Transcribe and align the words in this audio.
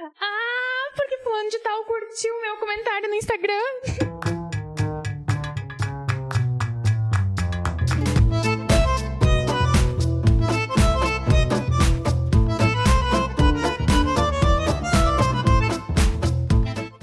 Ah, 0.00 0.90
porque 0.94 1.18
fulano 1.18 1.50
de 1.50 1.58
tal 1.58 1.84
curtiu 1.84 2.32
o 2.32 2.40
meu 2.40 2.56
comentário 2.56 3.08
no 3.08 3.14
Instagram. 3.16 3.52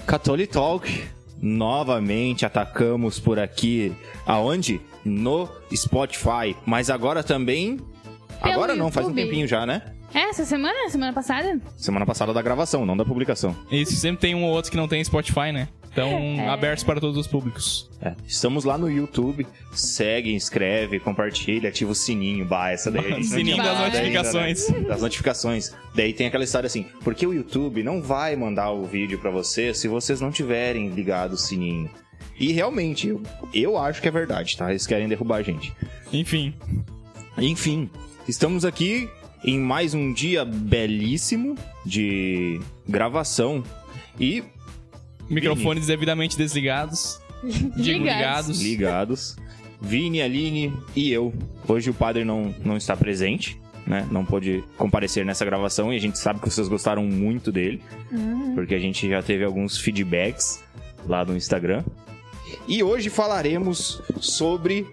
Catholic 0.08 0.54
Talk, 0.54 1.08
novamente 1.42 2.46
atacamos 2.46 3.20
por 3.20 3.38
aqui. 3.38 3.94
Aonde? 4.26 4.80
No 5.04 5.50
Spotify. 5.76 6.56
Mas 6.66 6.90
agora 6.90 7.22
também. 7.22 7.78
Pelo 8.42 8.54
agora 8.54 8.74
não, 8.74 8.90
faz 8.90 9.06
um 9.06 9.14
tempinho 9.14 9.46
já, 9.46 9.66
né? 9.66 9.95
É, 10.16 10.30
essa 10.30 10.46
semana? 10.46 10.90
Semana 10.90 11.12
passada? 11.12 11.60
Semana 11.76 12.06
passada 12.06 12.34
da 12.34 12.42
gravação, 12.42 12.86
não 12.86 12.96
da 12.96 13.04
publicação. 13.04 13.54
Isso, 13.70 13.96
sempre 13.98 14.22
tem 14.22 14.34
um 14.34 14.46
ou 14.46 14.52
outro 14.52 14.72
que 14.72 14.78
não 14.78 14.88
tem 14.88 15.04
Spotify, 15.04 15.52
né? 15.52 15.68
Então, 15.92 16.10
É. 16.40 16.48
abertos 16.48 16.86
para 16.86 17.02
todos 17.02 17.18
os 17.18 17.28
públicos. 17.28 17.90
É, 18.02 18.16
estamos 18.26 18.64
lá 18.64 18.78
no 18.78 18.90
YouTube. 18.90 19.46
Segue, 19.74 20.34
inscreve, 20.34 21.02
compartilha, 21.02 21.68
ativa 21.68 21.92
o 21.92 21.96
sininho. 21.96 22.46
Bah, 22.46 22.72
essa 22.72 22.90
daí. 22.90 23.12
não 23.12 23.22
Sininho 23.24 23.58
das 23.58 23.68
ainda, 23.78 23.98
notificações. 23.98 24.70
né? 24.70 24.80
Das 24.82 25.02
notificações. 25.02 25.74
Daí 25.94 26.14
tem 26.14 26.28
aquela 26.28 26.46
história 26.46 26.68
assim: 26.68 26.86
porque 27.04 27.28
o 27.28 27.34
YouTube 27.34 27.84
não 27.84 28.02
vai 28.02 28.38
mandar 28.38 28.72
o 28.72 28.86
vídeo 28.86 29.20
pra 29.20 29.30
você 29.32 29.74
se 29.74 29.88
vocês 29.90 30.22
não 30.22 30.32
tiverem 30.32 30.88
ligado 30.90 31.34
o 31.34 31.38
sininho. 31.38 31.90
E 32.40 32.54
realmente, 32.54 33.10
eu, 33.10 33.22
eu 33.54 33.78
acho 33.78 34.02
que 34.02 34.08
é 34.08 34.12
verdade, 34.12 34.56
tá? 34.56 34.70
Eles 34.70 34.88
querem 34.88 35.08
derrubar 35.10 35.38
a 35.38 35.44
gente. 35.44 35.74
Enfim, 36.14 36.54
Enfim, 37.38 37.90
estamos 38.28 38.64
aqui 38.66 39.10
em 39.46 39.60
mais 39.60 39.94
um 39.94 40.12
dia 40.12 40.44
belíssimo 40.44 41.56
de 41.86 42.60
gravação. 42.90 43.64
E 44.20 44.44
microfones 45.30 45.86
devidamente 45.86 46.36
desligados. 46.36 47.22
Digo 47.44 48.04
Ligados. 48.04 48.60
ligados. 48.60 48.62
ligados. 48.62 49.36
Vini, 49.80 50.22
Aline 50.22 50.74
e 50.96 51.12
eu. 51.12 51.32
Hoje 51.68 51.92
o 51.92 51.94
padre 51.94 52.26
não, 52.26 52.56
não 52.64 52.76
está 52.76 52.98
presente, 52.98 53.60
né? 53.86 54.08
Não 54.10 54.26
pôde 54.26 54.64
comparecer 54.78 55.24
nessa 55.24 55.46
gravação 55.46 55.94
e 55.94 55.96
a 55.96 56.00
gente 56.00 56.18
sabe 56.18 56.40
que 56.40 56.50
vocês 56.50 56.68
gostaram 56.68 57.06
muito 57.06 57.52
dele, 57.52 57.84
porque 58.56 58.74
a 58.74 58.80
gente 58.80 59.08
já 59.08 59.22
teve 59.22 59.44
alguns 59.44 59.78
feedbacks 59.78 60.64
lá 61.06 61.24
no 61.24 61.38
Instagram. 61.38 61.84
E 62.68 62.82
hoje 62.82 63.12
falaremos 63.12 64.02
sobre 64.20 64.88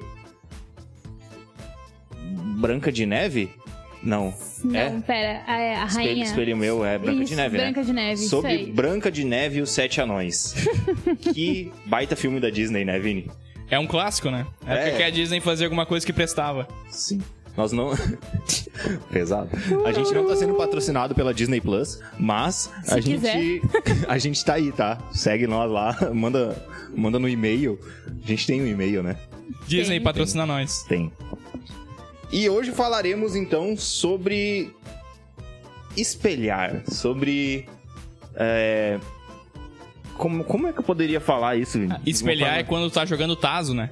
Branca 2.58 2.92
de 2.92 3.06
Neve? 3.06 3.50
Não. 4.02 4.34
Não, 4.64 4.76
É? 4.78 4.90
pera. 5.00 5.42
A, 5.46 5.52
a 5.82 5.86
Espelho, 5.86 6.06
rainha. 6.08 6.24
espelho 6.24 6.56
meu 6.56 6.84
é 6.84 6.98
Branca 6.98 7.18
de 7.18 7.24
Isso, 7.24 7.34
Neve, 7.36 7.56
Branca 7.58 7.80
né? 7.80 7.86
de 7.86 7.92
Neve, 7.92 8.16
Sobre 8.22 8.52
isso 8.54 8.64
aí. 8.66 8.72
Branca 8.72 9.10
de 9.12 9.24
Neve 9.24 9.58
e 9.58 9.62
os 9.62 9.70
Sete 9.70 10.00
Anões. 10.00 10.54
que 11.32 11.72
baita 11.86 12.16
filme 12.16 12.40
da 12.40 12.50
Disney, 12.50 12.84
né, 12.84 12.98
Vini? 12.98 13.30
É 13.70 13.78
um 13.78 13.86
clássico, 13.86 14.30
né? 14.30 14.46
É, 14.66 14.74
É. 14.74 14.90
porque 14.90 15.02
a 15.04 15.10
Disney 15.10 15.40
fazia 15.40 15.66
alguma 15.66 15.86
coisa 15.86 16.04
que 16.04 16.12
prestava. 16.12 16.66
Sim. 16.90 17.20
Nós 17.56 17.70
não. 17.70 17.90
Pesado. 19.12 19.50
A 19.84 19.92
gente 19.92 20.12
não 20.14 20.26
tá 20.26 20.34
sendo 20.36 20.54
patrocinado 20.54 21.14
pela 21.14 21.34
Disney 21.34 21.60
Plus, 21.60 22.00
mas 22.18 22.70
a 22.88 22.98
gente. 23.00 23.60
A 24.08 24.16
gente 24.18 24.42
tá 24.44 24.54
aí, 24.54 24.72
tá? 24.72 24.98
Segue 25.12 25.46
nós 25.46 25.70
lá, 25.70 25.96
manda, 26.14 26.56
manda 26.96 27.18
no 27.18 27.28
e-mail. 27.28 27.78
A 28.24 28.26
gente 28.26 28.46
tem 28.46 28.60
um 28.62 28.66
e-mail, 28.66 29.02
né? 29.02 29.16
Disney 29.66 29.96
Tem. 29.96 30.00
patrocina 30.02 30.46
nós. 30.46 30.82
Tem. 30.84 31.12
E 32.32 32.48
hoje 32.48 32.72
falaremos 32.72 33.36
então 33.36 33.76
sobre 33.76 34.70
espelhar, 35.96 36.82
sobre. 36.90 37.66
é, 38.34 38.98
Como, 40.16 40.42
como 40.44 40.66
é 40.68 40.72
que 40.72 40.78
eu 40.78 40.82
poderia 40.84 41.20
falar 41.20 41.56
isso? 41.56 41.78
Vini? 41.78 41.94
Espelhar 42.06 42.58
é 42.58 42.62
quando 42.62 42.90
tá 42.90 43.04
jogando 43.04 43.36
Tazo, 43.36 43.74
né? 43.74 43.90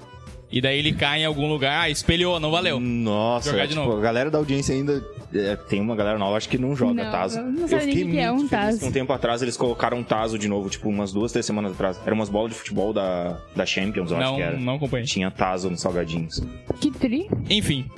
E 0.52 0.60
daí 0.60 0.78
ele 0.80 0.92
cai 0.92 1.20
em 1.22 1.24
algum 1.24 1.48
lugar, 1.48 1.82
ah, 1.82 1.88
espelhou, 1.90 2.40
não 2.40 2.50
valeu. 2.50 2.80
Nossa, 2.80 3.50
Jogar 3.50 3.62
é, 3.64 3.66
de 3.68 3.74
tipo, 3.74 3.84
novo. 3.86 3.98
a 3.98 4.00
galera 4.00 4.30
da 4.32 4.38
audiência 4.38 4.74
ainda. 4.74 5.00
é, 5.32 5.54
tem 5.54 5.80
uma 5.80 5.94
galera 5.94 6.18
nova, 6.18 6.36
acho 6.36 6.48
que 6.48 6.58
não 6.58 6.74
joga 6.74 7.04
Não, 7.04 7.10
Tazo. 7.12 7.38
eu 7.38 7.44
não 7.44 7.52
nem 7.68 7.68
fiquei 7.68 8.02
o 8.02 8.10
que 8.10 8.18
é 8.18 8.32
muito 8.32 8.46
um 8.46 8.48
feliz 8.48 8.64
Tazo. 8.66 8.78
que 8.80 8.84
um 8.86 8.90
tempo 8.90 9.12
atrás 9.12 9.42
eles 9.42 9.56
colocaram 9.56 9.98
um 9.98 10.02
Tazo 10.02 10.36
de 10.36 10.48
novo, 10.48 10.68
tipo, 10.68 10.88
umas 10.88 11.12
duas, 11.12 11.30
três 11.30 11.46
semanas 11.46 11.70
atrás. 11.70 12.00
Eram 12.04 12.16
umas 12.16 12.28
bolas 12.28 12.50
de 12.50 12.58
futebol 12.58 12.92
da, 12.92 13.38
da 13.54 13.64
Champions, 13.64 14.10
eu 14.10 14.16
acho 14.16 14.34
que 14.34 14.42
era. 14.42 14.56
Não, 14.56 14.64
não 14.64 14.74
acompanhei. 14.74 15.06
Tinha 15.06 15.30
Tazo 15.30 15.70
nos 15.70 15.80
salgadinhos. 15.80 16.42
Que 16.80 16.90
tri. 16.90 17.30
Enfim, 17.48 17.88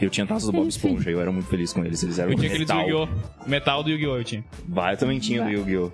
Eu 0.00 0.10
tinha 0.10 0.26
Tazo 0.26 0.52
do 0.52 0.58
Bob. 0.58 0.68
Esponja, 0.68 1.10
eu 1.10 1.20
era 1.20 1.32
muito 1.32 1.48
feliz 1.48 1.72
com 1.72 1.84
eles. 1.84 2.02
Eles 2.02 2.18
eram 2.18 2.32
eu 2.32 2.36
tinha 2.36 2.48
aquele 2.50 2.64
do 2.64 2.74
metal. 2.74 2.88
Yu-Gi-Oh! 2.88 3.48
Metal 3.48 3.82
do 3.82 3.90
Yu-Gi-Oh! 3.90 4.16
eu 4.18 4.24
tinha. 4.24 4.44
Bah, 4.64 4.92
eu 4.92 4.96
também 4.98 5.18
tinha 5.18 5.42
do 5.42 5.50
Yu-Gi-Oh! 5.50 5.90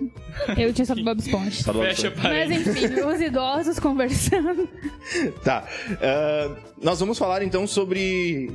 Eu 0.57 0.73
tinha 0.73 0.85
só 0.85 0.93
do 0.95 1.03
Bob 1.03 1.19
Esponja. 1.19 1.63
Só 1.63 1.71
do 1.71 1.79
Bob 1.79 1.87
Fecha 1.87 2.07
Esponja. 2.09 2.29
Mas 2.29 2.49
parede. 2.49 2.69
enfim, 2.69 3.01
os 3.01 3.21
idosos 3.21 3.79
conversando. 3.79 4.67
Tá. 5.43 5.65
ah, 6.01 6.55
nós 6.81 6.99
vamos 6.99 7.17
falar 7.17 7.43
então 7.43 7.67
sobre 7.67 8.51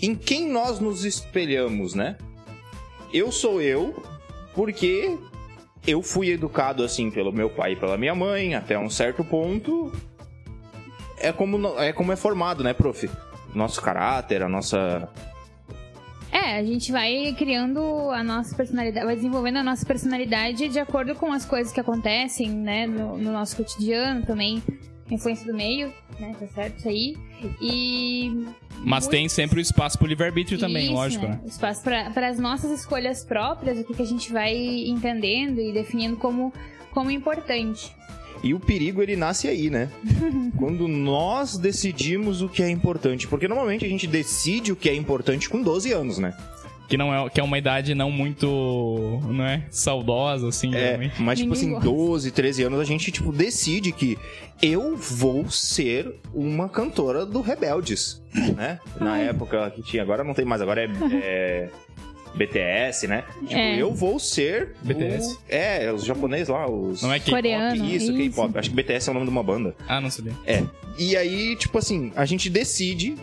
em 0.00 0.14
quem 0.14 0.48
nós 0.50 0.78
nos 0.80 1.04
espelhamos, 1.04 1.94
né? 1.94 2.16
Eu 3.12 3.30
sou 3.32 3.60
eu 3.62 4.02
porque 4.54 5.16
eu 5.86 6.02
fui 6.02 6.30
educado 6.30 6.82
assim 6.84 7.10
pelo 7.10 7.32
meu 7.32 7.48
pai 7.50 7.72
e 7.72 7.76
pela 7.76 7.96
minha 7.96 8.14
mãe 8.14 8.54
até 8.54 8.78
um 8.78 8.88
certo 8.90 9.24
ponto. 9.24 9.92
É 11.18 11.32
como 11.32 11.56
no- 11.58 11.78
é 11.78 11.92
como 11.92 12.12
é 12.12 12.16
formado, 12.16 12.62
né, 12.62 12.72
prof? 12.74 13.08
Nosso 13.54 13.80
caráter, 13.80 14.42
a 14.42 14.48
nossa 14.48 15.08
É, 16.32 16.58
a 16.58 16.64
gente 16.64 16.90
vai 16.90 17.32
criando 17.38 18.10
a 18.10 18.22
nossa 18.24 18.54
personalidade, 18.56 19.06
vai 19.06 19.14
desenvolvendo 19.14 19.58
a 19.58 19.62
nossa 19.62 19.86
personalidade 19.86 20.68
de 20.68 20.78
acordo 20.80 21.14
com 21.14 21.32
as 21.32 21.44
coisas 21.44 21.72
que 21.72 21.78
acontecem, 21.80 22.50
né, 22.50 22.86
no, 22.86 23.16
no 23.16 23.30
nosso 23.32 23.56
cotidiano 23.56 24.26
também, 24.26 24.60
a 25.08 25.14
influência 25.14 25.46
do 25.46 25.54
meio, 25.56 25.92
né, 26.18 26.34
tá 26.38 26.46
certo 26.48 26.78
isso 26.78 26.88
aí. 26.88 27.16
E. 27.60 28.46
Mas 28.78 29.04
muito- 29.04 29.10
tem 29.10 29.28
sempre 29.28 29.60
o 29.60 29.62
espaço 29.62 29.96
pro 29.96 30.08
livre-arbítrio 30.08 30.58
também, 30.58 30.86
Isso, 30.86 30.94
lógico, 30.94 31.26
né? 31.26 31.40
Espaço 31.46 31.82
para 31.82 32.28
as 32.28 32.38
nossas 32.38 32.70
escolhas 32.72 33.24
próprias, 33.24 33.78
o 33.78 33.84
que, 33.84 33.94
que 33.94 34.02
a 34.02 34.06
gente 34.06 34.32
vai 34.32 34.52
entendendo 34.56 35.60
e 35.60 35.72
definindo 35.72 36.16
como, 36.16 36.52
como 36.90 37.10
importante. 37.12 37.94
E 38.44 38.52
o 38.52 38.60
perigo 38.60 39.02
ele 39.02 39.16
nasce 39.16 39.48
aí, 39.48 39.70
né? 39.70 39.88
Quando 40.56 40.86
nós 40.86 41.56
decidimos 41.56 42.42
o 42.42 42.48
que 42.48 42.62
é 42.62 42.68
importante, 42.68 43.26
porque 43.26 43.48
normalmente 43.48 43.84
a 43.84 43.88
gente 43.88 44.06
decide 44.06 44.70
o 44.70 44.76
que 44.76 44.88
é 44.90 44.94
importante 44.94 45.48
com 45.48 45.62
12 45.62 45.92
anos, 45.92 46.18
né? 46.18 46.36
Que, 46.86 46.98
não 46.98 47.12
é, 47.14 47.30
que 47.30 47.40
é 47.40 47.42
uma 47.42 47.56
idade 47.56 47.94
não 47.94 48.10
muito, 48.10 48.46
não 49.26 49.42
é, 49.46 49.66
saudosa, 49.70 50.48
assim, 50.48 50.74
É, 50.74 50.78
geralmente. 50.78 51.22
mas 51.22 51.38
tipo 51.38 51.54
Ninguém 51.54 51.76
assim, 51.78 51.86
gosta. 51.88 51.88
12, 51.90 52.30
13 52.30 52.62
anos 52.64 52.80
a 52.80 52.84
gente 52.84 53.10
tipo 53.10 53.32
decide 53.32 53.90
que 53.90 54.18
eu 54.60 54.94
vou 54.94 55.48
ser 55.48 56.14
uma 56.34 56.68
cantora 56.68 57.24
do 57.24 57.40
Rebeldes, 57.40 58.22
né? 58.54 58.78
Na 59.00 59.16
época 59.18 59.70
que 59.70 59.82
tinha, 59.82 60.02
agora 60.02 60.22
não 60.22 60.34
tem 60.34 60.44
mais, 60.44 60.60
agora 60.60 60.82
é, 60.82 60.90
é 61.14 61.70
BTS, 62.36 63.06
né? 63.06 63.24
Tipo, 63.40 63.54
É. 63.54 63.76
eu 63.76 63.92
vou 63.94 64.18
ser 64.18 64.74
o- 64.82 64.86
BTS? 64.86 65.38
é, 65.48 65.92
os 65.92 66.04
japoneses 66.04 66.48
lá, 66.48 66.68
os 66.68 67.02
Não 67.02 67.12
é 67.12 67.18
K-pop? 67.18 67.30
Coreano. 67.42 67.84
isso, 67.84 68.12
Isso. 68.12 68.14
K-pop. 68.14 68.58
Acho 68.58 68.70
que 68.70 68.76
BTS 68.76 69.08
é 69.08 69.10
o 69.10 69.14
nome 69.14 69.26
de 69.26 69.30
uma 69.32 69.42
banda. 69.42 69.74
Ah, 69.88 70.00
não 70.00 70.10
sabia. 70.10 70.32
É. 70.46 70.62
E 70.98 71.16
aí, 71.16 71.54
tipo 71.56 71.78
assim, 71.78 72.12
a 72.16 72.24
gente 72.24 72.50
decide 72.50 73.16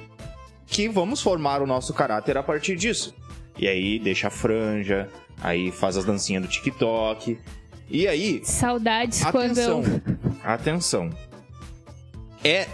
que 0.67 0.87
vamos 0.87 1.21
formar 1.21 1.61
o 1.61 1.67
nosso 1.67 1.93
caráter 1.93 2.37
a 2.37 2.43
partir 2.43 2.75
disso. 2.77 3.13
E 3.57 3.67
aí 3.67 3.99
deixa 3.99 4.27
a 4.27 4.31
franja, 4.31 5.09
aí 5.41 5.71
faz 5.71 5.97
as 5.97 6.05
dancinhas 6.05 6.41
do 6.43 6.47
TikTok. 6.49 7.37
E 7.89 8.07
aí, 8.07 8.39
Saudades 8.45 9.21
quando 9.25 9.51
atenção, 9.51 9.83
eu. 9.83 10.25
atenção. 10.43 11.09
É 12.43 12.65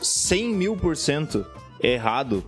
100 0.00 0.54
mil 0.54 0.76
por 0.76 0.96
cento 0.96 1.44
errado 1.82 2.44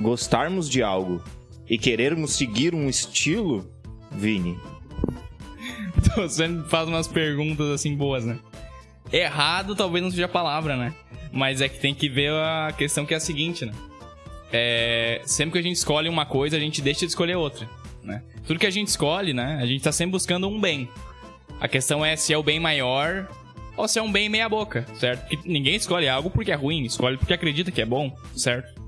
gostarmos 0.00 0.68
de 0.68 0.82
algo 0.82 1.22
e 1.70 1.78
querermos 1.78 2.32
seguir 2.32 2.74
um 2.74 2.88
estilo, 2.88 3.72
Vini. 4.10 4.58
Você 6.16 6.48
me 6.48 6.64
faz 6.64 6.88
umas 6.88 7.06
perguntas 7.06 7.68
assim 7.68 7.94
boas, 7.94 8.24
né? 8.24 8.40
Errado 9.12 9.76
talvez 9.76 10.02
não 10.02 10.10
seja 10.10 10.24
a 10.24 10.28
palavra, 10.28 10.76
né? 10.76 10.92
Mas 11.32 11.60
é 11.60 11.68
que 11.68 11.78
tem 11.78 11.94
que 11.94 12.08
ver 12.08 12.32
a 12.32 12.74
questão 12.76 13.06
que 13.06 13.14
é 13.14 13.16
a 13.16 13.20
seguinte, 13.20 13.64
né? 13.64 13.72
É, 14.52 15.22
sempre 15.24 15.52
que 15.52 15.58
a 15.58 15.62
gente 15.62 15.76
escolhe 15.76 16.08
uma 16.08 16.26
coisa, 16.26 16.56
a 16.56 16.60
gente 16.60 16.82
deixa 16.82 17.00
de 17.00 17.06
escolher 17.06 17.36
outra, 17.36 17.68
né? 18.02 18.24
Tudo 18.44 18.58
que 18.58 18.66
a 18.66 18.70
gente 18.70 18.88
escolhe, 18.88 19.32
né? 19.32 19.60
A 19.62 19.66
gente 19.66 19.84
tá 19.84 19.92
sempre 19.92 20.12
buscando 20.12 20.48
um 20.48 20.60
bem. 20.60 20.88
A 21.60 21.68
questão 21.68 22.04
é 22.04 22.16
se 22.16 22.32
é 22.32 22.38
o 22.38 22.42
bem 22.42 22.58
maior 22.58 23.28
ou 23.76 23.86
se 23.86 23.96
é 23.96 24.02
um 24.02 24.10
bem 24.10 24.28
meia 24.28 24.48
boca, 24.48 24.84
certo? 24.94 25.28
Porque 25.28 25.48
ninguém 25.48 25.76
escolhe 25.76 26.08
algo 26.08 26.30
porque 26.30 26.50
é 26.50 26.56
ruim, 26.56 26.82
escolhe 26.84 27.16
porque 27.16 27.32
acredita 27.32 27.70
que 27.70 27.80
é 27.80 27.86
bom, 27.86 28.12
certo? 28.34 28.79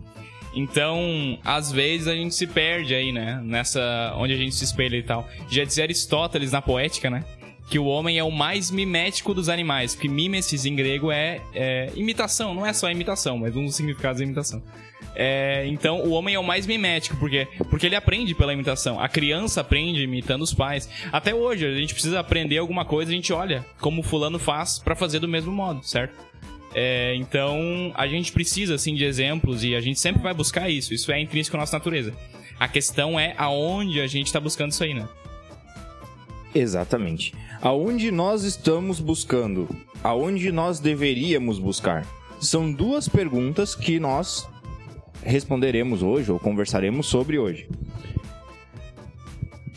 Então, 0.54 1.38
às 1.44 1.72
vezes 1.72 2.08
a 2.08 2.14
gente 2.14 2.34
se 2.34 2.46
perde 2.46 2.94
aí, 2.94 3.12
né? 3.12 3.40
Nessa. 3.42 4.14
onde 4.16 4.32
a 4.34 4.36
gente 4.36 4.54
se 4.54 4.64
espelha 4.64 4.96
e 4.96 5.02
tal. 5.02 5.28
Já 5.50 5.64
dizia 5.64 5.84
Aristóteles 5.84 6.52
na 6.52 6.60
poética, 6.60 7.08
né? 7.08 7.24
que 7.72 7.78
o 7.78 7.86
homem 7.86 8.18
é 8.18 8.24
o 8.24 8.30
mais 8.30 8.70
mimético 8.70 9.32
dos 9.32 9.48
animais. 9.48 9.94
Porque 9.94 10.06
mimesis 10.06 10.66
em 10.66 10.76
grego 10.76 11.10
é, 11.10 11.40
é 11.54 11.90
imitação, 11.94 12.52
não 12.52 12.66
é 12.66 12.72
só 12.74 12.90
imitação, 12.90 13.38
mas 13.38 13.56
um 13.56 13.64
dos 13.64 13.74
significados 13.74 14.20
é 14.20 14.24
imitação. 14.24 14.62
É, 15.14 15.66
então, 15.66 16.00
o 16.00 16.10
homem 16.10 16.34
é 16.34 16.38
o 16.38 16.44
mais 16.44 16.66
mimético, 16.66 17.16
porque, 17.16 17.46
porque 17.70 17.86
ele 17.86 17.96
aprende 17.96 18.34
pela 18.34 18.52
imitação. 18.52 19.00
A 19.00 19.08
criança 19.08 19.62
aprende 19.62 20.02
imitando 20.02 20.42
os 20.42 20.52
pais. 20.52 20.88
Até 21.10 21.34
hoje, 21.34 21.64
a 21.64 21.74
gente 21.74 21.94
precisa 21.94 22.20
aprender 22.20 22.58
alguma 22.58 22.84
coisa, 22.84 23.10
a 23.10 23.14
gente 23.14 23.32
olha 23.32 23.64
como 23.80 24.02
fulano 24.02 24.38
faz 24.38 24.78
para 24.78 24.94
fazer 24.94 25.18
do 25.18 25.28
mesmo 25.28 25.52
modo, 25.52 25.82
certo? 25.82 26.14
É, 26.74 27.14
então, 27.16 27.92
a 27.94 28.06
gente 28.06 28.32
precisa, 28.32 28.74
assim, 28.74 28.94
de 28.94 29.04
exemplos 29.04 29.62
e 29.64 29.74
a 29.74 29.80
gente 29.80 30.00
sempre 30.00 30.22
vai 30.22 30.32
buscar 30.32 30.70
isso. 30.70 30.94
Isso 30.94 31.12
é 31.12 31.20
intrínseco 31.20 31.56
à 31.56 31.60
nossa 31.60 31.76
natureza. 31.76 32.14
A 32.58 32.68
questão 32.68 33.18
é 33.18 33.34
aonde 33.36 34.00
a 34.00 34.06
gente 34.06 34.26
está 34.26 34.40
buscando 34.40 34.72
isso 34.72 34.82
aí, 34.84 34.94
né? 34.94 35.08
Exatamente. 36.54 37.34
Aonde 37.60 38.10
nós 38.10 38.44
estamos 38.44 39.00
buscando? 39.00 39.68
Aonde 40.02 40.52
nós 40.52 40.80
deveríamos 40.80 41.58
buscar? 41.58 42.06
São 42.40 42.72
duas 42.72 43.08
perguntas 43.08 43.74
que 43.74 44.00
nós 44.00 44.48
responderemos 45.22 46.02
hoje 46.02 46.30
ou 46.32 46.38
conversaremos 46.38 47.06
sobre 47.06 47.38
hoje. 47.38 47.68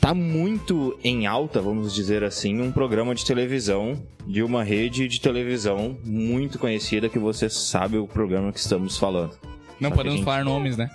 Tá 0.06 0.14
muito 0.14 0.96
em 1.04 1.26
alta, 1.26 1.60
vamos 1.60 1.92
dizer 1.92 2.24
assim, 2.24 2.62
um 2.62 2.72
programa 2.72 3.16
de 3.16 3.26
televisão 3.26 4.00
de 4.28 4.44
uma 4.44 4.64
rede 4.64 5.08
de 5.08 5.20
televisão 5.20 5.98
muito 6.04 6.60
conhecida 6.60 7.10
que 7.10 7.18
você 7.18 7.50
sabe 7.50 7.98
o 7.98 8.06
programa 8.06 8.54
que 8.54 8.60
estamos 8.60 9.00
falando. 9.00 9.32
Não 9.80 9.90
Só 9.90 9.96
podemos 9.96 10.18
gente- 10.20 10.26
falar 10.26 10.46
nomes, 10.46 10.78
né? 10.78 10.92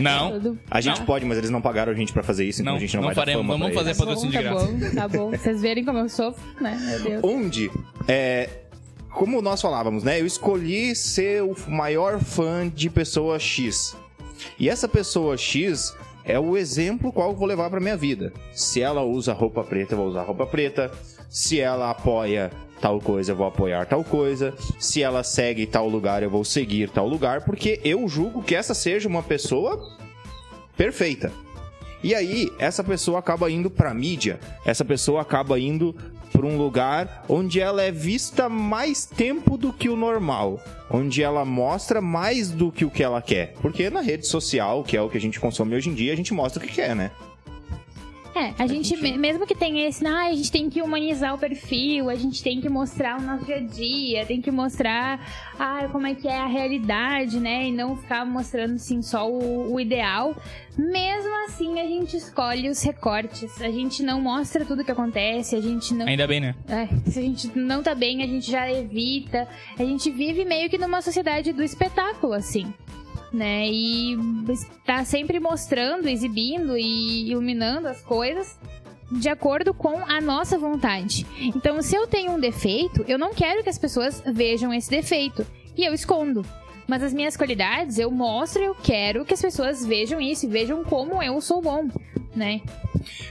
Não. 0.00 0.32
A 0.68 0.80
gente 0.80 0.98
Não. 0.98 1.06
pode, 1.06 1.24
mas 1.26 1.38
eles 1.38 1.48
não 1.48 1.62
pagaram 1.62 1.92
a 1.92 1.94
gente 1.94 2.12
pra 2.12 2.24
fazer 2.24 2.44
isso, 2.44 2.60
então 2.60 2.72
Não, 2.72 2.78
a 2.78 2.80
gente 2.80 2.92
não, 2.96 3.02
não 3.02 3.06
vai 3.10 3.14
faremos, 3.14 3.46
dar 3.46 3.52
fama 3.52 3.58
vamos 3.64 3.72
pra 3.72 3.84
fazer 3.84 3.90
eles. 3.90 3.98
Tá 3.98 4.04
patrocínio 4.04 4.32
bom, 4.32 4.38
de 4.40 4.44
tá 4.44 4.50
graça. 4.50 4.90
bom, 4.90 4.94
tá 4.96 5.08
bom. 5.16 5.30
Vocês 5.30 5.62
verem 5.62 5.84
como 5.84 5.98
eu 5.98 6.08
sofro, 6.08 6.42
né? 6.60 6.76
Meu 6.76 7.00
Deus. 7.00 7.20
Onde, 7.22 7.70
é, 8.08 8.50
como 9.10 9.40
nós 9.40 9.62
falávamos, 9.62 10.02
né? 10.02 10.20
Eu 10.20 10.26
escolhi 10.26 10.92
ser 10.96 11.44
o 11.44 11.54
maior 11.68 12.18
fã 12.18 12.68
de 12.68 12.90
pessoa 12.90 13.38
X. 13.38 13.96
E 14.58 14.68
essa 14.68 14.88
pessoa 14.88 15.36
X 15.36 15.94
é 16.28 16.38
o 16.38 16.56
exemplo 16.56 17.10
qual 17.10 17.30
eu 17.30 17.36
vou 17.36 17.48
levar 17.48 17.70
pra 17.70 17.80
minha 17.80 17.96
vida. 17.96 18.32
Se 18.52 18.82
ela 18.82 19.02
usa 19.02 19.32
roupa 19.32 19.64
preta, 19.64 19.94
eu 19.94 19.98
vou 19.98 20.08
usar 20.08 20.22
roupa 20.22 20.46
preta. 20.46 20.92
Se 21.30 21.58
ela 21.58 21.90
apoia 21.90 22.50
tal 22.80 23.00
coisa, 23.00 23.32
eu 23.32 23.36
vou 23.36 23.46
apoiar 23.46 23.86
tal 23.86 24.04
coisa. 24.04 24.54
Se 24.78 25.02
ela 25.02 25.24
segue 25.24 25.66
tal 25.66 25.88
lugar, 25.88 26.22
eu 26.22 26.30
vou 26.30 26.44
seguir 26.44 26.90
tal 26.90 27.08
lugar, 27.08 27.44
porque 27.44 27.80
eu 27.82 28.06
julgo 28.06 28.42
que 28.42 28.54
essa 28.54 28.74
seja 28.74 29.08
uma 29.08 29.22
pessoa 29.22 29.82
perfeita. 30.76 31.32
E 32.02 32.14
aí, 32.14 32.52
essa 32.58 32.84
pessoa 32.84 33.18
acaba 33.18 33.50
indo 33.50 33.68
pra 33.68 33.92
mídia, 33.92 34.38
essa 34.64 34.84
pessoa 34.84 35.22
acaba 35.22 35.58
indo 35.58 35.96
pra 36.32 36.46
um 36.46 36.56
lugar 36.56 37.24
onde 37.28 37.60
ela 37.60 37.82
é 37.82 37.90
vista 37.90 38.48
mais 38.48 39.04
tempo 39.04 39.56
do 39.56 39.72
que 39.72 39.88
o 39.88 39.96
normal, 39.96 40.62
onde 40.90 41.22
ela 41.22 41.44
mostra 41.44 42.00
mais 42.00 42.50
do 42.50 42.70
que 42.70 42.84
o 42.84 42.90
que 42.90 43.02
ela 43.02 43.20
quer. 43.20 43.54
Porque 43.60 43.90
na 43.90 44.00
rede 44.00 44.26
social, 44.26 44.82
que 44.84 44.96
é 44.96 45.02
o 45.02 45.08
que 45.08 45.18
a 45.18 45.20
gente 45.20 45.40
consome 45.40 45.74
hoje 45.74 45.90
em 45.90 45.94
dia, 45.94 46.12
a 46.12 46.16
gente 46.16 46.34
mostra 46.34 46.62
o 46.62 46.66
que 46.66 46.74
quer, 46.74 46.94
né? 46.94 47.10
É, 48.38 48.54
a 48.62 48.66
gente, 48.66 48.96
me- 48.96 49.18
mesmo 49.18 49.46
que 49.46 49.54
tenha 49.54 49.88
esse, 49.88 50.06
ah, 50.06 50.26
a 50.28 50.32
gente 50.32 50.52
tem 50.52 50.70
que 50.70 50.80
humanizar 50.80 51.34
o 51.34 51.38
perfil, 51.38 52.08
a 52.08 52.14
gente 52.14 52.42
tem 52.42 52.60
que 52.60 52.68
mostrar 52.68 53.18
o 53.18 53.22
nosso 53.22 53.44
dia 53.44 53.56
a 53.56 53.60
dia, 53.60 54.26
tem 54.26 54.40
que 54.40 54.50
mostrar, 54.50 55.18
ah, 55.58 55.88
como 55.90 56.06
é 56.06 56.14
que 56.14 56.28
é 56.28 56.38
a 56.38 56.46
realidade, 56.46 57.40
né? 57.40 57.66
E 57.68 57.72
não 57.72 57.96
ficar 57.96 58.24
mostrando, 58.24 58.74
assim, 58.76 59.02
só 59.02 59.28
o, 59.28 59.72
o 59.74 59.80
ideal. 59.80 60.36
Mesmo 60.76 61.44
assim, 61.46 61.80
a 61.80 61.84
gente 61.84 62.16
escolhe 62.16 62.68
os 62.68 62.80
recortes. 62.82 63.60
A 63.60 63.70
gente 63.70 64.02
não 64.04 64.20
mostra 64.20 64.64
tudo 64.64 64.84
que 64.84 64.92
acontece, 64.92 65.56
a 65.56 65.60
gente 65.60 65.92
não 65.92 66.06
Ainda 66.06 66.26
bem, 66.26 66.38
né? 66.40 66.54
é, 66.68 66.86
se 67.10 67.18
a 67.18 67.22
gente 67.22 67.50
não 67.58 67.82
tá 67.82 67.94
bem, 67.96 68.22
a 68.22 68.26
gente 68.26 68.48
já 68.48 68.70
evita. 68.70 69.48
A 69.76 69.84
gente 69.84 70.08
vive 70.10 70.44
meio 70.44 70.70
que 70.70 70.78
numa 70.78 71.02
sociedade 71.02 71.52
do 71.52 71.64
espetáculo, 71.64 72.32
assim. 72.34 72.72
Né? 73.32 73.68
E 73.68 74.16
está 74.50 75.04
sempre 75.04 75.38
mostrando, 75.38 76.08
exibindo 76.08 76.78
e 76.78 77.30
iluminando 77.30 77.88
as 77.88 78.00
coisas 78.00 78.58
de 79.10 79.28
acordo 79.28 79.72
com 79.72 80.04
a 80.06 80.20
nossa 80.20 80.58
vontade. 80.58 81.26
Então, 81.38 81.80
se 81.82 81.96
eu 81.96 82.06
tenho 82.06 82.32
um 82.32 82.40
defeito, 82.40 83.04
eu 83.08 83.18
não 83.18 83.34
quero 83.34 83.62
que 83.62 83.70
as 83.70 83.78
pessoas 83.78 84.22
vejam 84.26 84.72
esse 84.72 84.90
defeito. 84.90 85.46
E 85.76 85.84
eu 85.84 85.94
escondo. 85.94 86.44
Mas 86.86 87.02
as 87.02 87.12
minhas 87.12 87.36
qualidades, 87.36 87.98
eu 87.98 88.10
mostro 88.10 88.62
e 88.62 88.66
eu 88.66 88.74
quero 88.74 89.24
que 89.24 89.34
as 89.34 89.42
pessoas 89.42 89.86
vejam 89.86 90.20
isso 90.20 90.46
e 90.46 90.48
vejam 90.48 90.82
como 90.84 91.22
eu 91.22 91.38
sou 91.40 91.60
bom, 91.60 91.86
né? 92.34 92.62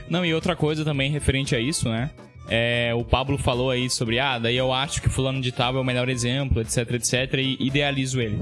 Não, 0.08 0.24
e 0.24 0.34
outra 0.34 0.56
coisa 0.56 0.86
também 0.86 1.12
referente 1.12 1.56
a 1.56 1.60
isso, 1.60 1.90
né? 1.90 2.12
É, 2.50 2.94
o 2.96 3.04
Pablo 3.04 3.38
falou 3.38 3.72
aí 3.72 3.90
sobre, 3.90 4.20
ah, 4.20 4.40
daí 4.40 4.56
eu 4.56 4.72
acho 4.72 5.02
que 5.02 5.10
fulano 5.10 5.42
de 5.42 5.52
tal 5.52 5.76
é 5.76 5.80
o 5.80 5.84
melhor 5.84 6.08
exemplo, 6.08 6.62
etc, 6.62 6.92
etc, 6.94 7.34
e 7.34 7.58
idealizo 7.60 8.22
ele. 8.22 8.40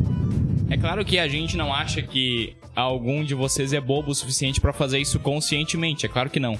É 0.69 0.77
claro 0.77 1.06
que 1.06 1.19
a 1.19 1.27
gente 1.27 1.56
não 1.56 1.73
acha 1.73 2.01
que 2.01 2.56
algum 2.75 3.23
de 3.23 3.33
vocês 3.33 3.71
é 3.73 3.79
bobo 3.79 4.12
o 4.12 4.15
suficiente 4.15 4.59
pra 4.59 4.73
fazer 4.73 5.00
isso 5.00 5.19
conscientemente, 5.19 6.06
é 6.06 6.09
claro 6.09 6.29
que 6.29 6.39
não. 6.39 6.59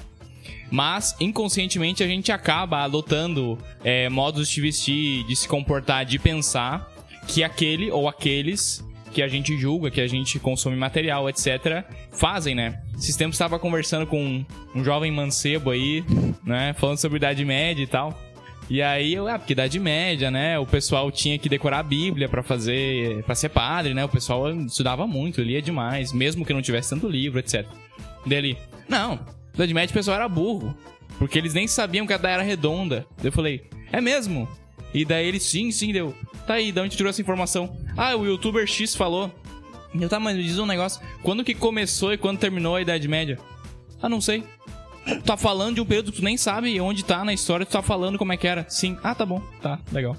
Mas, 0.70 1.14
inconscientemente, 1.20 2.02
a 2.02 2.06
gente 2.06 2.32
acaba 2.32 2.82
adotando 2.82 3.58
é, 3.84 4.08
modos 4.08 4.48
de 4.48 4.60
vestir, 4.60 5.24
de 5.24 5.36
se 5.36 5.46
comportar, 5.46 6.04
de 6.04 6.18
pensar 6.18 6.92
que 7.28 7.44
aquele 7.44 7.90
ou 7.90 8.08
aqueles 8.08 8.84
que 9.12 9.22
a 9.22 9.28
gente 9.28 9.56
julga, 9.56 9.90
que 9.90 10.00
a 10.00 10.06
gente 10.06 10.38
consome 10.38 10.76
material, 10.76 11.28
etc., 11.28 11.84
fazem, 12.12 12.54
né? 12.54 12.82
Esses 12.98 13.16
tempos 13.16 13.36
estava 13.36 13.58
conversando 13.58 14.06
com 14.06 14.22
um, 14.22 14.44
um 14.74 14.84
jovem 14.84 15.10
mancebo 15.10 15.70
aí, 15.70 16.04
né? 16.44 16.74
Falando 16.74 16.98
sobre 16.98 17.16
Idade 17.16 17.44
Média 17.44 17.82
e 17.82 17.86
tal. 17.86 18.18
E 18.68 18.82
aí 18.82 19.14
eu, 19.14 19.28
ah, 19.28 19.38
porque 19.38 19.52
Idade 19.52 19.78
Média, 19.78 20.30
né? 20.30 20.58
O 20.58 20.66
pessoal 20.66 21.10
tinha 21.10 21.38
que 21.38 21.48
decorar 21.48 21.78
a 21.78 21.82
Bíblia 21.84 22.28
pra 22.28 22.42
fazer, 22.42 23.22
para 23.22 23.34
ser 23.34 23.48
padre, 23.50 23.94
né? 23.94 24.04
O 24.04 24.08
pessoal 24.08 24.50
estudava 24.52 25.06
muito, 25.06 25.40
lia 25.40 25.62
demais, 25.62 26.12
mesmo 26.12 26.44
que 26.44 26.52
não 26.52 26.60
tivesse 26.60 26.90
tanto 26.90 27.08
livro, 27.08 27.38
etc. 27.38 27.64
Dele, 28.24 28.58
não, 28.88 29.20
Idade 29.54 29.72
Média 29.72 29.92
o 29.92 29.94
pessoal 29.94 30.16
era 30.16 30.28
burro, 30.28 30.76
porque 31.18 31.38
eles 31.38 31.54
nem 31.54 31.68
sabiam 31.68 32.06
que 32.06 32.12
a 32.12 32.18
Terra 32.18 32.34
era 32.34 32.42
redonda. 32.42 33.06
Eu 33.22 33.30
falei, 33.30 33.62
é 33.92 34.00
mesmo? 34.00 34.48
E 34.92 35.04
daí 35.04 35.28
ele, 35.28 35.38
sim, 35.38 35.70
sim, 35.70 35.92
deu. 35.92 36.12
Tá 36.46 36.54
aí, 36.54 36.72
de 36.72 36.80
onde 36.80 36.96
tirou 36.96 37.10
essa 37.10 37.20
informação? 37.20 37.76
Ah, 37.96 38.16
o 38.16 38.26
youtuber 38.26 38.66
X 38.66 38.96
falou. 38.96 39.32
Eu, 39.98 40.08
tá, 40.08 40.18
mas 40.18 40.36
me 40.36 40.42
diz 40.42 40.58
um 40.58 40.66
negócio. 40.66 41.00
Quando 41.22 41.44
que 41.44 41.54
começou 41.54 42.12
e 42.12 42.18
quando 42.18 42.38
terminou 42.38 42.76
a 42.76 42.80
Idade 42.80 43.06
Média? 43.06 43.38
Ah, 44.02 44.08
não 44.08 44.20
sei. 44.20 44.44
Tu 45.06 45.22
tá 45.22 45.36
falando 45.36 45.76
de 45.76 45.80
um 45.80 45.86
período 45.86 46.10
que 46.10 46.18
tu 46.18 46.24
nem 46.24 46.36
sabe 46.36 46.80
onde 46.80 47.04
tá 47.04 47.24
na 47.24 47.32
história, 47.32 47.64
tu 47.64 47.72
tá 47.72 47.82
falando 47.82 48.18
como 48.18 48.32
é 48.32 48.36
que 48.36 48.46
era. 48.46 48.66
Sim. 48.68 48.96
Ah, 49.02 49.14
tá 49.14 49.24
bom. 49.24 49.40
Tá, 49.62 49.78
legal. 49.92 50.16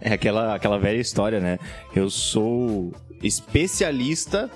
É 0.00 0.12
aquela, 0.12 0.54
aquela 0.54 0.78
velha 0.78 1.00
história, 1.00 1.40
né? 1.40 1.58
Eu 1.94 2.08
sou 2.08 2.92
especialista 3.22 4.50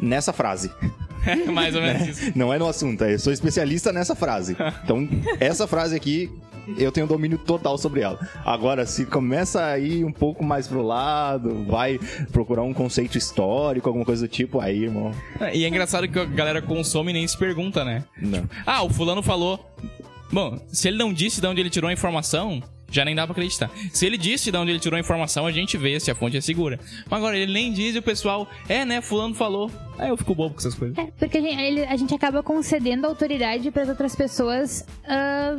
nessa 0.00 0.32
frase. 0.32 0.70
Mais 1.52 1.74
ou 1.74 1.82
menos 1.82 2.08
isso. 2.08 2.32
Não 2.34 2.52
é 2.52 2.58
no 2.58 2.66
assunto, 2.66 3.04
é, 3.04 3.14
eu 3.14 3.18
sou 3.18 3.32
especialista 3.32 3.92
nessa 3.92 4.14
frase. 4.14 4.56
Então, 4.84 5.08
essa 5.38 5.66
frase 5.66 5.94
aqui, 5.94 6.30
eu 6.78 6.92
tenho 6.92 7.06
domínio 7.06 7.38
total 7.38 7.76
sobre 7.78 8.00
ela. 8.00 8.18
Agora, 8.44 8.86
se 8.86 9.06
começa 9.06 9.64
a 9.64 9.78
ir 9.78 10.04
um 10.04 10.12
pouco 10.12 10.44
mais 10.44 10.66
pro 10.66 10.82
lado, 10.82 11.64
vai 11.64 11.98
procurar 12.32 12.62
um 12.62 12.72
conceito 12.72 13.16
histórico, 13.16 13.88
alguma 13.88 14.04
coisa 14.04 14.26
do 14.26 14.30
tipo, 14.30 14.60
aí, 14.60 14.84
irmão. 14.84 15.12
E 15.52 15.64
é 15.64 15.68
engraçado 15.68 16.08
que 16.08 16.18
a 16.18 16.24
galera 16.24 16.62
consome 16.62 17.10
e 17.10 17.14
nem 17.14 17.26
se 17.26 17.36
pergunta, 17.36 17.84
né? 17.84 18.04
Não. 18.20 18.48
Ah, 18.66 18.82
o 18.82 18.90
fulano 18.90 19.22
falou. 19.22 19.58
Bom, 20.32 20.58
se 20.68 20.88
ele 20.88 20.96
não 20.96 21.12
disse 21.12 21.40
de 21.40 21.46
onde 21.46 21.60
ele 21.60 21.70
tirou 21.70 21.88
a 21.88 21.92
informação, 21.92 22.62
já 22.90 23.04
nem 23.04 23.14
dá 23.14 23.24
pra 23.26 23.32
acreditar. 23.32 23.70
Se 23.92 24.06
ele 24.06 24.16
disse 24.18 24.50
de 24.50 24.56
onde 24.58 24.70
ele 24.72 24.78
tirou 24.80 24.96
a 24.96 25.00
informação, 25.00 25.46
a 25.46 25.52
gente 25.52 25.76
vê 25.76 25.98
se 26.00 26.10
a 26.10 26.14
fonte 26.14 26.36
é 26.36 26.40
segura. 26.40 26.78
Mas 27.08 27.18
agora 27.18 27.36
ele 27.38 27.52
nem 27.52 27.72
diz 27.72 27.94
e 27.94 27.98
o 27.98 28.02
pessoal, 28.02 28.48
é, 28.68 28.84
né, 28.84 29.00
fulano 29.00 29.34
falou. 29.34 29.70
Aí 29.98 30.08
eu 30.08 30.16
fico 30.16 30.34
bobo 30.34 30.54
com 30.54 30.60
essas 30.60 30.74
coisas. 30.74 30.96
É, 30.96 31.08
porque 31.18 31.38
a 31.38 31.40
gente, 31.42 31.60
ele- 31.60 31.84
a 31.84 31.96
gente 31.96 32.14
acaba 32.14 32.42
concedendo 32.42 33.06
autoridade 33.06 33.70
para 33.70 33.82
as 33.82 33.88
outras 33.90 34.16
pessoas 34.16 34.86
ah, 35.06 35.58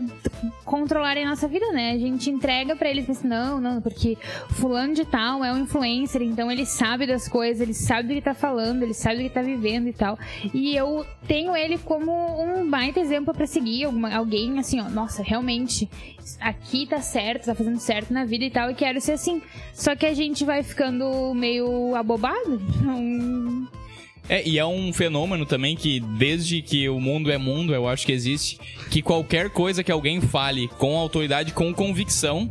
controlarem 0.65 1.25
a 1.25 1.29
nossa 1.29 1.47
vida, 1.47 1.71
né? 1.71 1.91
A 1.91 1.97
gente 1.97 2.29
entrega 2.29 2.75
para 2.75 2.89
eles 2.89 3.07
assim, 3.09 3.27
não, 3.27 3.61
não, 3.61 3.81
porque 3.81 4.17
fulano 4.51 4.93
de 4.95 5.05
tal 5.05 5.43
é 5.43 5.53
um 5.53 5.59
influencer, 5.59 6.21
então 6.23 6.51
ele 6.51 6.65
sabe 6.65 7.05
das 7.05 7.27
coisas, 7.27 7.61
ele 7.61 7.73
sabe 7.73 8.07
do 8.09 8.13
que 8.15 8.21
tá 8.21 8.33
falando, 8.33 8.81
ele 8.83 8.93
sabe 8.93 9.17
do 9.17 9.23
que 9.23 9.29
tá 9.29 9.41
vivendo 9.43 9.88
e 9.88 9.93
tal. 9.93 10.17
E 10.53 10.75
eu 10.75 11.05
tenho 11.27 11.55
ele 11.55 11.77
como 11.77 12.11
um 12.43 12.67
baita 12.69 13.00
exemplo 13.00 13.33
para 13.33 13.45
seguir, 13.45 13.85
alguma, 13.85 14.13
alguém 14.15 14.57
assim, 14.59 14.79
ó, 14.81 14.89
nossa, 14.89 15.21
realmente, 15.21 15.88
aqui 16.39 16.88
tá 16.88 17.00
certo, 17.00 17.20
tá 17.39 17.55
fazendo 17.55 17.79
certo 17.79 18.13
na 18.13 18.25
vida 18.25 18.45
e 18.45 18.49
tal, 18.49 18.71
e 18.71 18.75
quero 18.75 18.99
ser 18.99 19.13
assim. 19.13 19.41
Só 19.73 19.95
que 19.95 20.05
a 20.05 20.13
gente 20.13 20.43
vai 20.43 20.63
ficando 20.63 21.33
meio 21.33 21.95
abobado. 21.95 22.61
Não, 22.81 23.67
É, 24.29 24.47
e 24.47 24.57
é 24.57 24.65
um 24.65 24.93
fenômeno 24.93 25.45
também 25.45 25.75
que, 25.75 25.99
desde 25.99 26.61
que 26.61 26.87
o 26.87 26.99
mundo 26.99 27.31
é 27.31 27.37
mundo, 27.37 27.73
eu 27.73 27.87
acho 27.87 28.05
que 28.05 28.11
existe, 28.11 28.59
que 28.89 29.01
qualquer 29.01 29.49
coisa 29.49 29.83
que 29.83 29.91
alguém 29.91 30.21
fale 30.21 30.67
com 30.67 30.97
autoridade, 30.97 31.53
com 31.53 31.73
convicção, 31.73 32.47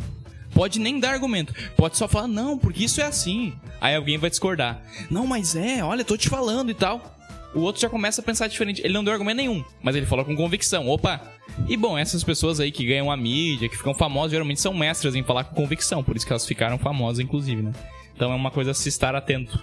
pode 0.52 0.78
nem 0.78 1.00
dar 1.00 1.12
argumento. 1.12 1.54
Pode 1.76 1.96
só 1.96 2.06
falar, 2.06 2.28
não, 2.28 2.58
porque 2.58 2.84
isso 2.84 3.00
é 3.00 3.04
assim. 3.04 3.54
Aí 3.80 3.94
alguém 3.94 4.18
vai 4.18 4.28
discordar. 4.28 4.82
Não, 5.10 5.26
mas 5.26 5.56
é, 5.56 5.82
olha, 5.82 6.04
tô 6.04 6.16
te 6.16 6.28
falando 6.28 6.70
e 6.70 6.74
tal. 6.74 7.19
O 7.54 7.60
outro 7.60 7.80
já 7.80 7.88
começa 7.88 8.20
a 8.20 8.24
pensar 8.24 8.46
diferente. 8.46 8.80
Ele 8.84 8.94
não 8.94 9.02
deu 9.02 9.12
argumento 9.12 9.36
nenhum, 9.36 9.64
mas 9.82 9.96
ele 9.96 10.06
falou 10.06 10.24
com 10.24 10.36
convicção. 10.36 10.88
Opa! 10.88 11.20
E 11.68 11.76
bom, 11.76 11.98
essas 11.98 12.22
pessoas 12.22 12.60
aí 12.60 12.70
que 12.70 12.86
ganham 12.86 13.10
a 13.10 13.16
mídia, 13.16 13.68
que 13.68 13.76
ficam 13.76 13.94
famosas, 13.94 14.30
geralmente 14.30 14.60
são 14.60 14.72
mestras 14.72 15.14
em 15.14 15.22
falar 15.22 15.44
com 15.44 15.54
convicção, 15.54 16.02
por 16.02 16.16
isso 16.16 16.26
que 16.26 16.32
elas 16.32 16.46
ficaram 16.46 16.78
famosas, 16.78 17.18
inclusive, 17.20 17.62
né? 17.62 17.72
Então 18.14 18.32
é 18.32 18.34
uma 18.34 18.50
coisa 18.50 18.70
a 18.70 18.74
se 18.74 18.88
estar 18.88 19.14
atento. 19.14 19.62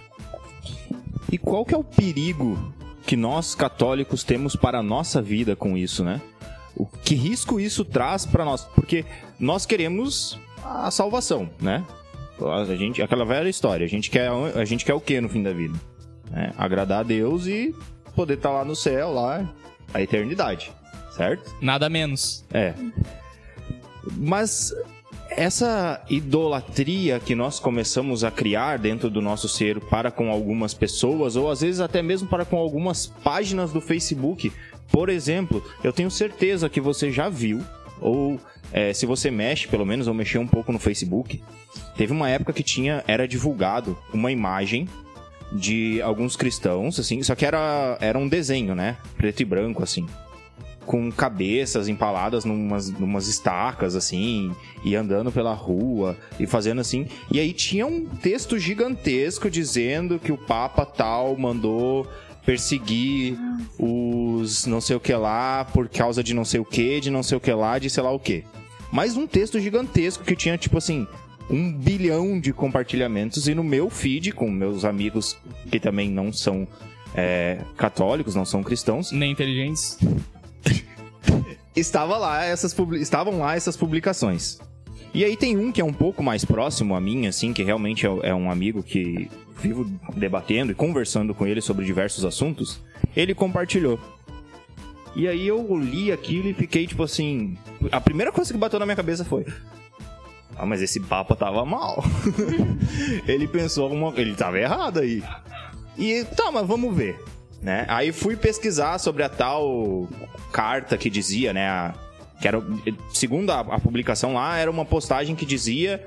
E 1.32 1.38
qual 1.38 1.66
que 1.66 1.74
é 1.74 1.78
o 1.78 1.84
perigo 1.84 2.74
que 3.06 3.16
nós 3.16 3.56
católicos 3.56 4.24
temos 4.24 4.56
para 4.56 4.80
a 4.80 4.84
nossa 4.84 5.22
vida 5.22 5.56
com 5.56 5.78
isso, 5.78 6.04
né? 6.04 6.22
O 6.76 6.86
que 6.86 7.16
risco 7.16 7.60
isso 7.60 7.84
traz 7.86 8.26
para 8.26 8.46
nós? 8.46 8.64
Porque 8.76 9.06
nós 9.40 9.66
queremos 9.66 10.38
a 10.64 10.92
salvação, 10.92 11.50
né? 11.60 11.86
A 12.40 12.76
gente, 12.76 13.02
aquela 13.02 13.26
velha 13.26 13.50
história, 13.50 13.86
a 13.86 13.90
gente 13.90 14.12
quer, 14.12 14.30
a 14.30 14.66
gente 14.66 14.86
quer 14.86 14.94
o 14.94 15.00
que 15.02 15.20
no 15.20 15.28
fim 15.28 15.42
da 15.42 15.52
vida? 15.52 15.80
É, 16.34 16.52
agradar 16.58 17.00
a 17.00 17.04
Deus 17.04 17.48
e 17.48 17.74
poder 18.16 18.36
estar 18.36 18.52
lá 18.52 18.66
no 18.66 18.76
céu, 18.76 19.14
lá, 19.14 19.48
a 19.94 20.02
eternidade, 20.02 20.72
certo? 21.16 21.56
Nada 21.62 21.90
menos. 21.90 22.44
É. 22.52 22.74
Mas 24.16 24.74
essa 25.30 26.04
idolatria 26.10 27.20
que 27.20 27.36
nós 27.36 27.60
começamos 27.60 28.24
a 28.24 28.32
criar 28.32 28.78
dentro 28.78 29.10
do 29.10 29.22
nosso 29.22 29.48
ser 29.48 29.80
para 29.80 30.10
com 30.10 30.32
algumas 30.32 30.74
pessoas, 30.74 31.36
ou 31.36 31.50
às 31.52 31.62
vezes 31.62 31.80
até 31.80 32.02
mesmo 32.02 32.28
para 32.28 32.44
com 32.44 32.58
algumas 32.58 33.08
páginas 33.08 33.72
do 33.72 33.80
Facebook, 33.80 34.52
por 34.92 35.10
exemplo, 35.10 35.64
eu 35.84 35.94
tenho 35.94 36.10
certeza 36.10 36.70
que 36.70 36.82
você 36.82 37.12
já 37.12 37.30
viu, 37.30 37.62
ou 38.02 38.40
é, 38.72 38.94
se 38.94 39.06
você 39.06 39.30
mexe, 39.30 39.68
pelo 39.68 39.86
menos, 39.86 40.08
ou 40.08 40.14
mexeu 40.14 40.42
um 40.42 40.48
pouco 40.48 40.72
no 40.72 40.80
Facebook, 40.80 41.42
teve 41.96 42.12
uma 42.12 42.30
época 42.30 42.54
que 42.54 42.64
tinha, 42.64 43.04
era 43.08 43.28
divulgado 43.28 43.98
uma 44.14 44.32
imagem 44.32 44.88
de 45.52 46.02
alguns 46.02 46.36
cristãos, 46.36 47.00
assim, 47.00 47.22
só 47.24 47.36
que 47.36 47.46
era, 47.46 47.98
era 48.02 48.18
um 48.18 48.28
desenho, 48.28 48.76
né? 48.76 48.98
Preto 49.16 49.42
e 49.42 49.46
branco, 49.46 49.84
assim. 49.84 50.06
Com 50.86 51.12
cabeças 51.12 51.88
empaladas 51.88 52.46
numas, 52.46 52.90
numas 52.90 53.28
estacas, 53.28 53.96
assim, 53.96 54.54
e 54.84 54.96
andando 54.96 55.32
pela 55.32 55.54
rua, 55.54 56.18
e 56.40 56.48
fazendo 56.48 56.80
assim. 56.80 57.08
E 57.32 57.40
aí 57.40 57.54
tinha 57.54 57.86
um 57.86 58.06
texto 58.06 58.58
gigantesco 58.58 59.50
dizendo 59.50 60.20
que 60.20 60.32
o 60.32 60.38
Papa 60.38 60.86
tal 60.86 61.36
mandou 61.38 62.08
perseguir 62.46 63.38
os 63.78 64.66
não 64.66 64.80
sei 64.80 64.96
o 64.96 65.02
que 65.02 65.14
lá 65.14 65.66
por 65.66 65.90
causa 65.90 66.24
de 66.24 66.34
não 66.34 66.46
sei 66.46 66.62
o 66.62 66.66
que, 66.66 67.02
de 67.02 67.12
não 67.12 67.22
sei 67.22 67.38
o 67.38 67.42
que 67.42 67.52
lá, 67.52 67.78
de 67.78 67.90
sei 67.90 68.02
lá 68.02 68.12
o 68.12 68.20
que. 68.20 68.46
Mais 68.90 69.18
um 69.18 69.28
texto 69.28 69.60
gigantesco 69.60 70.24
que 70.24 70.36
tinha, 70.36 70.58
tipo 70.58 70.78
assim, 70.78 71.06
um 71.50 71.72
bilhão 71.72 72.40
de 72.40 72.52
compartilhamentos 72.52 73.48
e 73.48 73.56
no 73.56 73.64
meu 73.64 73.90
feed, 73.90 74.32
com 74.32 74.50
meus 74.50 74.84
amigos 74.84 75.38
que 75.72 75.80
também 75.80 76.10
não 76.10 76.32
são 76.32 76.68
é, 77.16 77.60
católicos, 77.78 78.36
não 78.36 78.46
são 78.46 78.64
cristãos, 78.64 79.12
Nem 79.12 79.32
inteligentes. 79.32 79.98
estava 81.76 82.18
lá 82.18 82.44
essas 82.44 82.76
estavam 83.00 83.40
lá 83.40 83.56
essas 83.56 83.78
publicações. 83.78 84.60
E 85.14 85.24
aí 85.24 85.36
tem 85.36 85.58
um 85.58 85.72
que 85.72 85.82
é 85.82 85.86
um 85.86 85.94
pouco 85.94 86.22
mais 86.22 86.44
próximo 86.44 86.96
a 86.96 87.02
mim, 87.02 87.28
assim, 87.28 87.54
que 87.54 87.64
realmente 87.64 88.06
é, 88.06 88.10
é 88.24 88.36
um 88.36 88.52
amigo 88.52 88.84
que 88.84 89.30
vivo 89.60 89.86
debatendo 90.16 90.72
e 90.72 90.76
conversando 90.76 91.34
com 91.34 91.48
ele 91.48 91.62
sobre 91.62 91.86
diversos 91.86 92.24
assuntos. 92.24 92.80
Ele 93.16 93.34
compartilhou. 93.34 94.00
E 95.16 95.28
aí 95.28 95.48
eu 95.48 95.76
li 95.76 96.12
aquilo 96.12 96.48
e 96.50 96.54
fiquei 96.54 96.86
tipo 96.86 97.02
assim. 97.02 97.58
A 97.92 98.00
primeira 98.00 98.32
coisa 98.32 98.54
que 98.54 98.60
bateu 98.60 98.80
na 98.80 98.86
minha 98.86 98.96
cabeça 98.96 99.26
foi. 99.26 99.46
Ah, 100.58 100.66
mas 100.66 100.82
esse 100.82 101.00
papa 101.00 101.36
tava 101.36 101.64
mal. 101.66 102.04
ele 103.28 103.48
pensou 103.48 103.84
alguma 103.84 104.14
Ele 104.20 104.36
tava 104.36 104.60
errado 104.60 105.00
aí. 105.00 105.24
E 105.98 106.24
tá, 106.36 106.52
mas 106.52 106.66
vamos 106.66 106.96
ver. 106.96 107.20
Né? 107.62 107.86
Aí 107.88 108.12
fui 108.12 108.36
pesquisar 108.36 108.98
sobre 108.98 109.24
a 109.24 109.30
tal 109.30 110.08
carta 110.52 110.98
que 110.98 111.10
dizia, 111.10 111.54
né? 111.54 111.94
que 112.40 112.48
era, 112.48 112.62
segundo 113.14 113.52
a, 113.52 113.60
a 113.60 113.80
publicação 113.80 114.36
lá, 114.36 114.58
era 114.58 114.70
uma 114.70 114.86
postagem 114.86 115.36
que 115.36 115.46
dizia 115.46 116.06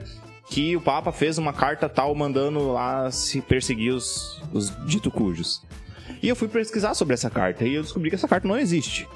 que 0.48 0.76
o 0.76 0.80
Papa 0.80 1.12
fez 1.12 1.38
uma 1.38 1.52
carta 1.52 1.88
tal 1.88 2.14
mandando 2.14 2.72
lá 2.72 3.10
se 3.10 3.40
perseguir 3.40 3.92
os, 3.92 4.40
os 4.52 4.72
dito 4.86 5.10
cujos. 5.10 5.62
E 6.22 6.28
eu 6.28 6.36
fui 6.36 6.48
pesquisar 6.48 6.94
sobre 6.94 7.14
essa 7.14 7.30
carta 7.30 7.64
e 7.64 7.74
eu 7.74 7.82
descobri 7.82 8.10
que 8.10 8.16
essa 8.16 8.28
carta 8.28 8.46
não 8.46 8.58
existe. 8.58 9.08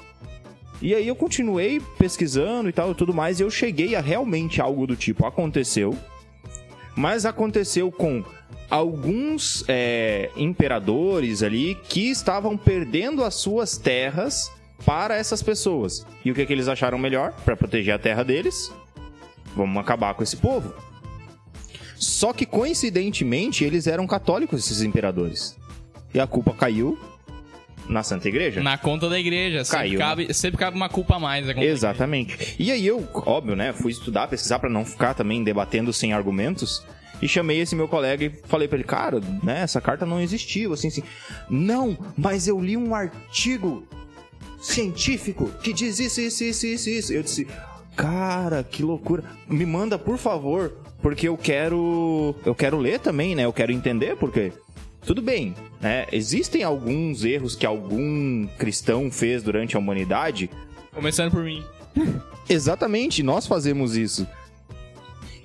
E 0.81 0.93
aí 0.93 1.07
eu 1.07 1.15
continuei 1.15 1.81
pesquisando 1.97 2.69
e 2.69 2.73
tal 2.73 2.91
e 2.91 2.95
tudo 2.95 3.13
mais, 3.13 3.39
e 3.39 3.43
eu 3.43 3.49
cheguei 3.49 3.95
a 3.95 4.01
realmente 4.01 4.61
algo 4.61 4.85
do 4.85 4.95
tipo 4.95 5.25
aconteceu, 5.25 5.97
mas 6.95 7.25
aconteceu 7.25 7.91
com 7.91 8.23
alguns 8.69 9.63
é, 9.67 10.29
imperadores 10.35 11.43
ali 11.43 11.75
que 11.87 12.09
estavam 12.09 12.57
perdendo 12.57 13.23
as 13.23 13.35
suas 13.35 13.77
terras 13.77 14.51
para 14.85 15.15
essas 15.15 15.41
pessoas. 15.41 16.05
E 16.23 16.31
o 16.31 16.35
que, 16.35 16.45
que 16.45 16.53
eles 16.53 16.67
acharam 16.67 16.97
melhor 16.97 17.31
para 17.43 17.55
proteger 17.55 17.93
a 17.93 17.99
terra 17.99 18.23
deles? 18.23 18.71
Vamos 19.55 19.77
acabar 19.77 20.13
com 20.13 20.23
esse 20.23 20.35
povo. 20.35 20.73
Só 21.95 22.33
que 22.33 22.45
coincidentemente 22.45 23.63
eles 23.63 23.87
eram 23.87 24.05
católicos, 24.05 24.59
esses 24.59 24.81
imperadores. 24.81 25.57
E 26.13 26.19
a 26.19 26.27
culpa 26.27 26.53
caiu 26.53 26.97
na 27.87 28.03
Santa 28.03 28.27
Igreja. 28.27 28.61
Na 28.61 28.77
conta 28.77 29.07
da 29.09 29.19
igreja. 29.19 29.63
Sempre, 29.63 29.77
Caiu, 29.77 29.99
né? 29.99 30.05
cabe, 30.05 30.33
sempre 30.33 30.57
cabe 30.57 30.75
uma 30.77 30.89
culpa 30.89 31.15
a 31.15 31.19
mais. 31.19 31.47
igreja. 31.47 31.71
Exatamente. 31.71 32.55
E 32.57 32.71
aí 32.71 32.85
eu, 32.85 33.07
óbvio, 33.13 33.55
né, 33.55 33.73
fui 33.73 33.91
estudar, 33.91 34.27
pesquisar 34.27 34.59
pra 34.59 34.69
não 34.69 34.83
ficar 34.85 35.13
também 35.13 35.43
debatendo 35.43 35.93
sem 35.93 36.13
argumentos. 36.13 36.83
E 37.21 37.27
chamei 37.27 37.59
esse 37.61 37.75
meu 37.75 37.87
colega 37.87 38.25
e 38.25 38.29
falei 38.45 38.67
pra 38.67 38.77
ele, 38.77 38.83
cara, 38.83 39.21
né, 39.41 39.61
essa 39.61 39.79
carta 39.79 40.05
não 40.05 40.19
existiu, 40.19 40.73
assim, 40.73 40.89
assim. 40.89 41.03
Não, 41.49 41.97
mas 42.17 42.47
eu 42.47 42.59
li 42.59 42.75
um 42.75 42.93
artigo 42.93 43.87
científico 44.61 45.49
que 45.63 45.71
diz 45.73 45.99
isso, 45.99 46.19
isso, 46.21 46.43
isso, 46.43 46.65
isso, 46.65 46.89
isso. 46.89 47.13
Eu 47.13 47.23
disse, 47.23 47.47
cara, 47.95 48.63
que 48.63 48.83
loucura. 48.83 49.23
Me 49.47 49.65
manda, 49.65 49.97
por 49.97 50.17
favor, 50.17 50.73
porque 51.01 51.27
eu 51.27 51.37
quero, 51.37 52.35
eu 52.45 52.53
quero 52.55 52.77
ler 52.77 52.99
também, 52.99 53.35
né? 53.35 53.45
Eu 53.45 53.53
quero 53.53 53.71
entender, 53.71 54.15
porque 54.17 54.51
tudo 55.05 55.21
bem, 55.21 55.53
né? 55.79 56.05
Existem 56.11 56.63
alguns 56.63 57.23
erros 57.23 57.55
que 57.55 57.65
algum 57.65 58.47
cristão 58.57 59.11
fez 59.11 59.43
durante 59.43 59.75
a 59.75 59.79
humanidade 59.79 60.49
Começando 60.95 61.29
por 61.29 61.43
mim. 61.43 61.61
Exatamente, 62.47 63.21
nós 63.21 63.45
fazemos 63.45 63.97
isso. 63.97 64.25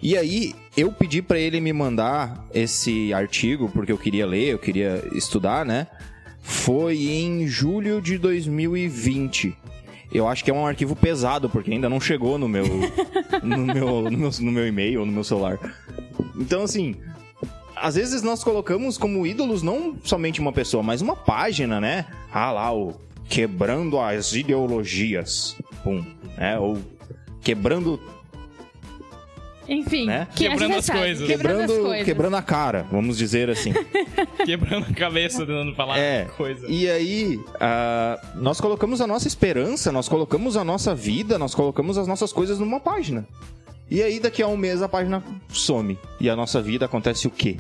E 0.00 0.16
aí, 0.16 0.54
eu 0.76 0.92
pedi 0.92 1.20
pra 1.20 1.38
ele 1.38 1.60
me 1.60 1.72
mandar 1.72 2.46
esse 2.54 3.12
artigo, 3.12 3.68
porque 3.68 3.90
eu 3.90 3.98
queria 3.98 4.24
ler, 4.26 4.52
eu 4.52 4.58
queria 4.58 5.02
estudar, 5.12 5.66
né? 5.66 5.88
Foi 6.40 6.96
em 6.96 7.46
julho 7.48 8.00
de 8.00 8.16
2020. 8.16 9.54
Eu 10.12 10.28
acho 10.28 10.44
que 10.44 10.50
é 10.50 10.54
um 10.54 10.64
arquivo 10.64 10.94
pesado, 10.94 11.50
porque 11.50 11.72
ainda 11.72 11.88
não 11.88 12.00
chegou 12.00 12.38
no 12.38 12.48
meu, 12.48 12.64
no 13.42 13.58
meu, 13.58 14.02
no 14.02 14.18
meu, 14.18 14.30
no 14.40 14.52
meu 14.52 14.66
e-mail, 14.66 15.04
no 15.04 15.12
meu 15.12 15.24
celular. 15.24 15.58
Então, 16.36 16.62
assim, 16.62 16.94
às 17.80 17.94
vezes 17.94 18.22
nós 18.22 18.44
colocamos 18.44 18.96
como 18.98 19.26
ídolos 19.26 19.62
não 19.62 19.96
somente 20.04 20.40
uma 20.40 20.52
pessoa, 20.52 20.82
mas 20.82 21.00
uma 21.00 21.16
página, 21.16 21.80
né? 21.80 22.06
Ah 22.32 22.52
lá, 22.52 22.72
o 22.74 22.94
Quebrando 23.28 23.98
as 23.98 24.32
Ideologias. 24.32 25.56
Pum. 25.82 26.04
Né? 26.36 26.58
Ou 26.58 26.78
Quebrando 27.42 27.98
Enfim, 29.68 30.04
Né? 30.06 30.26
que 30.34 30.48
Quebrando 30.48 30.74
as 30.76 30.90
coisas. 30.90 31.26
Quebrando, 31.28 31.60
as 31.60 31.66
quebrando, 31.66 31.86
coisas. 31.86 32.04
quebrando 32.04 32.36
a 32.36 32.42
cara, 32.42 32.86
vamos 32.90 33.16
dizer 33.16 33.48
assim. 33.48 33.72
Quebrando 34.44 34.86
a 34.90 34.94
cabeça, 34.94 35.38
tentando 35.46 35.74
falar 35.76 35.96
É. 35.98 36.24
coisa. 36.36 36.66
E 36.68 36.90
aí, 36.90 37.38
ah, 37.60 38.20
nós 38.34 38.60
colocamos 38.60 39.00
a 39.00 39.06
nossa 39.06 39.28
esperança, 39.28 39.92
nós 39.92 40.08
colocamos 40.08 40.56
a 40.56 40.64
nossa 40.64 40.92
vida, 40.92 41.38
nós 41.38 41.54
colocamos 41.54 41.96
as 41.98 42.06
nossas 42.08 42.32
coisas 42.32 42.58
numa 42.58 42.80
página. 42.80 43.24
E 43.90 44.02
aí, 44.02 44.20
daqui 44.20 44.42
a 44.42 44.46
um 44.46 44.56
mês, 44.56 44.80
a 44.82 44.88
página 44.88 45.22
some. 45.48 45.98
E 46.20 46.30
a 46.30 46.36
nossa 46.36 46.62
vida 46.62 46.84
acontece 46.86 47.26
o 47.26 47.30
quê? 47.30 47.56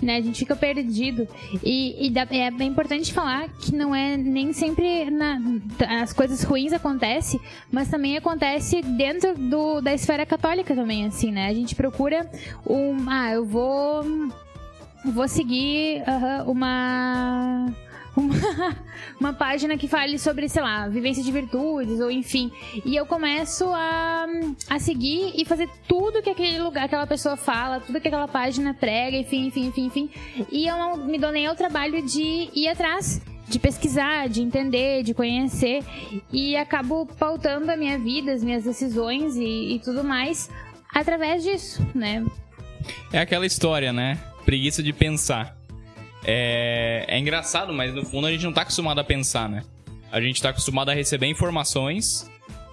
né? 0.00 0.16
A 0.16 0.20
gente 0.20 0.38
fica 0.38 0.54
perdido. 0.54 1.26
E, 1.62 2.06
e 2.06 2.10
dá- 2.10 2.26
é 2.30 2.50
bem 2.52 2.68
importante 2.68 3.12
falar 3.12 3.48
que 3.48 3.74
não 3.74 3.92
é 3.92 4.16
nem 4.16 4.52
sempre 4.52 5.10
na- 5.10 5.40
as 6.00 6.12
coisas 6.12 6.44
ruins 6.44 6.72
acontecem, 6.72 7.40
mas 7.72 7.88
também 7.88 8.16
acontece 8.16 8.80
dentro 8.80 9.34
do, 9.36 9.80
da 9.80 9.92
esfera 9.92 10.24
católica 10.24 10.72
também, 10.72 11.04
assim, 11.04 11.32
né? 11.32 11.48
A 11.48 11.52
gente 11.54 11.74
procura 11.74 12.30
um. 12.64 12.96
Ah, 13.10 13.32
eu 13.32 13.44
vou. 13.44 14.04
Vou 15.04 15.26
seguir 15.26 16.02
aham, 16.06 16.44
uma. 16.46 17.66
Uma, 19.20 19.32
página 19.32 19.76
que 19.76 19.86
fale 19.86 20.18
sobre, 20.18 20.48
sei 20.48 20.62
lá, 20.62 20.88
vivência 20.88 21.22
de 21.22 21.30
virtudes, 21.30 22.00
ou 22.00 22.10
enfim. 22.10 22.50
E 22.84 22.96
eu 22.96 23.06
começo 23.06 23.64
a, 23.68 24.26
a 24.68 24.78
seguir 24.78 25.32
e 25.34 25.44
fazer 25.44 25.68
tudo 25.86 26.22
que 26.22 26.30
aquele 26.30 26.58
lugar, 26.58 26.84
aquela 26.84 27.06
pessoa 27.06 27.36
fala, 27.36 27.80
tudo 27.80 28.00
que 28.00 28.08
aquela 28.08 28.28
página 28.28 28.74
prega, 28.74 29.16
enfim, 29.16 29.46
enfim, 29.46 29.66
enfim, 29.66 29.86
enfim. 29.86 30.10
E 30.50 30.66
eu 30.66 30.76
não 30.76 30.96
me 30.96 31.18
dou 31.18 31.30
nem 31.30 31.46
ao 31.46 31.54
trabalho 31.54 32.02
de 32.02 32.50
ir 32.54 32.68
atrás, 32.68 33.20
de 33.48 33.58
pesquisar, 33.58 34.28
de 34.28 34.42
entender, 34.42 35.02
de 35.02 35.14
conhecer. 35.14 35.84
E 36.32 36.56
acabo 36.56 37.06
pautando 37.06 37.70
a 37.70 37.76
minha 37.76 37.98
vida, 37.98 38.32
as 38.32 38.42
minhas 38.42 38.64
decisões 38.64 39.36
e, 39.36 39.74
e 39.74 39.80
tudo 39.80 40.02
mais 40.04 40.50
através 40.94 41.42
disso, 41.42 41.86
né? 41.94 42.24
É 43.12 43.20
aquela 43.20 43.46
história, 43.46 43.92
né? 43.92 44.18
Preguiça 44.44 44.82
de 44.82 44.92
pensar. 44.92 45.57
É, 46.24 47.04
é 47.08 47.18
engraçado, 47.18 47.72
mas 47.72 47.94
no 47.94 48.04
fundo 48.04 48.26
a 48.26 48.32
gente 48.32 48.44
não 48.44 48.52
tá 48.52 48.62
acostumado 48.62 48.98
a 48.98 49.04
pensar, 49.04 49.48
né? 49.48 49.62
A 50.10 50.20
gente 50.20 50.40
tá 50.42 50.50
acostumado 50.50 50.90
a 50.90 50.94
receber 50.94 51.26
informações 51.26 52.28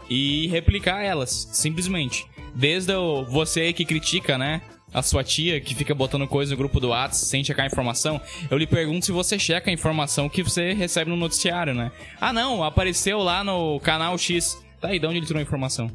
e 0.10 0.48
replicar 0.48 1.04
elas, 1.04 1.50
simplesmente. 1.52 2.26
Desde 2.54 2.94
o, 2.94 3.24
você 3.26 3.74
que 3.74 3.86
critica, 3.86 4.38
né? 4.38 4.62
A 4.94 5.02
sua 5.02 5.26
tia 5.26 5.60
que 5.60 5.76
fica 5.76 5.94
botando 5.94 6.26
coisa 6.26 6.52
no 6.52 6.58
grupo 6.58 6.80
do 6.80 6.90
WhatsApp 6.90 7.26
sem 7.26 7.44
checar 7.44 7.66
a 7.66 7.68
informação, 7.68 8.22
eu 8.50 8.58
lhe 8.58 8.66
pergunto 8.66 9.06
se 9.06 9.12
você 9.12 9.38
checa 9.38 9.70
a 9.70 9.74
informação 9.74 10.30
que 10.30 10.42
você 10.42 10.72
recebe 10.72 11.10
no 11.10 11.18
noticiário, 11.18 11.74
né? 11.74 11.92
Ah, 12.20 12.32
não, 12.32 12.64
apareceu 12.64 13.20
lá 13.20 13.44
no 13.44 13.78
canal 13.82 14.18
X. 14.18 14.65
Tá 14.80 14.90
aí, 14.90 15.00
de 15.00 15.06
onde 15.06 15.18
ele 15.18 15.26
tirou 15.26 15.40
a 15.40 15.44
informação? 15.44 15.90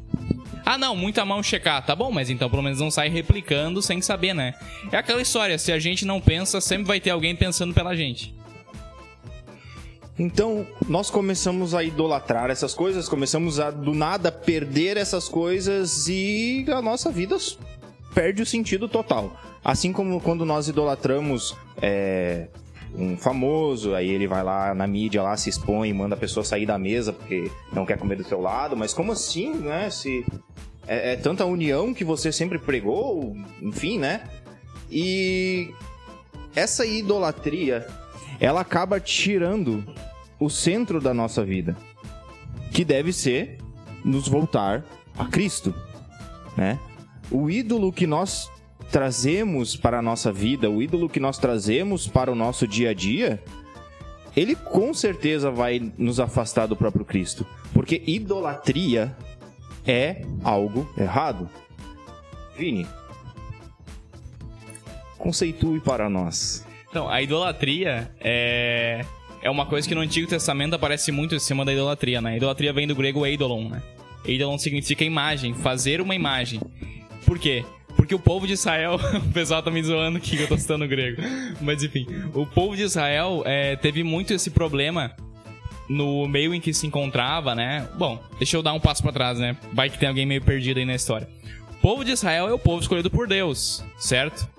Ah, 0.65 0.77
não, 0.77 0.95
muita 0.95 1.25
mão 1.25 1.41
checar. 1.41 1.85
Tá 1.85 1.95
bom, 1.95 2.11
mas 2.11 2.29
então 2.29 2.49
pelo 2.49 2.61
menos 2.61 2.79
não 2.79 2.91
sai 2.91 3.09
replicando 3.09 3.81
sem 3.81 4.01
saber, 4.01 4.33
né? 4.33 4.53
É 4.91 4.97
aquela 4.97 5.21
história, 5.21 5.57
se 5.57 5.71
a 5.71 5.79
gente 5.79 6.05
não 6.05 6.21
pensa, 6.21 6.61
sempre 6.61 6.85
vai 6.85 6.99
ter 6.99 7.09
alguém 7.09 7.35
pensando 7.35 7.73
pela 7.73 7.95
gente. 7.95 8.33
Então, 10.19 10.67
nós 10.87 11.09
começamos 11.09 11.73
a 11.73 11.83
idolatrar 11.83 12.51
essas 12.51 12.75
coisas, 12.75 13.09
começamos 13.09 13.59
a 13.59 13.71
do 13.71 13.93
nada 13.93 14.31
perder 14.31 14.97
essas 14.97 15.27
coisas 15.27 16.07
e 16.07 16.65
a 16.69 16.81
nossa 16.81 17.09
vida 17.09 17.37
perde 18.13 18.41
o 18.41 18.45
sentido 18.45 18.87
total. 18.87 19.35
Assim 19.63 19.91
como 19.91 20.19
quando 20.21 20.45
nós 20.45 20.67
idolatramos 20.67 21.55
é, 21.81 22.47
um 22.95 23.17
famoso, 23.17 23.95
aí 23.95 24.09
ele 24.09 24.27
vai 24.27 24.43
lá 24.43 24.73
na 24.73 24.85
mídia, 24.85 25.21
lá 25.21 25.35
se 25.37 25.49
expõe 25.49 25.93
manda 25.93 26.15
a 26.15 26.17
pessoa 26.17 26.43
sair 26.43 26.65
da 26.65 26.77
mesa 26.77 27.13
porque 27.13 27.49
não 27.71 27.85
quer 27.85 27.97
comer 27.97 28.15
do 28.15 28.23
seu 28.23 28.41
lado, 28.41 28.75
mas 28.75 28.93
como 28.93 29.11
assim, 29.11 29.53
né? 29.55 29.89
Se 29.89 30.25
é, 30.87 31.13
é 31.13 31.15
tanta 31.15 31.45
união 31.45 31.93
que 31.93 32.03
você 32.03 32.31
sempre 32.31 32.57
pregou, 32.57 33.35
enfim, 33.61 33.97
né? 33.97 34.23
E 34.89 35.73
essa 36.55 36.85
idolatria, 36.85 37.87
ela 38.39 38.61
acaba 38.61 38.99
tirando 38.99 39.85
o 40.39 40.49
centro 40.49 40.99
da 40.99 41.13
nossa 41.13 41.45
vida, 41.45 41.77
que 42.71 42.83
deve 42.83 43.13
ser 43.13 43.57
nos 44.03 44.27
voltar 44.27 44.83
a 45.17 45.25
Cristo, 45.25 45.73
né? 46.57 46.77
O 47.29 47.49
ídolo 47.49 47.93
que 47.93 48.05
nós 48.05 48.49
trazemos 48.91 49.75
para 49.75 49.99
a 49.99 50.01
nossa 50.01 50.31
vida, 50.31 50.69
o 50.69 50.81
ídolo 50.81 51.09
que 51.09 51.19
nós 51.19 51.37
trazemos 51.37 52.07
para 52.07 52.31
o 52.31 52.35
nosso 52.35 52.67
dia 52.67 52.89
a 52.89 52.93
dia, 52.93 53.41
ele 54.35 54.55
com 54.55 54.93
certeza 54.93 55.49
vai 55.49 55.91
nos 55.97 56.19
afastar 56.19 56.67
do 56.67 56.75
próprio 56.75 57.05
Cristo. 57.05 57.45
Porque 57.73 58.03
idolatria 58.05 59.15
é 59.87 60.23
algo 60.43 60.87
errado. 60.97 61.49
Vini, 62.57 62.85
conceitue 65.17 65.79
para 65.79 66.09
nós. 66.09 66.65
Então, 66.89 67.09
a 67.09 67.21
idolatria 67.21 68.13
é, 68.19 69.05
é 69.41 69.49
uma 69.49 69.65
coisa 69.65 69.87
que 69.87 69.95
no 69.95 70.01
Antigo 70.01 70.27
Testamento 70.27 70.73
aparece 70.73 71.11
muito 71.11 71.33
em 71.33 71.39
cima 71.39 71.63
da 71.63 71.71
idolatria, 71.71 72.21
né? 72.21 72.31
A 72.31 72.37
idolatria 72.37 72.73
vem 72.73 72.85
do 72.85 72.95
grego 72.95 73.25
eidolon, 73.25 73.69
né? 73.69 73.81
Eidolon 74.25 74.57
significa 74.57 75.03
imagem, 75.03 75.53
fazer 75.53 76.01
uma 76.01 76.13
imagem. 76.13 76.59
Por 77.25 77.39
quê? 77.39 77.63
Porque 78.01 78.15
o 78.15 78.19
povo 78.19 78.47
de 78.47 78.53
Israel. 78.53 78.95
o 79.13 79.31
pessoal 79.31 79.61
tá 79.61 79.69
me 79.69 79.81
zoando 79.83 80.17
aqui 80.17 80.35
que 80.35 80.41
eu 80.41 80.47
tô 80.47 80.57
citando 80.57 80.87
grego. 80.87 81.21
Mas 81.61 81.83
enfim. 81.83 82.07
O 82.33 82.47
povo 82.47 82.75
de 82.75 82.81
Israel 82.81 83.43
é, 83.45 83.75
teve 83.75 84.01
muito 84.01 84.33
esse 84.33 84.49
problema 84.49 85.15
no 85.87 86.27
meio 86.27 86.51
em 86.51 86.59
que 86.59 86.73
se 86.73 86.87
encontrava, 86.87 87.53
né? 87.53 87.87
Bom, 87.99 88.19
deixa 88.39 88.57
eu 88.57 88.63
dar 88.63 88.73
um 88.73 88.79
passo 88.79 89.03
para 89.03 89.11
trás, 89.11 89.37
né? 89.37 89.55
Vai 89.71 89.87
que 89.87 89.99
tem 89.99 90.09
alguém 90.09 90.25
meio 90.25 90.41
perdido 90.41 90.79
aí 90.79 90.85
na 90.85 90.95
história. 90.95 91.29
O 91.73 91.75
povo 91.75 92.03
de 92.03 92.09
Israel 92.09 92.49
é 92.49 92.53
o 92.53 92.57
povo 92.57 92.81
escolhido 92.81 93.11
por 93.11 93.27
Deus, 93.27 93.85
certo? 93.99 94.49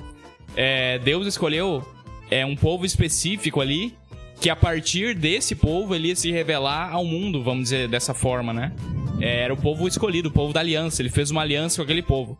É, 0.54 1.00
Deus 1.00 1.26
escolheu 1.26 1.84
é, 2.30 2.46
um 2.46 2.54
povo 2.54 2.86
específico 2.86 3.60
ali 3.60 3.92
que 4.40 4.50
a 4.50 4.56
partir 4.56 5.16
desse 5.16 5.56
povo 5.56 5.96
ele 5.96 6.08
ia 6.08 6.16
se 6.16 6.30
revelar 6.30 6.92
ao 6.92 7.04
mundo, 7.04 7.42
vamos 7.42 7.64
dizer 7.64 7.88
dessa 7.88 8.14
forma, 8.14 8.52
né? 8.52 8.72
É, 9.20 9.40
era 9.40 9.52
o 9.52 9.56
povo 9.56 9.88
escolhido, 9.88 10.28
o 10.28 10.32
povo 10.32 10.52
da 10.52 10.60
aliança. 10.60 11.02
Ele 11.02 11.10
fez 11.10 11.32
uma 11.32 11.40
aliança 11.40 11.78
com 11.78 11.82
aquele 11.82 12.02
povo 12.02 12.38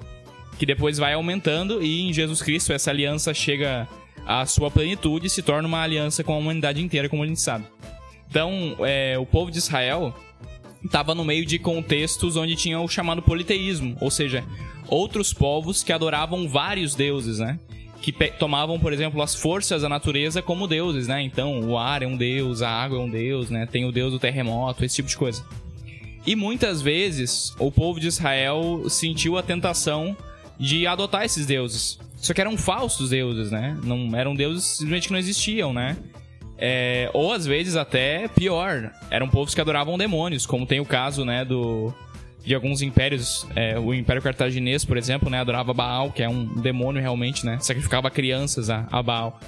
que 0.62 0.66
depois 0.66 0.97
vai 0.97 1.14
aumentando 1.14 1.83
e 1.83 2.02
em 2.02 2.12
Jesus 2.12 2.40
Cristo 2.40 2.73
essa 2.73 2.88
aliança 2.88 3.35
chega 3.35 3.88
à 4.25 4.47
sua 4.47 4.71
plenitude 4.71 5.26
e 5.26 5.28
se 5.28 5.42
torna 5.42 5.66
uma 5.66 5.83
aliança 5.83 6.23
com 6.23 6.33
a 6.33 6.37
humanidade 6.37 6.81
inteira, 6.81 7.09
como 7.09 7.25
a 7.25 7.26
gente 7.26 7.40
sabe. 7.40 7.64
Então, 8.31 8.76
é, 8.78 9.19
o 9.19 9.26
povo 9.26 9.50
de 9.50 9.59
Israel 9.59 10.14
estava 10.85 11.16
no 11.16 11.25
meio 11.25 11.45
de 11.45 11.59
contextos 11.59 12.37
onde 12.37 12.54
tinha 12.54 12.78
o 12.78 12.87
chamado 12.87 13.21
politeísmo, 13.21 13.96
ou 14.01 14.09
seja, 14.09 14.44
outros 14.87 15.33
povos 15.33 15.83
que 15.83 15.92
adoravam 15.92 16.48
vários 16.48 16.94
deuses, 16.94 17.40
né? 17.40 17.59
Que 18.01 18.12
tomavam, 18.12 18.79
por 18.79 18.92
exemplo, 18.92 19.20
as 19.20 19.35
forças 19.35 19.83
da 19.83 19.88
natureza 19.88 20.40
como 20.40 20.68
deuses, 20.68 21.09
né? 21.09 21.22
Então, 21.22 21.59
o 21.59 21.77
ar 21.77 22.05
é 22.05 22.07
um 22.07 22.16
deus, 22.16 22.62
a 22.62 22.70
água 22.70 22.98
é 22.98 23.01
um 23.01 23.11
deus, 23.11 23.51
né? 23.51 23.66
Tem 23.66 23.85
o 23.85 23.90
deus 23.90 24.12
do 24.12 24.20
terremoto, 24.20 24.85
esse 24.85 24.94
tipo 24.94 25.09
de 25.09 25.16
coisa. 25.16 25.44
E 26.25 26.37
muitas 26.37 26.81
vezes 26.81 27.53
o 27.59 27.72
povo 27.72 27.98
de 27.98 28.07
Israel 28.07 28.85
sentiu 28.88 29.37
a 29.37 29.42
tentação 29.42 30.16
de 30.59 30.87
adotar 30.87 31.25
esses 31.25 31.47
deuses. 31.47 31.99
Só 32.17 32.33
que 32.33 32.41
eram 32.41 32.57
falsos 32.57 33.11
deuses, 33.11 33.51
né? 33.51 33.77
Não 33.83 34.17
eram 34.17 34.35
deuses 34.35 34.65
simplesmente 34.65 35.09
que 35.09 35.12
não 35.12 35.19
existiam, 35.19 35.73
né? 35.73 35.97
É, 36.57 37.11
ou 37.12 37.33
às 37.33 37.45
vezes 37.45 37.75
até 37.75 38.29
pior, 38.29 38.93
eram 39.11 39.29
povos 39.29 39.55
que 39.55 39.61
adoravam 39.61 39.99
demônios, 39.99 40.47
como 40.47 40.65
tem 40.65 40.79
o 40.79 40.87
caso, 40.87 41.25
né, 41.25 41.45
do 41.45 41.93
de 42.45 42.55
alguns 42.55 42.83
impérios, 42.83 43.47
é, 43.55 43.79
o 43.79 43.95
Império 43.95 44.23
Cartaginês, 44.23 44.85
por 44.85 44.97
exemplo, 44.97 45.31
né, 45.31 45.41
adorava 45.41 45.73
Baal, 45.73 46.11
que 46.11 46.23
é 46.23 46.29
um 46.29 46.45
demônio 46.61 47.01
realmente, 47.01 47.47
né, 47.47 47.59
sacrificava 47.61 48.11
crianças 48.11 48.71
a, 48.71 48.87
a 48.91 49.03
Baal. 49.03 49.41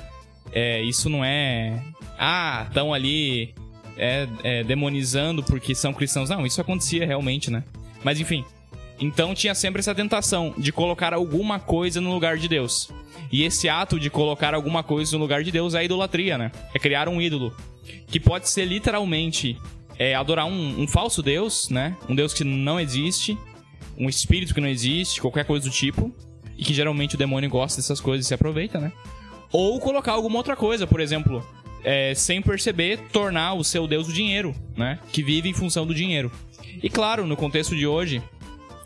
É, 0.52 0.80
isso 0.82 1.08
não 1.08 1.24
é, 1.24 1.80
ah, 2.18 2.64
estão 2.68 2.94
ali 2.94 3.54
é, 3.96 4.28
é, 4.42 4.64
demonizando 4.64 5.42
porque 5.42 5.74
são 5.74 5.92
cristãos. 5.92 6.30
Não, 6.30 6.46
isso 6.46 6.60
acontecia 6.60 7.06
realmente, 7.06 7.50
né? 7.50 7.64
Mas 8.02 8.20
enfim, 8.20 8.44
então 8.98 9.34
tinha 9.34 9.54
sempre 9.54 9.80
essa 9.80 9.94
tentação 9.94 10.54
de 10.56 10.72
colocar 10.72 11.12
alguma 11.12 11.58
coisa 11.58 12.00
no 12.00 12.12
lugar 12.12 12.36
de 12.36 12.48
Deus. 12.48 12.90
E 13.30 13.42
esse 13.42 13.68
ato 13.68 13.98
de 13.98 14.10
colocar 14.10 14.54
alguma 14.54 14.82
coisa 14.82 15.16
no 15.16 15.22
lugar 15.22 15.42
de 15.42 15.50
Deus 15.50 15.74
é 15.74 15.84
idolatria, 15.84 16.38
né? 16.38 16.52
É 16.72 16.78
criar 16.78 17.08
um 17.08 17.20
ídolo. 17.20 17.54
Que 18.06 18.20
pode 18.20 18.48
ser 18.48 18.64
literalmente 18.64 19.58
é, 19.98 20.14
adorar 20.14 20.46
um, 20.46 20.82
um 20.82 20.86
falso 20.86 21.22
Deus, 21.22 21.68
né? 21.68 21.96
Um 22.08 22.14
Deus 22.14 22.32
que 22.32 22.44
não 22.44 22.78
existe, 22.78 23.36
um 23.98 24.08
espírito 24.08 24.54
que 24.54 24.60
não 24.60 24.68
existe, 24.68 25.20
qualquer 25.20 25.44
coisa 25.44 25.68
do 25.68 25.72
tipo. 25.72 26.14
E 26.56 26.64
que 26.64 26.72
geralmente 26.72 27.16
o 27.16 27.18
demônio 27.18 27.50
gosta 27.50 27.80
dessas 27.80 28.00
coisas 28.00 28.24
e 28.24 28.28
se 28.28 28.34
aproveita, 28.34 28.78
né? 28.78 28.92
Ou 29.50 29.80
colocar 29.80 30.12
alguma 30.12 30.36
outra 30.36 30.54
coisa, 30.54 30.86
por 30.86 31.00
exemplo, 31.00 31.44
é, 31.82 32.14
sem 32.14 32.40
perceber, 32.40 32.98
tornar 33.12 33.54
o 33.54 33.64
seu 33.64 33.88
Deus 33.88 34.08
o 34.08 34.12
dinheiro, 34.12 34.54
né? 34.76 35.00
Que 35.12 35.22
vive 35.22 35.48
em 35.48 35.54
função 35.54 35.84
do 35.84 35.94
dinheiro. 35.94 36.30
E 36.82 36.88
claro, 36.88 37.26
no 37.26 37.36
contexto 37.36 37.74
de 37.74 37.86
hoje, 37.86 38.22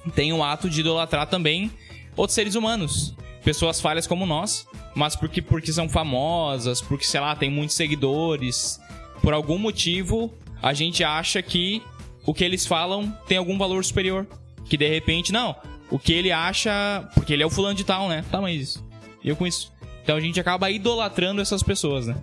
tem 0.08 0.32
o 0.32 0.42
ato 0.42 0.68
de 0.68 0.80
idolatrar 0.80 1.26
também 1.26 1.70
outros 2.16 2.34
seres 2.34 2.54
humanos. 2.54 3.14
Pessoas 3.44 3.80
falhas 3.80 4.06
como 4.06 4.26
nós, 4.26 4.66
mas 4.94 5.16
porque, 5.16 5.40
porque 5.40 5.72
são 5.72 5.88
famosas, 5.88 6.80
porque, 6.80 7.04
sei 7.04 7.20
lá, 7.20 7.34
tem 7.34 7.50
muitos 7.50 7.76
seguidores. 7.76 8.80
Por 9.22 9.32
algum 9.32 9.58
motivo, 9.58 10.32
a 10.62 10.74
gente 10.74 11.04
acha 11.04 11.40
que 11.40 11.82
o 12.26 12.34
que 12.34 12.44
eles 12.44 12.66
falam 12.66 13.10
tem 13.26 13.38
algum 13.38 13.56
valor 13.56 13.84
superior. 13.84 14.26
Que 14.68 14.76
de 14.76 14.88
repente, 14.88 15.32
não, 15.32 15.56
o 15.90 15.98
que 15.98 16.12
ele 16.12 16.30
acha. 16.30 17.08
Porque 17.14 17.32
ele 17.32 17.42
é 17.42 17.46
o 17.46 17.50
fulano 17.50 17.74
de 17.74 17.84
tal, 17.84 18.08
né? 18.08 18.24
Tá, 18.30 18.40
mas 18.40 18.60
isso. 18.60 18.84
Eu 19.24 19.36
com 19.36 19.46
isso. 19.46 19.72
Então 20.02 20.16
a 20.16 20.20
gente 20.20 20.38
acaba 20.40 20.70
idolatrando 20.70 21.40
essas 21.40 21.62
pessoas, 21.62 22.06
né? 22.06 22.16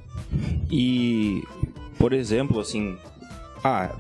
E, 0.70 1.44
por 1.98 2.14
exemplo, 2.14 2.60
assim. 2.60 2.98
Ah, 3.64 3.96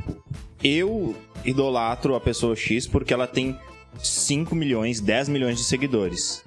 eu 0.63 1.15
idolatro 1.43 2.15
a 2.15 2.21
pessoa 2.21 2.55
X 2.55 2.87
porque 2.87 3.13
ela 3.13 3.27
tem 3.27 3.57
5 4.01 4.55
milhões, 4.55 4.99
10 4.99 5.29
milhões 5.29 5.57
de 5.57 5.63
seguidores. 5.63 6.43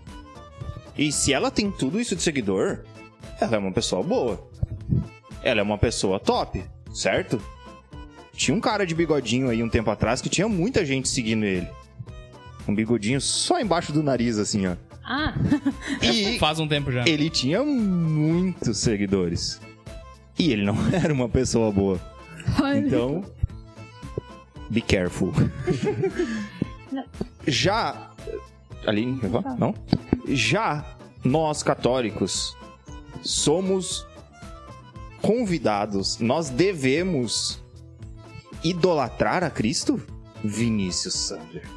E 0.96 1.12
se 1.12 1.32
ela 1.32 1.50
tem 1.50 1.70
tudo 1.70 2.00
isso 2.00 2.16
de 2.16 2.22
seguidor, 2.22 2.80
ela 3.40 3.56
é 3.56 3.58
uma 3.58 3.72
pessoa 3.72 4.02
boa. 4.02 4.48
Ela 5.42 5.60
é 5.60 5.62
uma 5.62 5.78
pessoa 5.78 6.18
top, 6.18 6.62
certo? 6.92 7.40
Tinha 8.32 8.56
um 8.56 8.60
cara 8.60 8.84
de 8.84 8.94
bigodinho 8.94 9.48
aí 9.48 9.62
um 9.62 9.68
tempo 9.68 9.90
atrás 9.90 10.20
que 10.20 10.28
tinha 10.28 10.48
muita 10.48 10.84
gente 10.84 11.08
seguindo 11.08 11.44
ele. 11.44 11.68
Um 12.66 12.74
bigodinho 12.74 13.20
só 13.20 13.60
embaixo 13.60 13.92
do 13.92 14.02
nariz, 14.02 14.38
assim, 14.38 14.66
ó. 14.66 14.76
Ah! 15.04 15.34
E 16.02 16.36
Faz 16.40 16.58
um 16.60 16.68
tempo 16.68 16.92
já. 16.92 17.08
Ele 17.08 17.30
tinha 17.30 17.62
muitos 17.62 18.78
seguidores. 18.78 19.60
E 20.38 20.52
ele 20.52 20.64
não 20.64 20.76
era 20.92 21.12
uma 21.12 21.28
pessoa 21.28 21.72
boa. 21.72 22.00
Então, 22.76 23.24
be 24.70 24.80
careful. 24.80 25.32
Já. 27.50 28.10
Aline, 28.86 29.18
quer 29.18 29.30
falar? 29.30 29.56
Não? 29.56 29.74
Já 30.28 30.84
nós 31.24 31.62
católicos 31.62 32.56
somos 33.22 34.06
convidados, 35.20 36.18
nós 36.18 36.48
devemos 36.48 37.60
idolatrar 38.62 39.42
a 39.42 39.50
Cristo? 39.50 40.00
Vinícius 40.44 41.14
Sander. 41.14 41.68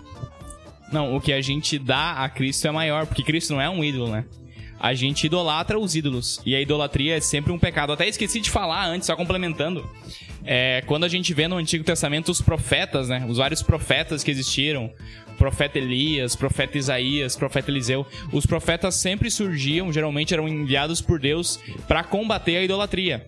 Não, 0.91 1.15
o 1.15 1.21
que 1.21 1.31
a 1.33 1.41
gente 1.41 1.79
dá 1.79 2.23
a 2.23 2.29
Cristo 2.29 2.67
é 2.67 2.71
maior, 2.71 3.07
porque 3.07 3.23
Cristo 3.23 3.53
não 3.53 3.61
é 3.61 3.69
um 3.69 3.83
ídolo, 3.83 4.11
né? 4.11 4.25
A 4.81 4.95
gente 4.95 5.27
idolatra 5.27 5.77
os 5.77 5.95
ídolos. 5.95 6.41
E 6.43 6.55
a 6.55 6.59
idolatria 6.59 7.17
é 7.17 7.21
sempre 7.21 7.51
um 7.51 7.59
pecado. 7.59 7.93
Até 7.93 8.07
esqueci 8.07 8.41
de 8.41 8.49
falar 8.49 8.87
antes, 8.87 9.05
só 9.05 9.15
complementando. 9.15 9.87
É, 10.43 10.81
quando 10.87 11.03
a 11.03 11.07
gente 11.07 11.35
vê 11.35 11.47
no 11.47 11.57
Antigo 11.57 11.83
Testamento 11.83 12.31
os 12.31 12.41
profetas, 12.41 13.07
né? 13.07 13.23
Os 13.29 13.37
vários 13.37 13.61
profetas 13.61 14.23
que 14.23 14.31
existiram. 14.31 14.91
Profeta 15.37 15.77
Elias, 15.77 16.35
profeta 16.35 16.79
Isaías, 16.79 17.35
profeta 17.35 17.69
Eliseu. 17.69 18.07
Os 18.33 18.47
profetas 18.47 18.95
sempre 18.95 19.29
surgiam, 19.29 19.93
geralmente 19.93 20.33
eram 20.33 20.47
enviados 20.49 20.99
por 20.99 21.19
Deus 21.19 21.59
para 21.87 22.03
combater 22.03 22.57
a 22.57 22.63
idolatria 22.63 23.27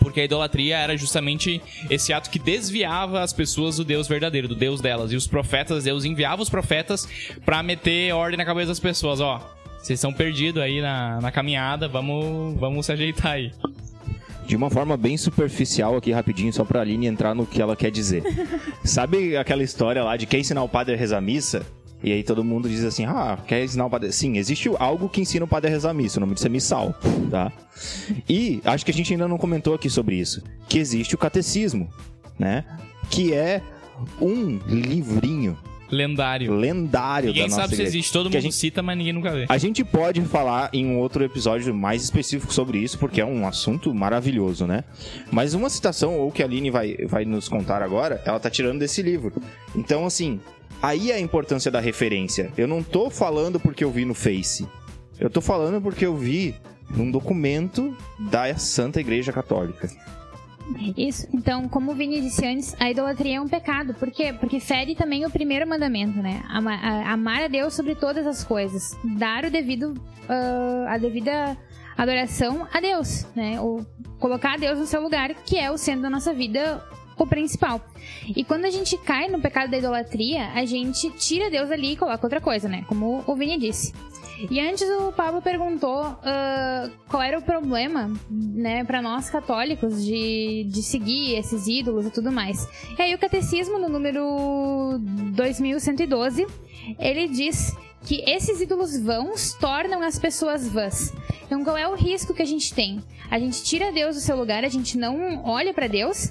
porque 0.00 0.20
a 0.20 0.24
idolatria 0.24 0.76
era 0.76 0.96
justamente 0.96 1.62
esse 1.88 2.12
ato 2.12 2.28
que 2.28 2.38
desviava 2.40 3.20
as 3.20 3.32
pessoas 3.32 3.76
do 3.76 3.84
Deus 3.84 4.08
verdadeiro, 4.08 4.48
do 4.48 4.54
Deus 4.56 4.80
delas. 4.80 5.12
E 5.12 5.16
os 5.16 5.28
profetas, 5.28 5.84
Deus 5.84 6.04
enviava 6.04 6.42
os 6.42 6.50
profetas 6.50 7.08
para 7.44 7.62
meter 7.62 8.12
ordem 8.12 8.36
na 8.36 8.44
cabeça 8.44 8.68
das 8.68 8.80
pessoas, 8.80 9.20
ó. 9.20 9.54
Vocês 9.78 9.98
estão 9.98 10.12
perdidos 10.12 10.62
aí 10.62 10.80
na, 10.80 11.20
na 11.20 11.30
caminhada, 11.30 11.88
vamos, 11.88 12.58
vamos 12.58 12.86
se 12.86 12.92
ajeitar 12.92 13.32
aí. 13.32 13.52
De 14.46 14.56
uma 14.56 14.68
forma 14.68 14.96
bem 14.96 15.16
superficial 15.16 15.96
aqui, 15.96 16.12
rapidinho, 16.12 16.52
só 16.52 16.64
pra 16.64 16.80
Aline 16.80 17.06
entrar 17.06 17.34
no 17.34 17.46
que 17.46 17.60
ela 17.60 17.74
quer 17.74 17.90
dizer. 17.90 18.22
Sabe 18.84 19.36
aquela 19.36 19.62
história 19.62 20.02
lá 20.02 20.16
de 20.16 20.26
quem 20.26 20.40
ensinar 20.40 20.62
o 20.62 20.68
padre 20.68 20.94
a 20.94 20.96
rezar 20.96 21.20
missa? 21.20 21.64
E 22.02 22.12
aí 22.12 22.22
todo 22.22 22.44
mundo 22.44 22.68
diz 22.68 22.84
assim, 22.84 23.06
ah, 23.06 23.38
quer 23.46 23.64
ensinar 23.64 23.86
o 23.86 23.90
padre... 23.90 24.12
Sim, 24.12 24.36
existe 24.36 24.70
algo 24.78 25.08
que 25.08 25.22
ensina 25.22 25.46
o 25.46 25.48
padre 25.48 25.70
a 25.70 25.72
rezar 25.72 25.94
missa, 25.94 26.18
o 26.18 26.20
nome 26.20 26.34
disso 26.34 26.46
é 26.46 26.50
missal, 26.50 26.94
tá? 27.30 27.50
E 28.28 28.60
acho 28.62 28.84
que 28.84 28.90
a 28.90 28.94
gente 28.94 29.10
ainda 29.14 29.26
não 29.26 29.38
comentou 29.38 29.74
aqui 29.74 29.88
sobre 29.88 30.16
isso, 30.16 30.42
que 30.68 30.78
existe 30.78 31.14
o 31.14 31.18
catecismo, 31.18 31.88
né? 32.38 32.62
Que 33.08 33.32
é 33.32 33.62
um 34.20 34.58
livrinho 34.66 35.56
lendário. 35.94 36.52
Lendário 36.54 37.28
ninguém 37.28 37.44
da 37.44 37.48
nossa 37.48 37.62
sabe 37.62 37.74
igreja. 37.74 37.90
se 37.90 37.96
existe, 37.96 38.12
todo 38.12 38.28
Que 38.30 38.36
a 38.36 38.40
mundo 38.40 38.44
gente- 38.44 38.54
cita, 38.56 38.82
mas 38.82 38.98
ninguém 38.98 39.12
nunca 39.12 39.30
vê. 39.32 39.46
A 39.48 39.58
gente 39.58 39.84
pode 39.84 40.20
falar 40.22 40.70
em 40.72 40.84
um 40.86 40.98
outro 40.98 41.22
episódio 41.24 41.74
mais 41.74 42.02
específico 42.02 42.52
sobre 42.52 42.78
isso, 42.78 42.98
porque 42.98 43.20
é 43.20 43.24
um 43.24 43.46
assunto 43.46 43.94
maravilhoso, 43.94 44.66
né? 44.66 44.84
Mas 45.30 45.54
uma 45.54 45.70
citação, 45.70 46.18
ou 46.18 46.30
que 46.32 46.42
a 46.42 46.46
Aline 46.46 46.70
vai, 46.70 46.96
vai 47.06 47.24
nos 47.24 47.48
contar 47.48 47.82
agora, 47.82 48.22
ela 48.24 48.38
tá 48.40 48.50
tirando 48.50 48.78
desse 48.80 49.02
livro. 49.02 49.32
Então, 49.74 50.04
assim, 50.06 50.40
aí 50.82 51.10
é 51.10 51.14
a 51.14 51.20
importância 51.20 51.70
da 51.70 51.80
referência. 51.80 52.50
Eu 52.58 52.66
não 52.68 52.82
tô 52.82 53.08
falando 53.10 53.58
porque 53.60 53.84
eu 53.84 53.90
vi 53.90 54.04
no 54.04 54.14
Face. 54.14 54.66
Eu 55.18 55.30
tô 55.30 55.40
falando 55.40 55.80
porque 55.80 56.04
eu 56.04 56.16
vi 56.16 56.54
num 56.90 57.10
documento 57.10 57.96
da 58.18 58.54
Santa 58.56 59.00
Igreja 59.00 59.32
Católica. 59.32 59.88
Isso. 60.96 61.26
Então, 61.32 61.68
como 61.68 61.92
o 61.92 61.94
Vini 61.94 62.20
disse 62.20 62.46
antes, 62.46 62.74
a 62.80 62.90
idolatria 62.90 63.36
é 63.36 63.40
um 63.40 63.48
pecado. 63.48 63.94
Por 63.94 64.10
quê? 64.10 64.32
Porque 64.32 64.60
fere 64.60 64.94
também 64.94 65.24
o 65.26 65.30
primeiro 65.30 65.68
mandamento, 65.68 66.18
né? 66.20 66.42
Amar 66.48 67.44
a 67.44 67.48
Deus 67.48 67.74
sobre 67.74 67.94
todas 67.94 68.26
as 68.26 68.42
coisas. 68.42 68.96
Dar 69.18 69.44
o 69.44 69.50
devido, 69.50 69.94
ah, 70.28 70.86
a 70.88 70.98
devida 70.98 71.56
adoração 71.96 72.66
a 72.72 72.80
Deus, 72.80 73.26
né? 73.34 73.60
Ou 73.60 73.84
colocar 74.18 74.58
Deus 74.58 74.78
no 74.78 74.86
seu 74.86 75.02
lugar, 75.02 75.34
que 75.34 75.58
é 75.58 75.70
o 75.70 75.76
centro 75.76 76.02
da 76.02 76.10
nossa 76.10 76.32
vida, 76.32 76.82
o 77.18 77.26
principal. 77.26 77.80
E 78.34 78.42
quando 78.42 78.64
a 78.64 78.70
gente 78.70 78.96
cai 78.98 79.28
no 79.28 79.40
pecado 79.40 79.70
da 79.70 79.78
idolatria, 79.78 80.48
a 80.54 80.64
gente 80.64 81.10
tira 81.10 81.50
Deus 81.50 81.70
ali 81.70 81.92
e 81.92 81.96
coloca 81.96 82.24
outra 82.24 82.40
coisa, 82.40 82.68
né? 82.68 82.84
Como 82.88 83.22
o 83.26 83.36
Vini 83.36 83.58
disse. 83.58 83.92
E 84.50 84.60
antes 84.60 84.88
o 84.88 85.12
Pablo 85.12 85.40
perguntou 85.40 86.02
ah, 86.02 86.90
qual 87.08 87.22
era 87.22 87.38
o 87.38 87.42
problema, 87.42 88.12
né, 88.30 88.84
para 88.84 89.00
nós 89.00 89.30
católicos 89.30 90.04
de, 90.04 90.64
de 90.68 90.82
seguir 90.82 91.36
esses 91.36 91.66
ídolos 91.66 92.06
e 92.06 92.10
tudo 92.10 92.30
mais. 92.32 92.68
E 92.98 93.02
aí 93.02 93.14
o 93.14 93.18
catecismo 93.18 93.78
no 93.78 93.88
número 93.88 94.98
2112, 95.34 96.46
ele 96.98 97.28
diz 97.28 97.76
que 98.02 98.22
esses 98.28 98.60
ídolos 98.60 98.98
vãos 98.98 99.54
tornam 99.54 100.02
as 100.02 100.18
pessoas 100.18 100.68
vãs. 100.68 101.12
Então 101.46 101.64
qual 101.64 101.76
é 101.76 101.88
o 101.88 101.94
risco 101.94 102.34
que 102.34 102.42
a 102.42 102.46
gente 102.46 102.72
tem? 102.74 103.02
A 103.30 103.38
gente 103.38 103.62
tira 103.64 103.90
Deus 103.90 104.16
do 104.16 104.20
seu 104.20 104.36
lugar, 104.36 104.64
a 104.64 104.68
gente 104.68 104.98
não 104.98 105.42
olha 105.44 105.72
para 105.72 105.86
Deus 105.86 106.30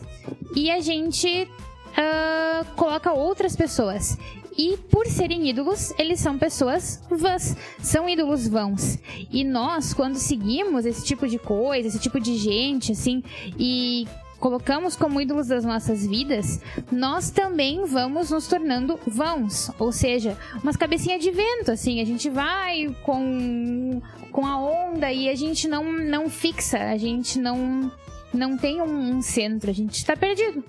e 0.55 0.69
a 0.69 0.79
gente 0.79 1.49
ah, 1.97 2.65
coloca 2.75 3.11
outras 3.11 3.55
pessoas. 3.55 4.17
E 4.57 4.77
por 4.89 5.07
serem 5.07 5.49
ídolos, 5.49 5.93
eles 5.97 6.19
são 6.19 6.37
pessoas 6.37 7.01
vãs, 7.09 7.55
são 7.81 8.07
ídolos 8.07 8.47
vãos. 8.47 8.99
E 9.31 9.43
nós, 9.43 9.93
quando 9.93 10.15
seguimos 10.15 10.85
esse 10.85 11.03
tipo 11.03 11.27
de 11.27 11.39
coisa, 11.39 11.87
esse 11.87 11.99
tipo 11.99 12.19
de 12.19 12.35
gente, 12.37 12.91
assim, 12.91 13.23
e 13.57 14.07
colocamos 14.43 14.97
como 14.97 15.21
ídolos 15.21 15.47
das 15.47 15.63
nossas 15.63 16.05
vidas, 16.05 16.59
nós 16.91 17.31
também 17.31 17.85
vamos 17.85 18.29
nos 18.29 18.45
tornando 18.45 18.99
vãos. 19.07 19.71
Ou 19.79 19.89
seja, 19.91 20.37
umas 20.61 20.75
cabecinhas 20.75 21.23
de 21.23 21.31
vento, 21.31 21.71
assim, 21.71 22.01
a 22.01 22.05
gente 22.05 22.29
vai 22.29 22.93
com, 23.03 24.01
com 24.33 24.45
a 24.45 24.59
onda 24.59 25.09
e 25.11 25.29
a 25.29 25.35
gente 25.35 25.65
não, 25.67 25.89
não 25.93 26.29
fixa, 26.29 26.77
a 26.77 26.97
gente 26.97 27.39
não, 27.39 27.89
não 28.33 28.57
tem 28.57 28.81
um, 28.81 29.15
um 29.15 29.21
centro, 29.21 29.69
a 29.69 29.73
gente 29.73 29.95
está 29.95 30.15
perdido. 30.17 30.61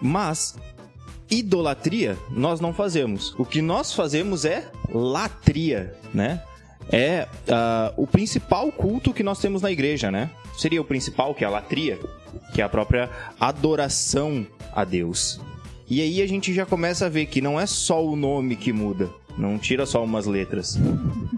Mas 0.00 0.56
idolatria 1.30 2.18
nós 2.30 2.60
não 2.60 2.72
fazemos. 2.72 3.34
O 3.38 3.44
que 3.44 3.62
nós 3.62 3.92
fazemos 3.92 4.44
é 4.44 4.70
latria, 4.92 5.94
né? 6.12 6.42
É 6.92 7.28
ah, 7.48 7.92
o 7.96 8.06
principal 8.06 8.72
culto 8.72 9.12
que 9.12 9.22
nós 9.22 9.38
temos 9.38 9.62
na 9.62 9.70
igreja, 9.70 10.10
né? 10.10 10.30
Seria 10.58 10.80
o 10.80 10.84
principal, 10.84 11.34
que 11.34 11.44
é 11.44 11.46
a 11.46 11.50
latria, 11.50 11.98
que 12.52 12.60
é 12.60 12.64
a 12.64 12.68
própria 12.68 13.08
adoração 13.38 14.46
a 14.72 14.84
Deus. 14.84 15.40
E 15.88 16.00
aí 16.00 16.22
a 16.22 16.26
gente 16.26 16.52
já 16.52 16.66
começa 16.66 17.06
a 17.06 17.08
ver 17.08 17.26
que 17.26 17.40
não 17.40 17.58
é 17.58 17.66
só 17.66 18.04
o 18.04 18.14
nome 18.14 18.56
que 18.56 18.72
muda, 18.72 19.10
não 19.36 19.58
tira 19.58 19.86
só 19.86 20.04
umas 20.04 20.26
letras. 20.26 20.78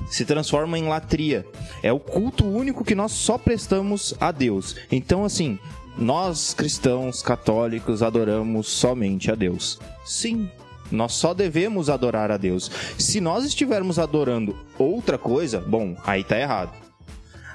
Se 0.09 0.25
transforma 0.25 0.79
em 0.79 0.89
latria. 0.89 1.47
É 1.83 1.93
o 1.93 2.01
culto 2.01 2.45
único 2.45 2.85
que 2.85 2.95
nós 2.95 3.13
só 3.13 3.39
prestamos 3.39 4.15
a 4.21 4.31
Deus. 4.31 4.77
Então, 4.91 5.25
assim, 5.25 5.59
nós 5.97 6.55
cristãos 6.55 7.23
católicos 7.23 8.03
adoramos 8.03 8.69
somente 8.69 9.31
a 9.31 9.35
Deus. 9.35 9.79
Sim, 10.05 10.49
nós 10.91 11.13
só 11.13 11.33
devemos 11.35 11.89
adorar 11.89 12.31
a 12.31 12.37
Deus. 12.37 12.71
Se 12.99 13.21
nós 13.21 13.45
estivermos 13.45 13.99
adorando 13.99 14.57
outra 14.79 15.19
coisa, 15.19 15.61
bom, 15.61 15.97
aí 16.05 16.23
tá 16.23 16.39
errado. 16.39 16.73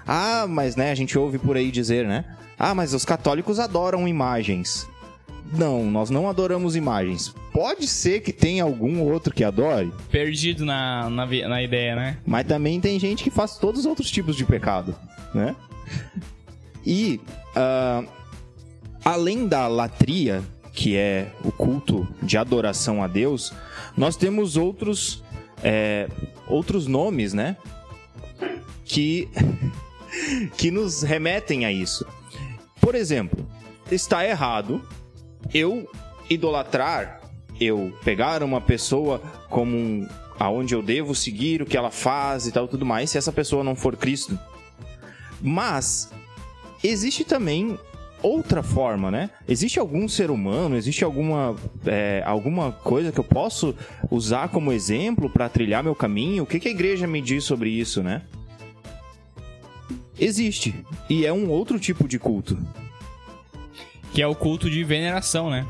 Ah, 0.06 0.46
mas 0.48 0.76
né, 0.76 0.92
a 0.92 0.96
gente 0.96 1.18
ouve 1.18 1.38
por 1.38 1.58
aí 1.58 1.70
dizer, 1.70 2.08
né? 2.08 2.26
Ah, 2.58 2.74
mas 2.74 2.94
os 2.94 3.06
católicos 3.06 3.60
adoram 3.60 4.08
imagens. 4.08 4.88
Não, 5.54 5.86
nós 5.90 6.10
não 6.10 6.30
adoramos 6.30 6.76
imagens. 6.76 7.34
Pode 7.54 7.88
ser 7.88 8.22
que 8.22 8.34
tenha 8.34 8.64
algum 8.64 9.02
outro 9.02 9.34
que 9.34 9.44
adore, 9.44 9.92
Perdido 10.12 10.66
na, 10.66 11.10
na, 11.10 11.26
na 11.26 11.64
ideia, 11.64 11.96
né? 11.96 12.18
mas 12.26 12.46
também 12.46 12.80
tem 12.80 13.00
gente 13.00 13.24
que 13.24 13.30
faz 13.30 13.58
todos 13.58 13.82
os 13.82 13.86
outros 13.86 14.12
tipos 14.12 14.36
de 14.36 14.46
pecado, 14.46 14.96
né? 15.34 15.56
E 16.86 17.20
ah, 17.56 18.04
além 19.04 19.48
da 19.48 19.68
latria, 19.68 20.44
que 20.74 20.96
é 20.96 21.32
o 21.44 21.52
culto 21.52 22.08
de 22.22 22.38
adoração 22.38 23.04
a 23.04 23.08
Deus, 23.08 23.54
nós 23.96 24.16
temos 24.16 24.58
outros 24.58 25.24
é, 25.64 26.08
outros 26.48 26.88
nomes, 26.88 27.34
né? 27.34 27.58
Que 28.86 29.28
que 30.58 30.72
nos 30.72 31.02
remetem 31.02 31.66
a 31.66 31.72
isso. 31.72 32.06
Por 32.80 32.96
exemplo, 32.96 33.46
está 33.92 34.26
errado 34.26 34.82
eu 35.54 35.90
idolatrar, 36.30 37.22
eu 37.60 37.94
pegar 38.04 38.44
uma 38.44 38.62
pessoa 38.62 39.20
como 39.50 39.76
um, 39.76 40.08
aonde 40.40 40.76
eu 40.76 40.82
devo 40.82 41.16
seguir 41.16 41.62
o 41.62 41.66
que 41.66 41.78
ela 41.78 41.92
faz 41.92 42.48
e 42.48 42.52
tal 42.52 42.68
tudo 42.68 42.86
mais, 42.86 43.10
se 43.10 43.18
essa 43.18 43.32
pessoa 43.32 43.64
não 43.64 43.76
for 43.76 43.96
Cristo. 43.96 44.38
Mas 45.42 46.12
existe 46.84 47.24
também 47.24 47.78
outra 48.22 48.64
forma, 48.64 49.12
né? 49.12 49.30
Existe 49.48 49.80
algum 49.80 50.08
ser 50.08 50.32
humano, 50.32 50.76
existe 50.76 51.04
alguma 51.04 51.56
é, 51.86 52.24
alguma 52.26 52.72
coisa 52.72 53.12
que 53.12 53.20
eu 53.20 53.24
posso 53.24 53.76
usar 54.10 54.50
como 54.50 54.72
exemplo 54.72 55.30
para 55.30 55.50
trilhar 55.50 55.84
meu 55.84 55.96
caminho? 55.96 56.44
O 56.44 56.46
que, 56.46 56.60
que 56.60 56.68
a 56.68 56.72
igreja 56.72 57.08
me 57.08 57.22
diz 57.22 57.44
sobre 57.44 57.70
isso, 57.70 58.02
né? 58.02 58.24
Existe 60.20 60.74
e 61.10 61.26
é 61.26 61.32
um 61.32 61.50
outro 61.50 61.80
tipo 61.80 62.08
de 62.08 62.18
culto. 62.18 62.58
que 64.14 64.22
é 64.22 64.28
o 64.28 64.34
culto 64.34 64.70
de 64.70 64.84
veneração, 64.84 65.50
né? 65.50 65.66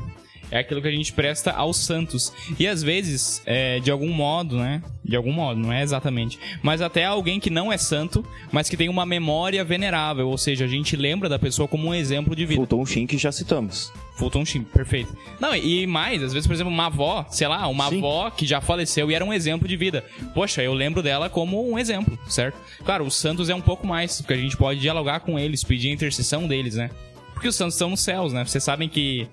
É 0.50 0.58
aquilo 0.58 0.80
que 0.80 0.88
a 0.88 0.92
gente 0.92 1.12
presta 1.12 1.52
aos 1.52 1.76
santos. 1.76 2.32
E 2.58 2.66
às 2.66 2.82
vezes, 2.82 3.42
é, 3.44 3.80
de 3.80 3.90
algum 3.90 4.10
modo, 4.10 4.56
né? 4.56 4.82
De 5.04 5.16
algum 5.16 5.32
modo, 5.32 5.60
não 5.60 5.72
é 5.72 5.82
exatamente. 5.82 6.38
Mas 6.62 6.80
até 6.80 7.04
alguém 7.04 7.38
que 7.38 7.50
não 7.50 7.72
é 7.72 7.78
santo, 7.78 8.24
mas 8.50 8.68
que 8.68 8.76
tem 8.76 8.88
uma 8.88 9.04
memória 9.04 9.62
venerável. 9.64 10.28
Ou 10.28 10.38
seja, 10.38 10.64
a 10.64 10.68
gente 10.68 10.96
lembra 10.96 11.28
da 11.28 11.38
pessoa 11.38 11.68
como 11.68 11.88
um 11.88 11.94
exemplo 11.94 12.34
de 12.34 12.46
vida. 12.46 12.56
Fulton 12.56 12.86
Sheen 12.86 13.06
que 13.06 13.18
já 13.18 13.30
citamos. 13.30 13.92
Fulton 14.16 14.44
Sheen, 14.44 14.64
perfeito. 14.64 15.16
Não, 15.38 15.54
e 15.54 15.86
mais, 15.86 16.22
às 16.22 16.32
vezes, 16.32 16.46
por 16.46 16.52
exemplo, 16.52 16.72
uma 16.72 16.86
avó, 16.86 17.24
sei 17.30 17.46
lá, 17.46 17.66
uma 17.68 17.88
Sim. 17.88 17.98
avó 17.98 18.30
que 18.30 18.46
já 18.46 18.60
faleceu 18.60 19.10
e 19.10 19.14
era 19.14 19.24
um 19.24 19.32
exemplo 19.32 19.68
de 19.68 19.76
vida. 19.76 20.04
Poxa, 20.34 20.62
eu 20.62 20.74
lembro 20.74 21.02
dela 21.02 21.30
como 21.30 21.70
um 21.70 21.78
exemplo, 21.78 22.18
certo? 22.26 22.58
Claro, 22.84 23.04
os 23.04 23.14
santos 23.14 23.48
é 23.48 23.54
um 23.54 23.60
pouco 23.60 23.86
mais, 23.86 24.20
porque 24.20 24.34
a 24.34 24.36
gente 24.36 24.56
pode 24.56 24.80
dialogar 24.80 25.20
com 25.20 25.38
eles, 25.38 25.62
pedir 25.62 25.90
a 25.90 25.92
intercessão 25.92 26.48
deles, 26.48 26.74
né? 26.74 26.90
Porque 27.32 27.46
os 27.46 27.54
santos 27.54 27.74
estão 27.74 27.90
nos 27.90 28.00
céus, 28.00 28.32
né? 28.32 28.44
Vocês 28.44 28.64
sabem 28.64 28.88
que 28.88 29.28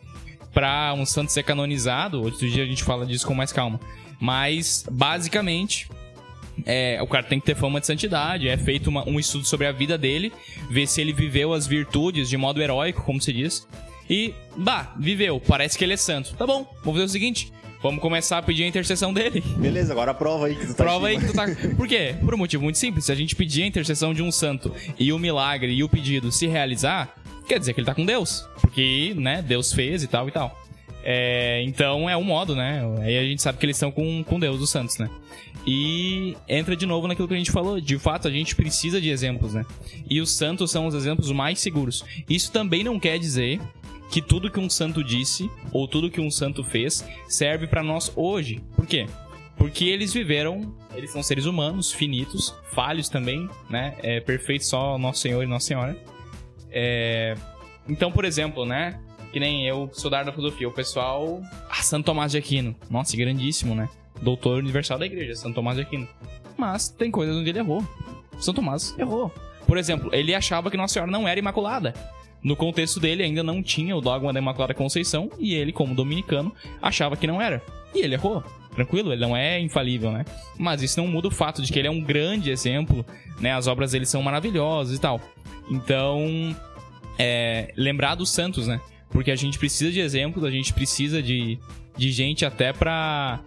pra 0.55 0.91
um 0.97 1.05
santo 1.05 1.31
ser 1.31 1.43
canonizado, 1.43 2.23
outro 2.23 2.49
dia 2.49 2.63
a 2.63 2.65
gente 2.65 2.83
fala 2.83 3.05
disso 3.05 3.27
com 3.27 3.35
mais 3.35 3.51
calma. 3.51 3.79
Mas, 4.19 4.85
basicamente, 4.89 5.87
é, 6.65 6.97
o 7.01 7.07
cara 7.07 7.23
tem 7.25 7.39
que 7.39 7.45
ter 7.45 7.55
fama 7.55 7.81
de 7.81 7.85
santidade, 7.85 8.47
é 8.47 8.57
feito 8.57 8.87
uma- 8.89 9.07
um 9.07 9.19
estudo 9.19 9.45
sobre 9.45 9.67
a 9.67 9.71
vida 9.73 9.97
dele, 9.97 10.31
ver 10.69 10.87
se 10.87 11.01
ele 11.01 11.11
viveu 11.11 11.53
as 11.53 11.67
virtudes 11.67 12.29
de 12.29 12.37
modo 12.37 12.61
heróico, 12.61 13.03
como 13.03 13.21
se 13.21 13.33
diz. 13.33 13.67
E, 14.09 14.33
bah, 14.55 14.93
viveu, 14.97 15.41
parece 15.45 15.77
que 15.77 15.83
ele 15.83 15.93
é 15.93 15.97
santo. 15.97 16.33
Tá 16.35 16.45
bom, 16.47 16.63
vamos 16.83 16.93
fazer 16.93 17.03
o 17.03 17.09
seguinte: 17.09 17.51
vamos 17.85 18.01
começar 18.01 18.39
a 18.39 18.41
pedir 18.41 18.63
a 18.63 18.67
intercessão 18.67 19.13
dele. 19.13 19.43
Beleza, 19.57 19.93
agora 19.93 20.11
prova 20.11 20.47
aí 20.47 20.55
que 20.55 20.65
tu 20.65 20.73
tá 20.73 20.83
Prova 20.83 21.07
aí 21.07 21.19
que 21.19 21.27
tu 21.27 21.33
tá. 21.33 21.45
Por 21.77 21.87
quê? 21.87 22.15
Por 22.19 22.33
um 22.33 22.37
motivo 22.37 22.63
muito 22.63 22.79
simples. 22.79 23.05
Se 23.05 23.11
a 23.11 23.15
gente 23.15 23.35
pedir 23.35 23.61
a 23.61 23.67
intercessão 23.67 24.11
de 24.11 24.23
um 24.23 24.31
santo 24.31 24.73
e 24.97 25.13
o 25.13 25.19
milagre 25.19 25.71
e 25.71 25.83
o 25.83 25.87
pedido 25.87 26.31
se 26.31 26.47
realizar, 26.47 27.13
quer 27.47 27.59
dizer 27.59 27.73
que 27.73 27.79
ele 27.79 27.85
tá 27.85 27.93
com 27.93 28.03
Deus. 28.03 28.43
Porque, 28.59 29.13
né, 29.15 29.43
Deus 29.43 29.71
fez 29.71 30.01
e 30.01 30.07
tal 30.07 30.27
e 30.27 30.31
tal. 30.31 30.59
É, 31.03 31.61
então 31.63 32.09
é 32.09 32.17
um 32.17 32.23
modo, 32.23 32.55
né? 32.55 32.81
Aí 33.01 33.19
a 33.19 33.23
gente 33.23 33.39
sabe 33.39 33.59
que 33.59 33.65
eles 33.67 33.75
estão 33.75 33.91
com, 33.91 34.23
com 34.23 34.39
Deus, 34.39 34.59
os 34.59 34.71
santos, 34.71 34.97
né? 34.97 35.07
E 35.67 36.35
entra 36.47 36.75
de 36.75 36.87
novo 36.87 37.07
naquilo 37.07 37.27
que 37.27 37.35
a 37.35 37.37
gente 37.37 37.51
falou. 37.51 37.79
De 37.79 37.99
fato, 37.99 38.27
a 38.27 38.31
gente 38.31 38.55
precisa 38.55 38.99
de 38.99 39.11
exemplos, 39.11 39.53
né? 39.53 39.63
E 40.09 40.19
os 40.19 40.31
santos 40.31 40.71
são 40.71 40.87
os 40.87 40.95
exemplos 40.95 41.31
mais 41.31 41.59
seguros. 41.59 42.03
Isso 42.27 42.51
também 42.51 42.83
não 42.83 42.99
quer 42.99 43.19
dizer 43.19 43.61
que 44.09 44.21
tudo 44.21 44.49
que 44.51 44.59
um 44.59 44.69
santo 44.69 45.03
disse 45.03 45.49
ou 45.71 45.87
tudo 45.87 46.09
que 46.09 46.21
um 46.21 46.31
santo 46.31 46.63
fez 46.63 47.05
serve 47.27 47.67
pra 47.67 47.83
nós 47.83 48.11
hoje. 48.15 48.63
Por 48.75 48.85
quê? 48.85 49.07
Porque 49.57 49.85
eles 49.85 50.13
viveram, 50.13 50.75
eles 50.93 51.11
são 51.11 51.23
seres 51.23 51.45
humanos, 51.45 51.91
finitos, 51.91 52.53
falhos 52.71 53.07
também, 53.09 53.49
né? 53.69 53.95
É 54.03 54.19
perfeito 54.19 54.65
só 54.65 54.97
Nosso 54.97 55.21
Senhor 55.21 55.41
e 55.43 55.47
Nossa 55.47 55.67
Senhora. 55.67 55.97
É, 56.69 57.35
Então, 57.87 58.11
por 58.11 58.25
exemplo, 58.25 58.65
né? 58.65 58.99
Que 59.31 59.39
nem 59.39 59.67
eu 59.67 59.89
sou 59.93 60.09
da 60.09 60.23
da 60.23 60.31
filosofia, 60.31 60.67
o 60.67 60.71
pessoal. 60.71 61.41
Ah, 61.69 61.81
Santo 61.83 62.05
Tomás 62.05 62.31
de 62.31 62.37
Aquino. 62.37 62.75
Nossa, 62.89 63.15
grandíssimo, 63.17 63.75
né? 63.75 63.89
Doutor 64.21 64.59
universal 64.59 64.97
da 64.97 65.05
igreja, 65.05 65.35
Santo 65.35 65.55
Tomás 65.55 65.75
de 65.77 65.83
Aquino. 65.83 66.07
Mas 66.57 66.89
tem 66.89 67.11
coisas 67.11 67.35
onde 67.35 67.49
ele 67.49 67.59
errou. 67.59 67.83
Santo 68.39 68.57
Tomás 68.57 68.95
errou. 68.97 69.31
Por 69.67 69.77
exemplo, 69.77 70.09
ele 70.13 70.33
achava 70.33 70.69
que 70.71 70.77
Nossa 70.77 70.93
Senhora 70.93 71.11
não 71.11 71.27
era 71.27 71.39
imaculada. 71.39 71.93
No 72.45 72.55
contexto 72.55 72.99
dele, 72.99 73.23
ainda 73.23 73.41
não 73.41 73.63
tinha 73.63 73.95
o 73.95 73.99
dogma 73.99 74.31
da 74.31 74.39
Imaculada 74.39 74.71
Conceição, 74.71 75.31
e 75.39 75.55
ele, 75.55 75.73
como 75.73 75.95
dominicano, 75.95 76.53
achava 76.79 77.17
que 77.17 77.25
não 77.25 77.41
era. 77.41 77.59
E 77.91 78.01
ele 78.03 78.13
errou. 78.13 78.43
Tranquilo, 78.75 79.11
ele 79.11 79.21
não 79.21 79.35
é 79.35 79.59
infalível, 79.59 80.11
né? 80.11 80.23
Mas 80.55 80.83
isso 80.83 80.99
não 80.99 81.07
muda 81.07 81.27
o 81.27 81.31
fato 81.31 81.63
de 81.63 81.73
que 81.73 81.79
ele 81.79 81.87
é 81.87 81.91
um 81.91 81.99
grande 81.99 82.51
exemplo, 82.51 83.03
né? 83.39 83.51
As 83.51 83.65
obras 83.65 83.93
dele 83.93 84.05
são 84.05 84.21
maravilhosas 84.21 84.95
e 84.95 85.01
tal. 85.01 85.19
Então, 85.71 86.55
é, 87.17 87.73
lembrar 87.75 88.13
dos 88.13 88.29
santos, 88.29 88.67
né? 88.67 88.79
Porque 89.09 89.31
a 89.31 89.35
gente 89.35 89.57
precisa 89.57 89.91
de 89.91 89.99
exemplos, 89.99 90.43
a 90.43 90.51
gente 90.51 90.71
precisa 90.71 91.23
de, 91.23 91.57
de 91.97 92.11
gente 92.11 92.45
até 92.45 92.71
pra, 92.71 93.39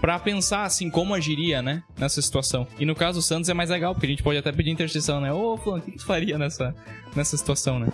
pra 0.00 0.18
pensar, 0.18 0.64
assim, 0.64 0.88
como 0.88 1.14
agiria, 1.14 1.60
né? 1.60 1.82
Nessa 1.98 2.22
situação. 2.22 2.66
E 2.78 2.86
no 2.86 2.94
caso 2.94 3.18
dos 3.18 3.26
santos 3.26 3.50
é 3.50 3.54
mais 3.54 3.68
legal, 3.68 3.92
porque 3.92 4.06
a 4.06 4.08
gente 4.08 4.22
pode 4.22 4.38
até 4.38 4.50
pedir 4.50 4.70
intercessão, 4.70 5.20
né? 5.20 5.30
Ô, 5.30 5.58
Fulano, 5.58 5.82
o 5.82 5.84
que 5.84 5.98
tu 5.98 6.06
faria 6.06 6.38
nessa, 6.38 6.74
nessa 7.16 7.36
situação, 7.36 7.78
né? 7.78 7.88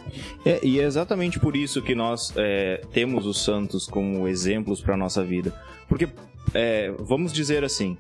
É, 0.44 0.60
e 0.62 0.80
é 0.80 0.84
exatamente 0.84 1.38
por 1.38 1.56
isso 1.56 1.80
que 1.82 1.94
nós 1.94 2.32
é, 2.36 2.82
temos 2.92 3.26
os 3.26 3.42
santos 3.42 3.86
como 3.86 4.26
exemplos 4.28 4.80
para 4.80 4.96
nossa 4.96 5.24
vida. 5.24 5.54
Porque, 5.88 6.08
é, 6.54 6.92
vamos 6.98 7.32
dizer 7.32 7.64
assim, 7.64 7.96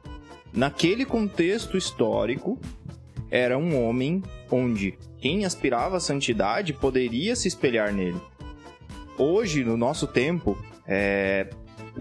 naquele 0.52 1.04
contexto 1.04 1.76
histórico, 1.76 2.58
era 3.30 3.56
um 3.56 3.82
homem 3.82 4.22
onde 4.50 4.98
quem 5.18 5.44
aspirava 5.44 5.96
à 5.96 6.00
santidade 6.00 6.72
poderia 6.72 7.34
se 7.34 7.48
espelhar 7.48 7.92
nele. 7.92 8.20
Hoje, 9.16 9.64
no 9.64 9.76
nosso 9.76 10.06
tempo, 10.06 10.58
é, 10.86 11.48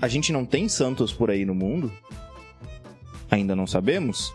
a 0.02 0.08
gente 0.08 0.34
não 0.34 0.46
tem 0.46 0.68
santos 0.68 1.14
por 1.14 1.30
aí 1.30 1.46
no 1.46 1.56
mundo. 1.56 1.92
Ainda 3.30 3.56
não 3.56 3.66
sabemos. 3.66 4.34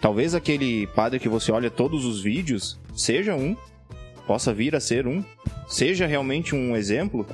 Talvez 0.00 0.34
aquele 0.34 0.86
padre 0.88 1.18
que 1.18 1.28
você 1.28 1.50
olha 1.50 1.70
todos 1.70 2.04
os 2.04 2.20
vídeos 2.20 2.78
seja 2.94 3.34
um 3.34 3.56
possa 4.26 4.52
vir 4.52 4.74
a 4.74 4.80
ser 4.80 5.06
um, 5.06 5.24
seja 5.68 6.06
realmente 6.06 6.54
um 6.54 6.76
exemplo, 6.76 7.26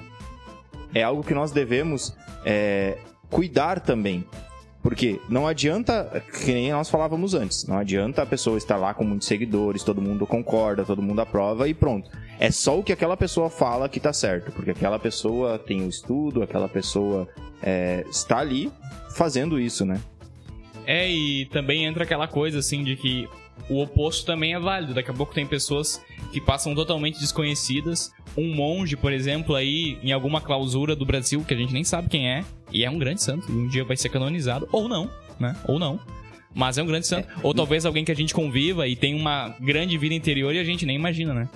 é 0.95 1.03
algo 1.03 1.23
que 1.23 1.35
nós 1.35 1.51
devemos 1.51 2.15
é, 2.45 2.99
cuidar 3.31 3.81
também. 3.81 4.25
Porque 4.83 5.21
não 5.29 5.47
adianta, 5.47 6.23
que 6.45 6.53
nem 6.53 6.73
nós 6.73 6.91
falávamos 6.91 7.35
antes, 7.35 7.65
não 7.69 7.79
adianta 7.79 8.23
a 8.23 8.27
pessoa 8.27 8.59
estar 8.59 8.77
lá 8.77 8.93
com 8.93 9.05
muitos 9.05 9.29
seguidores, 9.29 9.85
todo 9.85 10.03
mundo 10.03 10.27
concorda, 10.27 10.85
todo 10.85 11.01
mundo 11.01 11.21
aprova 11.21 11.69
e 11.69 11.75
pronto. 11.75 12.11
É 12.41 12.51
só 12.51 12.77
o 12.77 12.83
que 12.83 12.93
aquela 12.93 13.17
pessoa 13.17 13.49
fala 13.49 13.89
que 13.89 14.01
tá 14.01 14.13
certo, 14.13 14.51
porque 14.51 14.73
aquela 14.73 14.99
pessoa 14.99 15.57
tem 15.57 15.87
o 15.87 15.89
estudo, 15.89 16.43
aquela 16.43 16.69
pessoa 16.69 17.29
é, 17.63 18.05
está 18.11 18.39
ali 18.39 18.73
fazendo 19.15 19.61
isso, 19.61 19.87
né? 19.87 20.01
É, 20.85 21.09
e 21.09 21.47
também 21.47 21.85
entra 21.85 22.03
aquela 22.03 22.27
coisa 22.27 22.59
assim 22.59 22.83
de 22.83 22.97
que 22.97 23.29
o 23.69 23.81
oposto 23.81 24.27
também 24.27 24.55
é 24.55 24.59
válido. 24.59 24.95
Daqui 24.95 25.11
a 25.11 25.15
pouco 25.15 25.35
tem 25.35 25.47
pessoas 25.47 26.03
que 26.33 26.41
passam 26.41 26.75
totalmente 26.75 27.19
desconhecidas. 27.19 28.13
Um 28.37 28.55
monge, 28.55 28.97
por 28.97 29.13
exemplo, 29.13 29.55
aí 29.55 29.99
em 30.03 30.13
alguma 30.13 30.41
clausura 30.41 30.97
do 30.97 31.05
Brasil 31.05 31.45
que 31.47 31.55
a 31.55 31.57
gente 31.57 31.73
nem 31.73 31.85
sabe 31.85 32.09
quem 32.09 32.29
é, 32.29 32.45
e 32.71 32.85
é 32.85 32.91
um 32.91 32.99
grande 32.99 33.23
santo, 33.23 33.51
e 33.51 33.55
um 33.55 33.69
dia 33.69 33.85
vai 33.85 33.97
ser 33.97 34.09
canonizado, 34.09 34.69
ou 34.73 34.89
não, 34.89 35.11
né? 35.39 35.55
Ou 35.69 35.79
não. 35.79 36.01
Mas 36.55 36.79
é 36.79 36.83
um 36.83 36.87
grande 36.87 37.07
santo. 37.07 37.29
Ou 37.43 37.55
talvez 37.55 37.87
alguém 37.87 38.05
que 38.05 38.13
a 38.13 38.17
gente 38.17 38.35
conviva 38.35 38.87
e 38.87 38.97
tem 38.97 39.15
uma 39.15 39.55
grande 39.61 39.97
vida 39.97 40.15
interior 40.15 40.55
e 40.55 40.59
a 40.59 40.65
gente 40.65 40.85
nem 40.85 40.97
imagina, 40.97 41.33
né? 41.33 41.49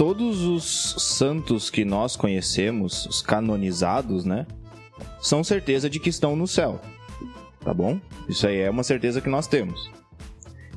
todos 0.00 0.40
os 0.44 0.94
santos 0.96 1.68
que 1.68 1.84
nós 1.84 2.16
conhecemos, 2.16 3.04
os 3.04 3.20
canonizados, 3.20 4.24
né? 4.24 4.46
São 5.20 5.44
certeza 5.44 5.90
de 5.90 6.00
que 6.00 6.08
estão 6.08 6.34
no 6.34 6.46
céu. 6.46 6.80
Tá 7.62 7.74
bom? 7.74 8.00
Isso 8.26 8.46
aí 8.46 8.60
é 8.60 8.70
uma 8.70 8.82
certeza 8.82 9.20
que 9.20 9.28
nós 9.28 9.46
temos. 9.46 9.90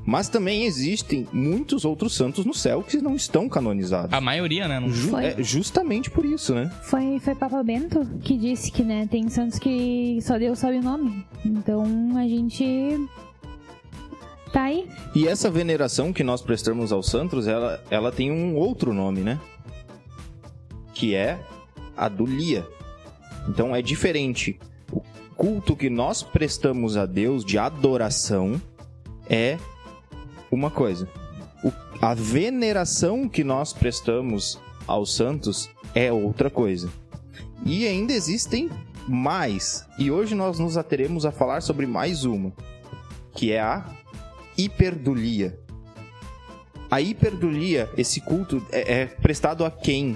Mas 0.06 0.28
também 0.28 0.66
existem 0.66 1.26
muitos 1.32 1.86
outros 1.86 2.13
santos 2.13 2.46
no 2.46 2.54
céu 2.54 2.84
que 2.84 2.98
não 2.98 3.16
estão 3.16 3.48
canonizados. 3.48 4.12
A 4.12 4.20
maioria, 4.20 4.68
né? 4.68 4.80
Não... 4.80 4.89
Ju- 4.89 5.10
Foi. 5.12 5.26
é 5.26 5.42
justamente 5.42 6.10
por 6.12 6.26
isso, 6.26 6.54
né? 6.54 6.70
Foi, 6.84 7.20
foi 7.20 7.34
Papa 7.36 7.63
Bento 7.63 8.06
que 8.22 8.38
disse 8.38 8.70
que, 8.70 8.84
né, 8.84 9.08
tem 9.10 9.30
santos 9.30 9.58
que 9.58 10.20
só 10.22 10.38
Deus 10.38 10.60
sabe 10.60 10.78
o 10.80 10.84
nome. 10.84 11.26
Então 11.46 11.84
a 12.18 12.28
gente 12.28 13.00
tá 14.52 14.63
aí. 14.63 14.88
E 15.16 15.26
essa 15.28 15.50
veneração 15.50 16.12
que 16.12 16.24
nós 16.24 16.42
prestamos 16.42 16.92
aos 16.92 17.08
santos, 17.08 17.48
ela, 17.48 17.82
ela 17.89 18.12
tem 18.12 18.30
um 18.30 18.56
outro 18.56 18.94
nome, 18.94 19.22
né? 19.22 19.39
Que 20.94 21.16
é 21.16 21.39
a 21.96 22.10
dulia. 22.10 22.68
Então 23.48 23.74
é 23.76 23.82
diferente. 23.82 24.60
O 24.92 25.02
culto 25.36 25.76
que 25.78 25.89
nós 25.89 26.22
prestamos 26.24 26.98
a 26.98 27.06
Deus 27.06 27.44
de 27.46 27.58
adoração 27.58 28.62
é 29.30 29.58
uma 30.54 30.70
coisa. 30.72 31.08
O- 31.63 31.72
a 32.02 32.13
veneração 32.13 33.28
que 33.28 33.44
nós 33.44 33.74
prestamos 33.74 34.60
aos 34.88 35.16
santos 35.16 35.70
é 35.96 36.12
outra 36.12 36.50
coisa. 36.50 36.89
E 37.66 37.88
ainda 37.88 38.13
existem 38.13 38.70
mais. 39.08 39.86
E 39.98 40.12
hoje 40.12 40.36
nós 40.36 40.60
nos 40.60 40.78
ateremos 40.78 41.26
a 41.26 41.32
falar 41.32 41.62
sobre 41.62 41.86
mais 41.86 42.26
uma, 42.26 42.52
que 43.34 43.52
é 43.52 43.62
a 43.62 43.86
hiperdulia. 44.58 45.58
A 46.92 47.02
hiperdulia, 47.02 47.89
esse 47.98 48.22
culto, 48.22 48.66
é, 48.72 49.02
é 49.02 49.06
prestado 49.08 49.66
a 49.66 49.72
quem? 49.72 50.16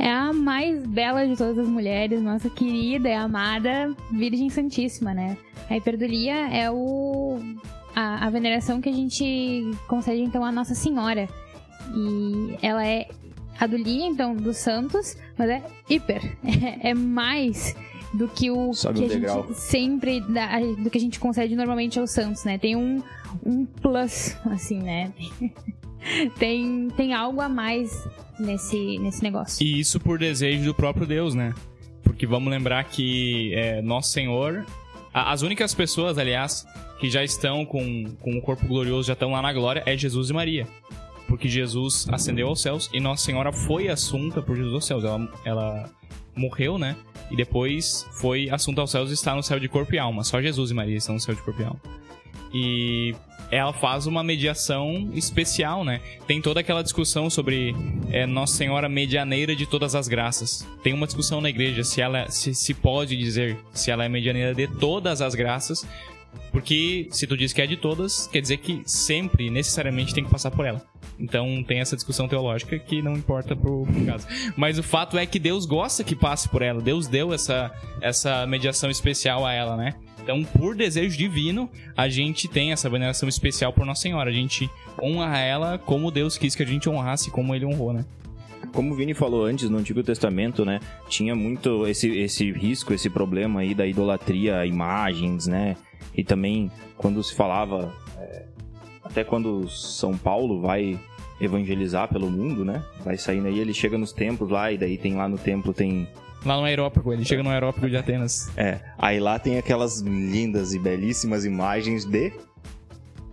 É 0.00 0.10
a 0.10 0.32
mais 0.32 0.82
bela 0.86 1.26
de 1.26 1.36
todas 1.36 1.58
as 1.58 1.68
mulheres, 1.68 2.22
nossa 2.22 2.48
querida 2.48 3.06
e 3.06 3.12
amada 3.12 3.94
Virgem 4.10 4.48
Santíssima, 4.48 5.12
né? 5.12 5.36
A 5.68 5.76
hiperdulia 5.76 6.48
é 6.48 6.70
o 6.70 7.38
a, 7.94 8.26
a 8.26 8.30
veneração 8.30 8.80
que 8.80 8.88
a 8.88 8.92
gente 8.92 9.70
concede 9.86 10.22
então 10.22 10.42
à 10.42 10.50
Nossa 10.50 10.74
Senhora. 10.74 11.28
E 11.94 12.56
ela 12.62 12.86
é 12.86 13.08
a 13.58 13.66
dulia, 13.66 14.06
então, 14.06 14.34
dos 14.34 14.56
santos, 14.56 15.18
mas 15.36 15.50
é 15.50 15.62
hiper. 15.88 16.34
É, 16.82 16.94
mais 16.94 17.76
do 18.14 18.26
que 18.26 18.50
o 18.50 18.72
Sobe 18.72 19.00
que 19.00 19.02
um 19.02 19.06
a 19.06 19.08
degrau. 19.08 19.42
gente 19.48 19.58
sempre 19.58 20.20
dá, 20.20 20.58
do 20.78 20.88
que 20.88 20.96
a 20.96 21.00
gente 21.00 21.20
concede 21.20 21.54
normalmente 21.54 21.98
aos 21.98 22.10
santos, 22.10 22.42
né? 22.44 22.56
Tem 22.56 22.74
um, 22.74 23.02
um 23.44 23.66
plus, 23.66 24.34
assim, 24.46 24.80
né? 24.80 25.12
tem, 26.38 26.88
tem 26.96 27.12
algo 27.14 27.40
a 27.40 27.48
mais 27.48 28.08
nesse, 28.38 28.98
nesse 28.98 29.22
negócio. 29.22 29.64
E 29.64 29.80
isso 29.80 30.00
por 30.00 30.18
desejo 30.18 30.64
do 30.64 30.74
próprio 30.74 31.06
Deus, 31.06 31.34
né? 31.34 31.54
Porque 32.02 32.26
vamos 32.26 32.50
lembrar 32.50 32.84
que 32.84 33.54
é, 33.54 33.80
Nosso 33.82 34.10
Senhor. 34.10 34.64
As 35.12 35.42
únicas 35.42 35.74
pessoas, 35.74 36.18
aliás, 36.18 36.66
que 36.98 37.10
já 37.10 37.24
estão 37.24 37.64
com, 37.64 38.04
com 38.20 38.36
o 38.36 38.42
corpo 38.42 38.66
glorioso, 38.66 39.08
já 39.08 39.14
estão 39.14 39.32
lá 39.32 39.42
na 39.42 39.52
glória, 39.52 39.82
é 39.86 39.96
Jesus 39.96 40.30
e 40.30 40.32
Maria. 40.32 40.68
Porque 41.26 41.48
Jesus 41.48 42.06
ascendeu 42.10 42.48
aos 42.48 42.60
céus 42.60 42.90
e 42.92 43.00
Nossa 43.00 43.24
Senhora 43.24 43.52
foi 43.52 43.88
assunta 43.88 44.42
por 44.42 44.56
Jesus 44.56 44.74
aos 44.74 44.86
céus. 44.86 45.04
Ela, 45.04 45.28
ela 45.44 45.90
morreu, 46.34 46.78
né? 46.78 46.96
E 47.30 47.36
depois 47.36 48.06
foi 48.12 48.50
assunta 48.50 48.80
aos 48.80 48.90
céus 48.90 49.10
e 49.10 49.14
está 49.14 49.34
no 49.34 49.42
céu 49.42 49.60
de 49.60 49.68
corpo 49.68 49.94
e 49.94 49.98
alma. 49.98 50.24
Só 50.24 50.40
Jesus 50.40 50.70
e 50.70 50.74
Maria 50.74 50.96
estão 50.96 51.14
no 51.14 51.20
céu 51.20 51.34
de 51.34 51.42
corpo 51.42 51.60
e 51.62 51.64
alma. 51.64 51.80
E 52.52 53.14
ela 53.50 53.72
faz 53.72 54.06
uma 54.06 54.22
mediação 54.22 55.10
especial, 55.14 55.84
né? 55.84 56.00
Tem 56.26 56.40
toda 56.40 56.60
aquela 56.60 56.82
discussão 56.82 57.28
sobre 57.28 57.74
é, 58.10 58.26
Nossa 58.26 58.56
Senhora 58.56 58.88
medianeira 58.88 59.56
de 59.56 59.66
todas 59.66 59.94
as 59.94 60.06
graças. 60.06 60.66
Tem 60.82 60.92
uma 60.92 61.06
discussão 61.06 61.40
na 61.40 61.50
igreja 61.50 61.82
se 61.82 62.00
ela 62.00 62.30
se, 62.30 62.54
se 62.54 62.72
pode 62.74 63.16
dizer 63.16 63.58
se 63.72 63.90
ela 63.90 64.04
é 64.04 64.08
medianeira 64.08 64.54
de 64.54 64.66
todas 64.66 65.20
as 65.20 65.34
graças, 65.34 65.86
porque 66.52 67.08
se 67.10 67.26
tu 67.26 67.36
diz 67.36 67.52
que 67.52 67.62
é 67.62 67.66
de 67.66 67.76
todas, 67.76 68.26
quer 68.28 68.40
dizer 68.40 68.58
que 68.58 68.82
sempre, 68.84 69.50
necessariamente, 69.50 70.14
tem 70.14 70.24
que 70.24 70.30
passar 70.30 70.50
por 70.50 70.64
ela. 70.64 70.82
Então 71.18 71.62
tem 71.62 71.80
essa 71.80 71.94
discussão 71.94 72.26
teológica 72.26 72.78
que 72.78 73.02
não 73.02 73.14
importa 73.14 73.54
pro, 73.54 73.84
pro 73.84 74.06
caso. 74.06 74.26
Mas 74.56 74.78
o 74.78 74.82
fato 74.82 75.18
é 75.18 75.26
que 75.26 75.38
Deus 75.38 75.66
gosta 75.66 76.02
que 76.02 76.16
passe 76.16 76.48
por 76.48 76.62
ela. 76.62 76.80
Deus 76.80 77.06
deu 77.06 77.32
essa, 77.32 77.70
essa 78.00 78.46
mediação 78.46 78.90
especial 78.90 79.44
a 79.44 79.52
ela, 79.52 79.76
né? 79.76 79.94
Então, 80.30 80.44
por 80.44 80.76
desejo 80.76 81.18
divino, 81.18 81.68
a 81.96 82.08
gente 82.08 82.46
tem 82.46 82.70
essa 82.70 82.88
veneração 82.88 83.28
especial 83.28 83.72
por 83.72 83.84
Nossa 83.84 84.02
Senhora. 84.02 84.30
A 84.30 84.32
gente 84.32 84.70
honra 85.02 85.40
ela 85.40 85.76
como 85.76 86.08
Deus 86.08 86.38
quis 86.38 86.54
que 86.54 86.62
a 86.62 86.66
gente 86.66 86.88
honrasse, 86.88 87.32
como 87.32 87.52
ele 87.52 87.66
honrou, 87.66 87.92
né? 87.92 88.04
Como 88.72 88.92
o 88.92 88.94
Vini 88.94 89.12
falou 89.12 89.44
antes, 89.44 89.68
no 89.68 89.78
Antigo 89.78 90.04
Testamento, 90.04 90.64
né, 90.64 90.78
tinha 91.08 91.34
muito 91.34 91.84
esse, 91.88 92.08
esse 92.16 92.52
risco, 92.52 92.94
esse 92.94 93.10
problema 93.10 93.60
aí 93.60 93.74
da 93.74 93.84
idolatria 93.84 94.58
a 94.58 94.66
imagens, 94.66 95.48
né? 95.48 95.76
E 96.16 96.22
também 96.22 96.70
quando 96.96 97.20
se 97.24 97.34
falava, 97.34 97.92
é, 98.16 98.44
até 99.02 99.24
quando 99.24 99.68
São 99.68 100.16
Paulo 100.16 100.60
vai 100.60 100.96
evangelizar 101.40 102.06
pelo 102.06 102.30
mundo, 102.30 102.64
né? 102.64 102.84
Vai 103.04 103.16
saindo 103.16 103.48
aí, 103.48 103.58
ele 103.58 103.74
chega 103.74 103.98
nos 103.98 104.12
templos 104.12 104.48
lá, 104.48 104.70
e 104.70 104.78
daí 104.78 104.96
tem 104.96 105.16
lá 105.16 105.28
no 105.28 105.38
templo, 105.38 105.72
tem 105.72 106.06
Lá 106.44 106.56
no 106.56 106.64
aerópago, 106.64 107.12
ele 107.12 107.24
chega 107.24 107.42
no 107.42 107.50
aerópago 107.50 107.88
de 107.88 107.96
Atenas. 107.96 108.50
É, 108.56 108.80
aí 108.98 109.20
lá 109.20 109.38
tem 109.38 109.58
aquelas 109.58 110.00
lindas 110.00 110.72
e 110.72 110.78
belíssimas 110.78 111.44
imagens 111.44 112.04
de 112.04 112.32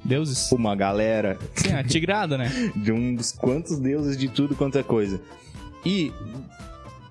Deuses. 0.03 0.51
uma 0.51 0.75
galera 0.75 1.37
Sim, 1.53 1.73
a 1.73 1.83
tigrada, 1.83 2.37
né? 2.37 2.49
de 2.75 2.91
uns 2.91 3.31
quantos 3.31 3.77
deuses 3.77 4.17
de 4.17 4.29
tudo 4.29 4.55
quanto 4.55 4.77
é 4.77 4.83
coisa. 4.83 5.21
E 5.85 6.13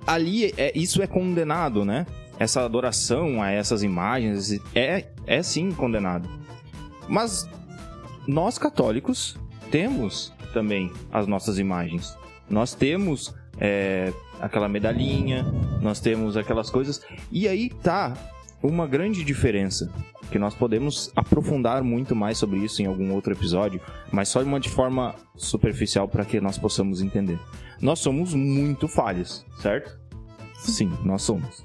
ali 0.06 0.52
é, 0.56 0.72
isso 0.74 1.02
é 1.02 1.06
condenado, 1.06 1.84
né? 1.84 2.06
Essa 2.38 2.62
adoração 2.62 3.42
a 3.42 3.50
essas 3.50 3.82
imagens 3.82 4.60
é, 4.74 5.06
é 5.26 5.42
sim 5.42 5.72
condenado. 5.72 6.28
Mas 7.08 7.48
nós 8.26 8.58
católicos 8.58 9.38
temos 9.70 10.32
também 10.52 10.92
as 11.12 11.26
nossas 11.26 11.58
imagens. 11.58 12.16
Nós 12.48 12.74
temos 12.74 13.34
é, 13.58 14.12
aquela 14.40 14.68
medalhinha, 14.68 15.44
nós 15.80 16.00
temos 16.00 16.36
aquelas 16.36 16.70
coisas. 16.70 17.00
E 17.30 17.46
aí 17.48 17.70
tá 17.70 18.14
uma 18.62 18.86
grande 18.86 19.24
diferença. 19.24 19.90
Que 20.30 20.38
nós 20.40 20.54
podemos 20.54 21.12
aprofundar 21.14 21.84
muito 21.84 22.16
mais 22.16 22.36
sobre 22.36 22.58
isso 22.58 22.82
em 22.82 22.86
algum 22.86 23.14
outro 23.14 23.32
episódio, 23.32 23.80
mas 24.10 24.28
só 24.28 24.42
de 24.42 24.48
uma 24.48 24.58
de 24.58 24.68
forma 24.68 25.14
superficial 25.36 26.08
para 26.08 26.24
que 26.24 26.40
nós 26.40 26.58
possamos 26.58 27.00
entender. 27.00 27.38
Nós 27.80 28.00
somos 28.00 28.34
muito 28.34 28.88
falhos, 28.88 29.46
certo? 29.60 29.96
Sim, 30.54 30.92
nós 31.04 31.22
somos. 31.22 31.64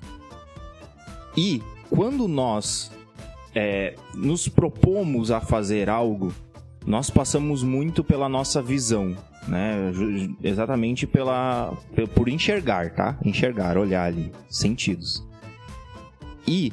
E 1.35 1.61
quando 1.89 2.27
nós 2.27 2.91
é, 3.55 3.95
nos 4.13 4.47
propomos 4.47 5.31
a 5.31 5.41
fazer 5.41 5.89
algo, 5.89 6.31
nós 6.85 7.09
passamos 7.09 7.63
muito 7.63 8.03
pela 8.03 8.29
nossa 8.29 8.61
visão, 8.61 9.15
né? 9.47 9.91
Exatamente 10.43 11.05
pela 11.07 11.73
pe- 11.95 12.07
por 12.07 12.29
enxergar, 12.29 12.91
tá? 12.93 13.17
Enxergar, 13.23 13.77
olhar 13.77 14.05
ali, 14.05 14.31
sentidos. 14.49 15.25
E 16.47 16.71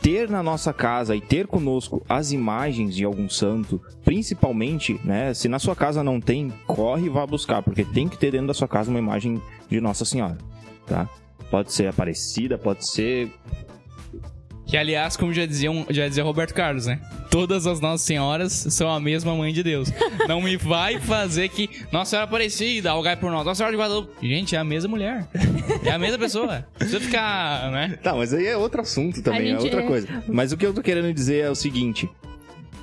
ter 0.00 0.30
na 0.30 0.42
nossa 0.42 0.72
casa 0.72 1.16
e 1.16 1.20
ter 1.20 1.46
conosco 1.46 2.04
as 2.08 2.30
imagens 2.30 2.94
de 2.94 3.04
algum 3.04 3.28
santo, 3.28 3.80
principalmente, 4.04 5.00
né? 5.04 5.34
Se 5.34 5.48
na 5.48 5.58
sua 5.58 5.74
casa 5.74 6.04
não 6.04 6.20
tem, 6.20 6.52
corre 6.66 7.06
e 7.06 7.08
vá 7.08 7.26
buscar, 7.26 7.62
porque 7.62 7.84
tem 7.84 8.08
que 8.08 8.16
ter 8.16 8.30
dentro 8.30 8.46
da 8.48 8.54
sua 8.54 8.68
casa 8.68 8.90
uma 8.90 8.98
imagem 8.98 9.42
de 9.68 9.80
Nossa 9.80 10.04
Senhora, 10.04 10.38
tá? 10.86 11.08
Pode 11.50 11.72
ser 11.72 11.88
Aparecida, 11.88 12.56
pode 12.58 12.88
ser 12.88 13.30
Que, 14.68 14.76
aliás, 14.76 15.16
como 15.16 15.32
já 15.32 15.46
dizia, 15.46 15.70
um- 15.70 15.86
já 15.88 16.06
dizia 16.06 16.22
Roberto 16.22 16.52
Carlos, 16.52 16.84
né? 16.84 17.00
Todas 17.30 17.66
as 17.66 17.80
Nossas 17.80 18.02
Senhoras 18.02 18.52
são 18.52 18.90
a 18.90 19.00
mesma 19.00 19.34
mãe 19.34 19.50
de 19.50 19.62
Deus. 19.62 19.90
Não 20.28 20.42
me 20.42 20.58
vai 20.58 21.00
fazer 21.00 21.48
que 21.48 21.70
Nossa 21.90 22.10
Senhora 22.10 22.24
Aparecida, 22.26 22.90
algai 22.90 23.16
por 23.16 23.30
nós. 23.30 23.46
Nossa 23.46 23.56
Senhora 23.58 23.74
de 23.74 23.80
Guadalupe. 23.82 24.28
Gente, 24.28 24.54
é 24.54 24.58
a 24.58 24.64
mesma 24.64 24.90
mulher. 24.90 25.26
É 25.84 25.90
a 25.90 25.98
mesma 25.98 26.18
pessoa. 26.18 26.56
Não 26.56 26.64
Precisa 26.78 27.00
ficar, 27.00 27.70
né? 27.70 27.98
Tá, 28.02 28.14
mas 28.14 28.34
aí 28.34 28.46
é 28.46 28.56
outro 28.58 28.82
assunto 28.82 29.22
também, 29.22 29.52
é 29.52 29.58
outra 29.58 29.80
é. 29.82 29.86
coisa. 29.86 30.06
Mas 30.28 30.52
o 30.52 30.56
que 30.56 30.66
eu 30.66 30.74
tô 30.74 30.82
querendo 30.82 31.12
dizer 31.14 31.44
é 31.44 31.50
o 31.50 31.54
seguinte: 31.54 32.08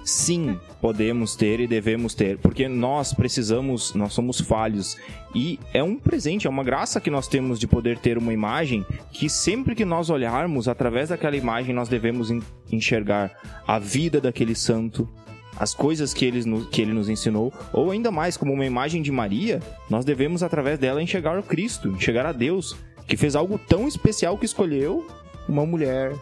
sim, 0.05 0.59
podemos 0.79 1.35
ter 1.35 1.59
e 1.59 1.65
devemos 1.67 2.13
ter, 2.13 2.37
porque 2.37 2.67
nós 2.67 3.11
precisamos, 3.11 3.93
nós 3.95 4.13
somos 4.13 4.39
falhos 4.39 4.95
e 5.33 5.59
é 5.73 5.83
um 5.83 5.97
presente, 5.97 6.45
é 6.45 6.49
uma 6.49 6.63
graça 6.63 7.01
que 7.01 7.09
nós 7.09 7.27
temos 7.27 7.59
de 7.59 7.67
poder 7.67 7.97
ter 7.97 8.15
uma 8.17 8.31
imagem 8.31 8.85
que 9.11 9.27
sempre 9.27 9.73
que 9.73 9.83
nós 9.83 10.11
olharmos 10.11 10.67
através 10.67 11.09
daquela 11.09 11.35
imagem 11.35 11.73
nós 11.73 11.89
devemos 11.89 12.29
en- 12.29 12.43
enxergar 12.71 13.35
a 13.67 13.79
vida 13.79 14.21
daquele 14.21 14.53
santo, 14.53 15.09
as 15.57 15.73
coisas 15.73 16.13
que 16.13 16.23
ele, 16.23 16.45
nos, 16.45 16.67
que 16.67 16.81
ele 16.83 16.93
nos 16.93 17.09
ensinou, 17.09 17.51
ou 17.73 17.89
ainda 17.89 18.11
mais, 18.11 18.37
como 18.37 18.53
uma 18.53 18.65
imagem 18.65 19.01
de 19.01 19.11
Maria, 19.11 19.59
nós 19.89 20.05
devemos 20.05 20.43
através 20.43 20.77
dela 20.77 21.01
enxergar 21.01 21.39
o 21.39 21.43
Cristo, 21.43 21.87
enxergar 21.89 22.25
a 22.25 22.31
Deus, 22.31 22.75
que 23.07 23.17
fez 23.17 23.35
algo 23.35 23.57
tão 23.57 23.87
especial 23.87 24.37
que 24.37 24.45
escolheu 24.45 25.07
uma 25.47 25.65
mulher, 25.65 26.13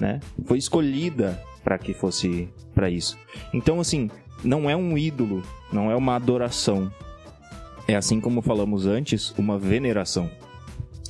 né? 0.00 0.20
Foi 0.44 0.56
escolhida 0.56 1.40
para 1.62 1.78
que 1.78 1.92
fosse 1.92 2.48
para 2.74 2.90
isso. 2.90 3.18
Então, 3.52 3.80
assim, 3.80 4.10
não 4.42 4.68
é 4.68 4.76
um 4.76 4.96
ídolo, 4.96 5.42
não 5.72 5.90
é 5.90 5.96
uma 5.96 6.16
adoração. 6.16 6.92
É 7.86 7.96
assim 7.96 8.20
como 8.20 8.42
falamos 8.42 8.86
antes, 8.86 9.30
uma 9.38 9.58
veneração. 9.58 10.30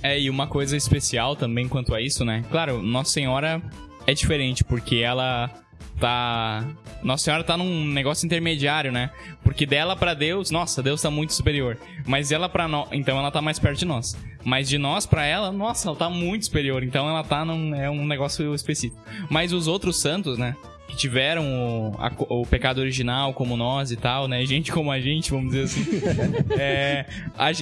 É, 0.03 0.19
e 0.21 0.31
uma 0.31 0.47
coisa 0.47 0.77
especial 0.77 1.35
também 1.35 1.69
quanto 1.69 1.95
a 1.95 2.01
isso, 2.01 2.25
né? 2.25 2.45
Claro, 2.51 2.83
Nossa 2.83 3.11
Senhora 3.11 3.61
é 4.07 4.15
diferente, 4.15 4.63
porque 4.63 4.97
ela 4.97 5.51
tá. 5.99 6.65
Nossa 7.03 7.25
Senhora 7.25 7.45
tá 7.45 7.57
num 7.57 7.87
negócio 7.87 8.27
intermediário, 8.27 8.91
né? 8.91 9.11
Porque 9.43 9.67
dela 9.67 9.95
pra 9.95 10.15
Deus, 10.15 10.51
nossa, 10.51 10.83
Deus 10.83 11.01
tá 11.01 11.11
muito 11.11 11.33
superior. 11.33 11.77
Mas 12.07 12.33
ela 12.33 12.49
pra 12.49 12.67
nós, 12.67 12.89
então 12.93 13.19
ela 13.19 13.31
tá 13.31 13.41
mais 13.41 13.59
perto 13.59 13.79
de 13.79 13.85
nós. 13.85 14.17
Mas 14.45 14.69
de 14.69 14.79
nós 14.79 15.07
pra 15.07 15.25
ela, 15.25 15.53
nossa, 15.53 15.89
ela 15.89 15.97
tá 15.97 16.09
muito 16.09 16.47
superior. 16.47 16.83
Então 16.83 17.09
ela 17.09 17.23
tá 17.23 17.45
num 17.45 17.75
é 17.75 17.91
um 17.91 18.07
negócio 18.07 18.55
específico. 18.55 19.01
Mas 19.29 19.53
os 19.53 19.67
outros 19.67 20.01
santos, 20.01 20.39
né? 20.39 20.57
Que 20.89 20.97
tiveram 20.97 21.45
o, 21.45 21.97
a 21.99 22.11
o 22.31 22.47
pecado 22.47 22.79
original, 22.79 23.35
como 23.35 23.57
nós 23.57 23.93
e 23.93 23.97
tal, 23.97 24.27
né? 24.27 24.45
Gente 24.47 24.73
como 24.73 24.91
a 24.91 24.99
gente, 24.99 25.31
vamos 25.31 25.53
dizer 25.53 25.65
assim. 25.65 25.85
é, 26.59 27.05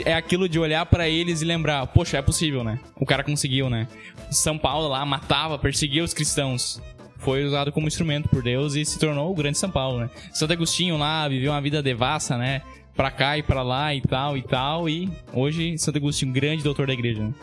é 0.04 0.14
aquilo 0.14 0.48
de 0.48 0.58
olhar 0.60 0.86
pra 0.86 1.08
eles 1.08 1.42
e 1.42 1.44
lembrar, 1.44 1.86
poxa, 1.88 2.18
é 2.18 2.22
possível, 2.22 2.62
né? 2.62 2.78
O 2.94 3.04
cara 3.04 3.24
conseguiu, 3.24 3.68
né? 3.68 3.88
São 4.30 4.56
Paulo 4.56 4.88
lá 4.88 5.04
matava, 5.04 5.58
perseguia 5.58 6.04
os 6.04 6.14
cristãos. 6.14 6.80
Foi 7.26 7.44
usado 7.44 7.72
como 7.72 7.88
instrumento 7.88 8.28
por 8.28 8.40
Deus 8.40 8.76
e 8.76 8.84
se 8.84 9.00
tornou 9.00 9.32
o 9.32 9.34
grande 9.34 9.58
São 9.58 9.68
Paulo, 9.68 9.98
né? 9.98 10.10
Santo 10.32 10.52
Agostinho 10.52 10.96
lá 10.96 11.26
viveu 11.26 11.50
uma 11.50 11.60
vida 11.60 11.82
devassa, 11.82 12.38
né? 12.38 12.62
Pra 12.94 13.10
cá 13.10 13.36
e 13.36 13.42
pra 13.42 13.64
lá 13.64 13.92
e 13.92 14.00
tal 14.00 14.36
e 14.36 14.42
tal. 14.42 14.88
E 14.88 15.10
hoje 15.32 15.76
Santo 15.76 15.98
Agostinho, 15.98 16.32
grande 16.32 16.62
doutor 16.62 16.86
da 16.86 16.92
igreja, 16.92 17.24
né? 17.24 17.34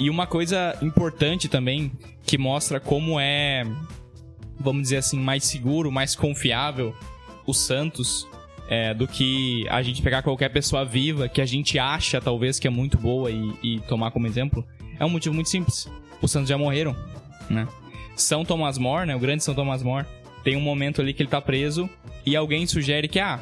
E 0.00 0.10
uma 0.10 0.26
coisa 0.26 0.76
importante 0.82 1.46
também, 1.46 1.92
que 2.24 2.36
mostra 2.36 2.80
como 2.80 3.20
é, 3.20 3.64
vamos 4.58 4.82
dizer 4.82 4.96
assim, 4.96 5.20
mais 5.20 5.44
seguro, 5.44 5.92
mais 5.92 6.16
confiável 6.16 6.92
os 7.46 7.56
santos 7.56 8.26
é, 8.68 8.92
do 8.92 9.06
que 9.06 9.64
a 9.68 9.80
gente 9.80 10.02
pegar 10.02 10.22
qualquer 10.22 10.48
pessoa 10.48 10.84
viva 10.84 11.28
que 11.28 11.40
a 11.40 11.46
gente 11.46 11.78
acha 11.78 12.20
talvez 12.20 12.58
que 12.58 12.66
é 12.66 12.70
muito 12.70 12.98
boa 12.98 13.30
e, 13.30 13.52
e 13.62 13.80
tomar 13.82 14.10
como 14.10 14.26
exemplo, 14.26 14.66
é 14.98 15.04
um 15.04 15.08
motivo 15.08 15.36
muito 15.36 15.50
simples. 15.50 15.88
Os 16.20 16.32
santos 16.32 16.48
já 16.48 16.58
morreram, 16.58 16.96
né? 17.48 17.68
São 18.22 18.44
Tomás 18.44 18.78
More, 18.78 19.06
né? 19.06 19.16
O 19.16 19.18
grande 19.18 19.42
São 19.42 19.54
Tomás 19.54 19.82
More, 19.82 20.06
tem 20.42 20.56
um 20.56 20.60
momento 20.60 21.00
ali 21.00 21.12
que 21.12 21.22
ele 21.22 21.30
tá 21.30 21.40
preso 21.40 21.88
e 22.24 22.36
alguém 22.36 22.66
sugere 22.66 23.08
que, 23.08 23.18
ah, 23.18 23.40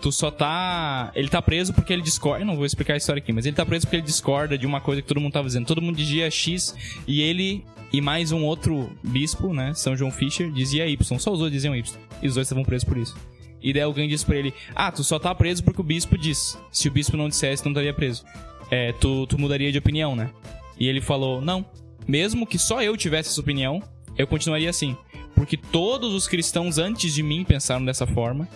tu 0.00 0.12
só 0.12 0.30
tá. 0.30 1.10
Ele 1.14 1.28
tá 1.28 1.40
preso 1.40 1.72
porque 1.72 1.92
ele 1.92 2.02
discorda. 2.02 2.42
Eu 2.42 2.46
não 2.46 2.56
vou 2.56 2.66
explicar 2.66 2.94
a 2.94 2.96
história 2.96 3.20
aqui, 3.20 3.32
mas 3.32 3.46
ele 3.46 3.56
tá 3.56 3.64
preso 3.64 3.86
porque 3.86 3.96
ele 3.96 4.02
discorda 4.02 4.58
de 4.58 4.66
uma 4.66 4.80
coisa 4.80 5.00
que 5.00 5.08
todo 5.08 5.20
mundo 5.20 5.32
tava 5.32 5.46
dizendo. 5.46 5.66
Todo 5.66 5.80
mundo 5.80 5.96
dizia 5.96 6.30
X 6.30 6.74
e 7.06 7.22
ele 7.22 7.64
e 7.92 8.00
mais 8.00 8.32
um 8.32 8.44
outro 8.44 8.90
bispo, 9.02 9.54
né? 9.54 9.72
São 9.74 9.96
João 9.96 10.10
Fisher, 10.10 10.50
dizia 10.50 10.86
Y. 10.86 11.18
Só 11.18 11.32
os 11.32 11.38
dois 11.38 11.52
diziam 11.52 11.74
Y. 11.74 11.98
E 12.20 12.28
os 12.28 12.34
dois 12.34 12.46
estavam 12.46 12.64
presos 12.64 12.84
por 12.84 12.98
isso. 12.98 13.16
E 13.62 13.72
daí 13.72 13.82
alguém 13.82 14.06
disse 14.06 14.26
pra 14.26 14.36
ele: 14.36 14.52
Ah, 14.74 14.92
tu 14.92 15.02
só 15.02 15.18
tá 15.18 15.34
preso 15.34 15.64
porque 15.64 15.80
o 15.80 15.84
bispo 15.84 16.18
diz. 16.18 16.58
Se 16.70 16.88
o 16.88 16.90
bispo 16.90 17.16
não 17.16 17.28
dissesse, 17.28 17.62
tu 17.62 17.66
não 17.66 17.72
estaria 17.72 17.94
preso. 17.94 18.24
É, 18.70 18.92
tu, 18.92 19.26
tu 19.26 19.38
mudaria 19.38 19.72
de 19.72 19.78
opinião, 19.78 20.14
né? 20.14 20.30
E 20.78 20.86
ele 20.86 21.00
falou: 21.00 21.40
Não. 21.40 21.64
Mesmo 22.06 22.46
que 22.46 22.58
só 22.58 22.82
eu 22.82 22.94
tivesse 22.98 23.30
essa 23.30 23.40
opinião, 23.40 23.82
eu 24.16 24.26
continuaria 24.26 24.70
assim. 24.70 24.96
Porque 25.34 25.56
todos 25.56 26.14
os 26.14 26.28
cristãos 26.28 26.78
antes 26.78 27.12
de 27.12 27.22
mim 27.22 27.44
pensaram 27.44 27.84
dessa 27.84 28.06
forma. 28.06 28.48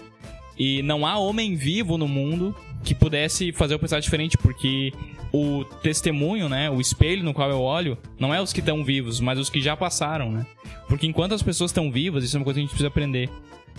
E 0.58 0.82
não 0.82 1.06
há 1.06 1.18
homem 1.18 1.54
vivo 1.54 1.96
no 1.96 2.08
mundo 2.08 2.54
que 2.82 2.94
pudesse 2.94 3.52
fazer 3.52 3.74
eu 3.74 3.78
pensar 3.78 4.00
diferente, 4.00 4.36
porque 4.36 4.92
o 5.32 5.64
testemunho, 5.82 6.48
né, 6.48 6.70
o 6.70 6.80
espelho 6.80 7.22
no 7.22 7.34
qual 7.34 7.50
eu 7.50 7.60
olho, 7.60 7.98
não 8.18 8.32
é 8.32 8.40
os 8.40 8.52
que 8.52 8.60
estão 8.60 8.84
vivos, 8.84 9.20
mas 9.20 9.38
os 9.38 9.50
que 9.50 9.60
já 9.60 9.76
passaram, 9.76 10.30
né? 10.32 10.46
Porque 10.88 11.06
enquanto 11.06 11.34
as 11.34 11.42
pessoas 11.42 11.70
estão 11.70 11.90
vivas, 11.92 12.24
isso 12.24 12.36
é 12.36 12.40
uma 12.40 12.44
coisa 12.44 12.56
que 12.56 12.60
a 12.60 12.62
gente 12.62 12.70
precisa 12.70 12.88
aprender. 12.88 13.28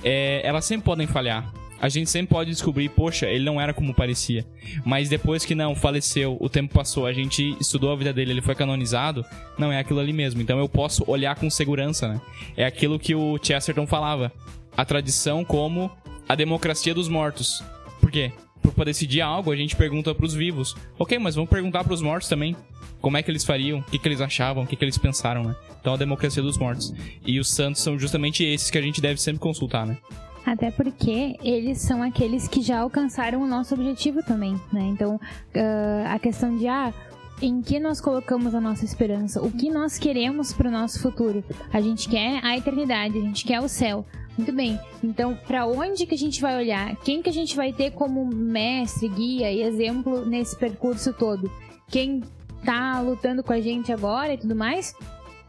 é, 0.04 0.42
elas 0.44 0.66
sempre 0.66 0.86
podem 0.86 1.08
falhar. 1.08 1.52
A 1.82 1.88
gente 1.88 2.10
sempre 2.10 2.34
pode 2.34 2.50
descobrir, 2.50 2.90
poxa, 2.90 3.26
ele 3.28 3.46
não 3.46 3.60
era 3.60 3.74
como 3.74 3.94
parecia. 3.94 4.46
Mas 4.84 5.08
depois 5.08 5.46
que 5.46 5.56
não, 5.56 5.76
faleceu, 5.76 6.38
o 6.40 6.50
tempo 6.50 6.74
passou, 6.74 7.06
a 7.06 7.14
gente 7.14 7.56
estudou 7.60 7.92
a 7.92 7.96
vida 7.96 8.12
dele, 8.12 8.32
ele 8.32 8.42
foi 8.42 8.54
canonizado, 8.54 9.26
não 9.58 9.72
é 9.72 9.80
aquilo 9.80 10.00
ali 10.00 10.12
mesmo. 10.12 10.42
Então 10.42 10.60
eu 10.60 10.68
posso 10.68 11.04
olhar 11.08 11.36
com 11.36 11.50
segurança, 11.50 12.08
né? 12.08 12.22
É 12.58 12.66
aquilo 12.66 13.00
que 13.00 13.16
o 13.16 13.40
Chesterton 13.42 13.88
falava. 13.88 14.32
A 14.76 14.84
tradição 14.84 15.46
como 15.46 15.90
a 16.28 16.36
democracia 16.36 16.94
dos 16.94 17.08
mortos. 17.08 17.64
Por 18.02 18.12
quê? 18.12 18.32
Para 18.76 18.86
decidir 18.86 19.22
algo, 19.22 19.52
a 19.52 19.56
gente 19.56 19.76
pergunta 19.76 20.14
para 20.14 20.26
os 20.26 20.34
vivos. 20.34 20.76
Ok, 20.98 21.18
mas 21.18 21.36
vamos 21.36 21.50
perguntar 21.50 21.84
para 21.84 21.94
os 21.94 22.02
mortos 22.02 22.28
também. 22.28 22.56
Como 23.02 23.16
é 23.16 23.24
que 23.24 23.32
eles 23.32 23.46
fariam? 23.46 23.80
O 23.80 23.84
que, 23.84 23.98
que 23.98 24.08
eles 24.08 24.20
achavam? 24.20 24.64
O 24.64 24.68
que, 24.68 24.76
que 24.76 24.84
eles 24.84 24.98
pensaram, 24.98 25.44
né? 25.44 25.56
Então 25.80 25.94
a 25.94 25.98
democracia 25.98 26.44
dos 26.44 26.58
mortos. 26.58 26.94
E 27.26 27.40
os 27.40 27.50
santos 27.50 27.82
são 27.82 27.98
justamente 27.98 28.44
esses 28.44 28.70
que 28.70 28.78
a 28.78 28.82
gente 28.82 29.00
deve 29.00 29.20
sempre 29.20 29.40
consultar, 29.40 29.86
né? 29.86 29.98
Até 30.46 30.72
porque 30.72 31.36
eles 31.44 31.80
são 31.80 32.02
aqueles 32.02 32.48
que 32.48 32.62
já 32.62 32.80
alcançaram 32.80 33.42
o 33.42 33.48
nosso 33.48 33.74
objetivo 33.74 34.24
também, 34.24 34.60
né? 34.72 34.82
Então, 34.84 35.16
uh, 35.16 36.08
a 36.08 36.18
questão 36.18 36.58
de, 36.58 36.68
ah, 36.68 36.94
em 37.42 37.62
que 37.62 37.80
nós 37.80 38.02
colocamos 38.02 38.54
a 38.54 38.62
nossa 38.62 38.84
esperança? 38.84 39.42
O 39.42 39.52
que 39.52 39.70
nós 39.70 39.98
queremos 39.98 40.52
para 40.52 40.68
o 40.68 40.72
nosso 40.72 41.02
futuro? 41.02 41.44
A 41.72 41.80
gente 41.80 42.10
quer 42.10 42.44
a 42.44 42.58
eternidade, 42.58 43.18
a 43.18 43.22
gente 43.22 43.46
quer 43.46 43.60
o 43.60 43.68
céu. 43.68 44.06
Muito 44.38 44.54
bem. 44.54 44.80
Então, 45.04 45.38
para 45.48 45.66
onde 45.66 46.06
que 46.06 46.16
a 46.16 46.18
gente 46.18 46.42
vai 46.42 46.58
olhar? 46.58 46.96
Quem 46.98 47.22
que 47.22 47.30
a 47.30 47.34
gente 47.34 47.56
vai 47.56 47.74
ter 47.74 47.92
como 47.92 48.26
mestre, 48.26 49.10
guia 49.10 49.52
e 49.52 49.62
exemplo 49.62 50.26
nesse 50.26 50.58
percurso 50.58 51.14
todo? 51.14 51.52
Quem 51.88 52.24
tá 52.64 53.02
lutando 53.02 53.44
com 53.44 53.54
a 53.54 53.60
gente 53.60 53.92
agora 53.92 54.34
e 54.34 54.38
tudo 54.38 54.56
mais? 54.56 54.94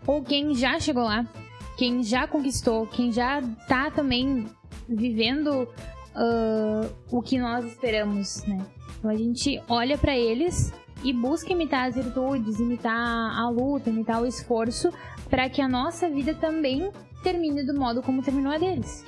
Ou 0.07 0.23
quem 0.23 0.55
já 0.55 0.79
chegou 0.81 1.05
lá? 1.05 1.27
Quem 1.77 2.03
já 2.03 2.27
conquistou? 2.27 2.87
Quem 2.87 3.13
já 3.13 3.43
tá 3.69 3.91
também 3.91 4.47
vivendo 4.91 5.69
uh, 6.15 6.91
o 7.11 7.23
que 7.23 7.39
nós 7.39 7.65
esperamos, 7.65 8.45
né? 8.47 8.59
Então 8.99 9.11
a 9.11 9.17
gente 9.17 9.63
olha 9.69 9.97
para 9.97 10.17
eles 10.17 10.73
e 11.03 11.13
busca 11.13 11.53
imitar 11.53 11.89
as 11.89 11.95
virtudes, 11.95 12.61
imitar 12.61 12.95
a 12.95 13.49
luta, 13.49 13.89
imitar 13.89 14.21
o 14.21 14.27
esforço, 14.27 14.93
para 15.29 15.49
que 15.49 15.63
a 15.63 15.69
nossa 15.69 16.11
vida 16.11 16.35
também 16.35 16.91
termine 17.23 17.63
do 17.63 17.75
modo 17.75 18.03
como 18.03 18.23
terminou 18.23 18.53
a 18.53 18.59
deles. 18.59 19.05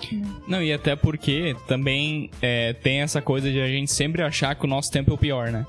Não, 0.46 0.62
e 0.62 0.72
até 0.72 0.94
porque 0.94 1.56
também 1.66 2.30
é, 2.40 2.72
tem 2.74 3.00
essa 3.00 3.20
coisa 3.20 3.50
de 3.50 3.60
a 3.60 3.68
gente 3.68 3.90
sempre 3.90 4.22
achar 4.22 4.54
que 4.54 4.64
o 4.64 4.68
nosso 4.68 4.90
tempo 4.90 5.10
é 5.10 5.14
o 5.14 5.18
pior, 5.18 5.50
né? 5.50 5.66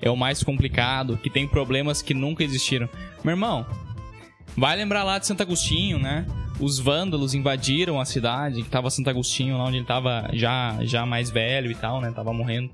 É 0.00 0.10
o 0.10 0.16
mais 0.16 0.42
complicado, 0.42 1.16
que 1.16 1.30
tem 1.30 1.48
problemas 1.48 2.02
que 2.02 2.12
nunca 2.12 2.44
existiram. 2.44 2.88
Meu 3.24 3.32
irmão, 3.32 3.66
vai 4.56 4.76
lembrar 4.76 5.04
lá 5.04 5.18
de 5.18 5.26
Santo 5.26 5.42
Agostinho, 5.42 5.98
né? 5.98 6.26
Os 6.60 6.78
vândalos 6.78 7.34
invadiram 7.34 8.00
a 8.00 8.04
cidade, 8.04 8.62
que 8.62 8.68
tava 8.68 8.88
Santo 8.90 9.10
Agostinho, 9.10 9.58
lá 9.58 9.64
onde 9.64 9.78
ele 9.78 9.86
tava 9.86 10.30
já, 10.32 10.78
já 10.82 11.04
mais 11.04 11.30
velho 11.30 11.70
e 11.70 11.74
tal, 11.74 12.00
né? 12.00 12.12
Tava 12.12 12.32
morrendo. 12.32 12.70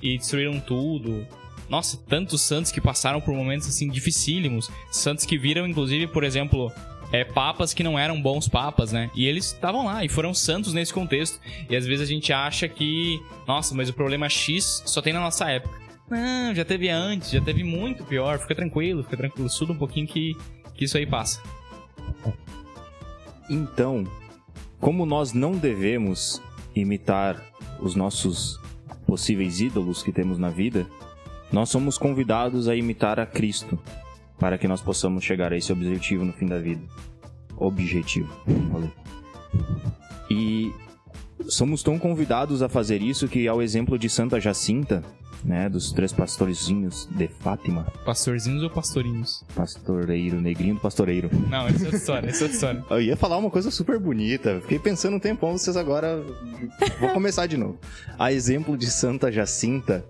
E 0.00 0.16
destruíram 0.16 0.58
tudo. 0.60 1.26
Nossa, 1.68 1.98
tantos 2.08 2.40
santos 2.40 2.72
que 2.72 2.80
passaram 2.80 3.20
por 3.20 3.34
momentos 3.34 3.68
assim 3.68 3.88
dificílimos. 3.88 4.70
Santos 4.90 5.26
que 5.26 5.36
viram, 5.36 5.66
inclusive, 5.66 6.06
por 6.06 6.24
exemplo, 6.24 6.72
é, 7.12 7.24
papas 7.24 7.74
que 7.74 7.82
não 7.82 7.98
eram 7.98 8.20
bons 8.20 8.48
papas, 8.48 8.92
né? 8.92 9.10
E 9.14 9.26
eles 9.26 9.46
estavam 9.46 9.84
lá 9.84 10.04
e 10.04 10.08
foram 10.08 10.32
santos 10.32 10.72
nesse 10.72 10.92
contexto. 10.92 11.38
E 11.68 11.76
às 11.76 11.86
vezes 11.86 12.08
a 12.08 12.10
gente 12.10 12.32
acha 12.32 12.68
que, 12.68 13.20
nossa, 13.46 13.74
mas 13.74 13.88
o 13.88 13.92
problema 13.92 14.28
X 14.28 14.82
só 14.86 15.02
tem 15.02 15.12
na 15.12 15.20
nossa 15.20 15.50
época. 15.50 15.78
Não, 16.10 16.54
já 16.54 16.64
teve 16.64 16.88
antes, 16.88 17.30
já 17.30 17.40
teve 17.40 17.62
muito 17.62 18.02
pior. 18.04 18.38
Fica 18.38 18.54
tranquilo, 18.54 19.02
fica 19.02 19.16
tranquilo, 19.16 19.46
estuda 19.46 19.72
um 19.72 19.76
pouquinho 19.76 20.06
que, 20.06 20.34
que 20.78 20.84
isso 20.84 20.96
aí 20.96 21.04
passa. 21.04 21.42
Então, 23.50 24.06
como 24.78 25.04
nós 25.04 25.32
não 25.32 25.52
devemos 25.52 26.40
imitar 26.74 27.44
os 27.80 27.96
nossos 27.96 28.60
possíveis 29.04 29.60
ídolos 29.60 30.02
que 30.02 30.12
temos 30.12 30.38
na 30.38 30.50
vida, 30.50 30.86
nós 31.50 31.68
somos 31.68 31.98
convidados 31.98 32.68
a 32.68 32.76
imitar 32.76 33.18
a 33.18 33.26
Cristo 33.26 33.76
para 34.38 34.56
que 34.56 34.68
nós 34.68 34.80
possamos 34.80 35.24
chegar 35.24 35.52
a 35.52 35.56
esse 35.56 35.72
objetivo 35.72 36.24
no 36.24 36.32
fim 36.32 36.46
da 36.46 36.58
vida. 36.58 36.82
Objetivo. 37.56 38.32
Falei. 38.70 39.97
Somos 41.48 41.82
tão 41.82 41.98
convidados 41.98 42.62
a 42.62 42.68
fazer 42.68 43.00
isso 43.00 43.26
que 43.26 43.48
ao 43.48 43.62
exemplo 43.62 43.98
de 43.98 44.10
Santa 44.10 44.38
Jacinta, 44.38 45.02
né, 45.42 45.66
dos 45.66 45.92
três 45.92 46.12
pastorzinhos 46.12 47.08
de 47.10 47.26
Fátima. 47.26 47.90
Pastorzinhos 48.04 48.62
ou 48.62 48.68
pastorinhos? 48.68 49.42
Pastoreiro, 49.54 50.42
negrinho 50.42 50.74
do 50.74 50.80
pastoreiro. 50.80 51.30
Não, 51.48 51.66
essa 51.66 51.78
é 51.78 51.84
outra 51.84 51.96
história, 51.96 52.28
essa 52.28 52.38
é 52.38 52.42
outra 52.42 52.54
história. 52.54 52.84
Eu 52.90 53.00
ia 53.00 53.16
falar 53.16 53.38
uma 53.38 53.48
coisa 53.48 53.70
super 53.70 53.98
bonita, 53.98 54.60
fiquei 54.60 54.78
pensando 54.78 55.16
um 55.16 55.20
tempão, 55.20 55.56
vocês 55.56 55.74
agora... 55.74 56.22
Vou 57.00 57.08
começar 57.14 57.46
de 57.46 57.56
novo. 57.56 57.78
A 58.18 58.30
exemplo 58.30 58.76
de 58.76 58.86
Santa 58.86 59.32
Jacinta, 59.32 60.04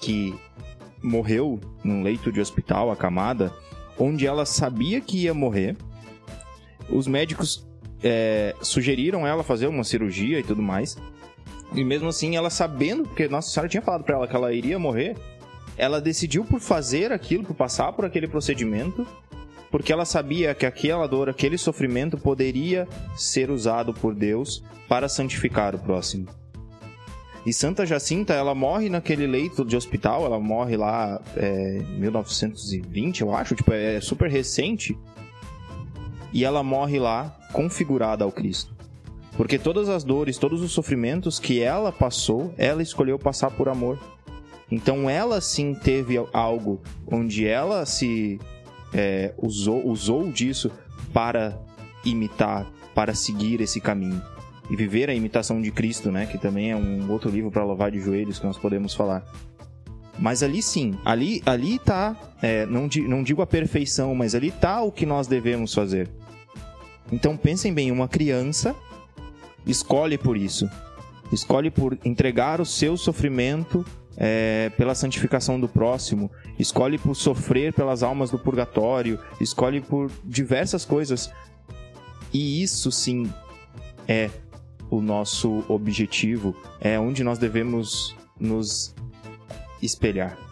que 0.00 0.32
morreu 1.02 1.58
num 1.82 2.04
leito 2.04 2.30
de 2.30 2.40
hospital 2.40 2.88
acamada, 2.92 3.52
onde 3.98 4.28
ela 4.28 4.46
sabia 4.46 5.00
que 5.00 5.24
ia 5.24 5.34
morrer. 5.34 5.76
Os 6.88 7.08
médicos 7.08 7.66
é, 8.02 8.54
sugeriram 8.60 9.26
ela 9.26 9.42
fazer 9.42 9.66
uma 9.66 9.84
cirurgia 9.84 10.38
e 10.38 10.42
tudo 10.42 10.62
mais. 10.62 10.96
E 11.74 11.82
mesmo 11.84 12.08
assim, 12.08 12.36
ela 12.36 12.50
sabendo, 12.50 13.04
porque 13.04 13.28
Nossa 13.28 13.50
Senhora 13.50 13.68
tinha 13.68 13.82
falado 13.82 14.04
para 14.04 14.16
ela 14.16 14.28
que 14.28 14.36
ela 14.36 14.52
iria 14.52 14.78
morrer, 14.78 15.16
ela 15.76 16.00
decidiu 16.00 16.44
por 16.44 16.60
fazer 16.60 17.12
aquilo, 17.12 17.44
por 17.44 17.54
passar 17.54 17.92
por 17.92 18.04
aquele 18.04 18.28
procedimento, 18.28 19.06
porque 19.70 19.92
ela 19.92 20.04
sabia 20.04 20.54
que 20.54 20.66
aquela 20.66 21.06
dor, 21.06 21.30
aquele 21.30 21.56
sofrimento 21.56 22.18
poderia 22.18 22.86
ser 23.16 23.50
usado 23.50 23.94
por 23.94 24.14
Deus 24.14 24.62
para 24.86 25.08
santificar 25.08 25.74
o 25.74 25.78
próximo. 25.78 26.26
E 27.44 27.52
Santa 27.52 27.84
Jacinta, 27.84 28.34
ela 28.34 28.54
morre 28.54 28.88
naquele 28.88 29.26
leito 29.26 29.64
de 29.64 29.74
hospital, 29.74 30.24
ela 30.24 30.38
morre 30.38 30.76
lá 30.76 31.20
é, 31.36 31.78
em 31.78 31.98
1920, 31.98 33.22
eu 33.22 33.34
acho, 33.34 33.56
tipo, 33.56 33.72
é 33.72 34.00
super 34.00 34.30
recente. 34.30 34.96
E 36.32 36.44
ela 36.44 36.62
morre 36.62 36.98
lá 37.00 37.36
configurada 37.52 38.24
ao 38.24 38.32
Cristo. 38.32 38.74
Porque 39.36 39.58
todas 39.58 39.88
as 39.88 40.04
dores, 40.04 40.36
todos 40.38 40.60
os 40.60 40.72
sofrimentos 40.72 41.38
que 41.38 41.60
ela 41.60 41.90
passou, 41.90 42.52
ela 42.58 42.82
escolheu 42.82 43.18
passar 43.18 43.50
por 43.50 43.68
amor. 43.68 43.98
Então 44.70 45.08
ela 45.08 45.40
sim 45.40 45.74
teve 45.74 46.16
algo 46.32 46.80
onde 47.06 47.46
ela 47.46 47.84
se 47.86 48.40
é, 48.92 49.32
usou, 49.38 49.86
usou 49.86 50.30
disso 50.30 50.70
para 51.12 51.58
imitar, 52.04 52.70
para 52.94 53.14
seguir 53.14 53.60
esse 53.60 53.80
caminho 53.80 54.22
e 54.70 54.76
viver 54.76 55.10
a 55.10 55.14
imitação 55.14 55.60
de 55.60 55.70
Cristo, 55.70 56.10
né? 56.10 56.26
Que 56.26 56.38
também 56.38 56.70
é 56.70 56.76
um 56.76 57.10
outro 57.10 57.30
livro 57.30 57.50
para 57.50 57.64
louvar 57.64 57.90
de 57.90 58.00
joelhos 58.00 58.38
que 58.38 58.46
nós 58.46 58.56
podemos 58.56 58.94
falar. 58.94 59.24
Mas 60.18 60.42
ali 60.42 60.62
sim, 60.62 60.94
ali, 61.04 61.42
ali 61.44 61.78
tá, 61.78 62.16
é, 62.40 62.66
não, 62.66 62.88
não 63.08 63.22
digo 63.22 63.42
a 63.42 63.46
perfeição, 63.46 64.14
mas 64.14 64.34
ali 64.34 64.50
tá 64.50 64.82
o 64.82 64.92
que 64.92 65.06
nós 65.06 65.26
devemos 65.26 65.74
fazer. 65.74 66.08
Então 67.10 67.36
pensem 67.36 67.72
bem, 67.72 67.90
uma 67.90 68.08
criança 68.08 68.74
escolhe 69.66 70.18
por 70.18 70.36
isso. 70.36 70.68
Escolhe 71.32 71.70
por 71.70 71.98
entregar 72.04 72.60
o 72.60 72.66
seu 72.66 72.96
sofrimento 72.96 73.84
é, 74.16 74.70
pela 74.76 74.94
santificação 74.94 75.58
do 75.58 75.68
próximo, 75.68 76.30
escolhe 76.58 76.98
por 76.98 77.14
sofrer 77.14 77.72
pelas 77.72 78.02
almas 78.02 78.30
do 78.30 78.38
purgatório, 78.38 79.18
escolhe 79.40 79.80
por 79.80 80.10
diversas 80.24 80.84
coisas. 80.84 81.32
E 82.32 82.62
isso 82.62 82.90
sim 82.92 83.32
é 84.06 84.30
o 84.90 85.00
nosso 85.00 85.64
objetivo, 85.68 86.54
é 86.80 86.98
onde 86.98 87.24
nós 87.24 87.38
devemos 87.38 88.14
nos 88.38 88.94
espelhar. 89.80 90.51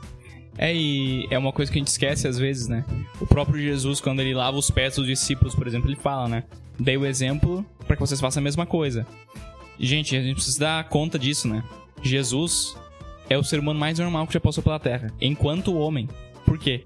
É, 0.63 0.75
e 0.75 1.27
é 1.31 1.39
uma 1.39 1.53
coisa 1.53 1.73
que 1.73 1.79
a 1.79 1.81
gente 1.81 1.89
esquece 1.89 2.29
às 2.29 2.39
vezes, 2.39 2.69
né? 2.69 2.85
O 3.19 3.27
próprio 3.27 3.59
Jesus, 3.59 3.99
quando 3.99 4.21
ele 4.21 4.35
lava 4.35 4.59
os 4.59 4.71
pés 4.71 4.95
dos 4.95 5.07
discípulos, 5.07 5.55
por 5.55 5.67
exemplo, 5.67 5.89
ele 5.89 5.97
fala, 5.97 6.29
né? 6.29 6.45
Dei 6.79 6.99
o 6.99 7.07
exemplo 7.07 7.65
para 7.87 7.97
que 7.97 8.01
vocês 8.01 8.21
façam 8.21 8.43
a 8.43 8.45
mesma 8.45 8.67
coisa. 8.67 9.07
Gente, 9.79 10.15
a 10.15 10.21
gente 10.21 10.35
precisa 10.35 10.61
dar 10.61 10.85
conta 10.85 11.19
disso, 11.19 11.49
né? 11.49 11.65
Jesus 12.03 12.77
é 13.31 13.39
o 13.39 13.43
ser 13.43 13.59
humano 13.59 13.81
mais 13.81 13.99
normal 13.99 14.27
que 14.27 14.35
já 14.35 14.41
passou 14.41 14.63
pela 14.63 14.79
Terra, 14.79 15.11
enquanto 15.19 15.75
homem. 15.75 16.07
Por 16.45 16.59
quê? 16.59 16.85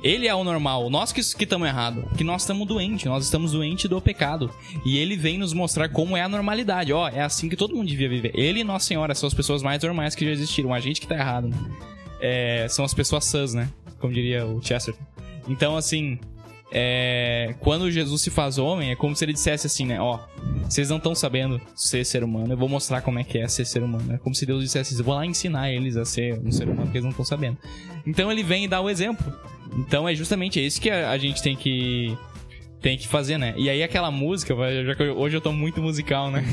Ele 0.00 0.28
é 0.28 0.34
o 0.34 0.44
normal, 0.44 0.88
nós 0.88 1.12
que 1.12 1.20
estamos 1.20 1.66
errado, 1.66 2.08
que 2.16 2.22
nós 2.22 2.42
estamos 2.42 2.68
doentes, 2.68 3.06
nós 3.06 3.24
estamos 3.24 3.50
doentes 3.50 3.90
do 3.90 4.00
pecado. 4.00 4.48
E 4.86 4.96
ele 4.98 5.16
vem 5.16 5.38
nos 5.38 5.52
mostrar 5.52 5.88
como 5.88 6.16
é 6.16 6.22
a 6.22 6.28
normalidade. 6.28 6.92
Ó, 6.92 7.08
é 7.08 7.20
assim 7.20 7.48
que 7.48 7.56
todo 7.56 7.74
mundo 7.74 7.88
devia 7.88 8.08
viver. 8.08 8.30
Ele 8.32 8.60
e 8.60 8.64
Nossa 8.64 8.86
Senhora 8.86 9.12
são 9.12 9.26
as 9.26 9.34
pessoas 9.34 9.60
mais 9.60 9.82
normais 9.82 10.14
que 10.14 10.24
já 10.24 10.30
existiram. 10.30 10.72
A 10.72 10.78
gente 10.78 11.00
que 11.00 11.06
tá 11.08 11.16
errado, 11.16 11.48
né? 11.48 11.56
É, 12.22 12.66
são 12.70 12.84
as 12.84 12.94
pessoas 12.94 13.24
sãs, 13.24 13.52
né? 13.52 13.68
Como 13.98 14.12
diria 14.12 14.46
o 14.46 14.62
Chesterton. 14.62 15.02
Então, 15.48 15.76
assim, 15.76 16.18
é, 16.74 17.54
quando 17.60 17.90
Jesus 17.90 18.22
se 18.22 18.30
faz 18.30 18.56
homem, 18.56 18.92
é 18.92 18.96
como 18.96 19.14
se 19.14 19.24
ele 19.24 19.34
dissesse 19.34 19.66
assim, 19.66 19.84
né? 19.84 20.00
Ó, 20.00 20.18
vocês 20.64 20.88
não 20.88 20.96
estão 20.96 21.14
sabendo 21.14 21.60
ser 21.76 22.04
ser 22.06 22.24
humano, 22.24 22.54
eu 22.54 22.56
vou 22.56 22.68
mostrar 22.68 23.02
como 23.02 23.18
é 23.18 23.24
que 23.24 23.36
é 23.36 23.46
ser 23.46 23.66
ser 23.66 23.82
humano. 23.82 24.14
É 24.14 24.18
como 24.18 24.34
se 24.34 24.46
Deus 24.46 24.62
dissesse, 24.62 24.96
eu 24.98 25.04
vou 25.04 25.14
lá 25.14 25.26
ensinar 25.26 25.70
eles 25.70 25.98
a 25.98 26.04
ser 26.04 26.38
um 26.38 26.50
ser 26.50 26.68
humano 26.68 26.90
que 26.90 26.96
eles 26.96 27.04
não 27.04 27.10
estão 27.10 27.24
sabendo. 27.24 27.58
Então 28.06 28.32
ele 28.32 28.42
vem 28.42 28.64
e 28.64 28.68
dá 28.68 28.80
o 28.80 28.88
exemplo. 28.88 29.30
Então 29.76 30.08
é 30.08 30.14
justamente 30.14 30.64
isso 30.64 30.80
que 30.80 30.88
a, 30.88 31.10
a 31.10 31.18
gente 31.18 31.42
tem 31.42 31.54
que 31.54 32.16
tem 32.82 32.98
que 32.98 33.06
fazer, 33.06 33.38
né? 33.38 33.54
E 33.56 33.70
aí 33.70 33.80
aquela 33.80 34.10
música, 34.10 34.54
já 34.84 34.96
que 34.96 35.04
hoje 35.04 35.36
eu 35.36 35.40
tô 35.40 35.52
muito 35.52 35.80
musical, 35.80 36.32
né? 36.32 36.44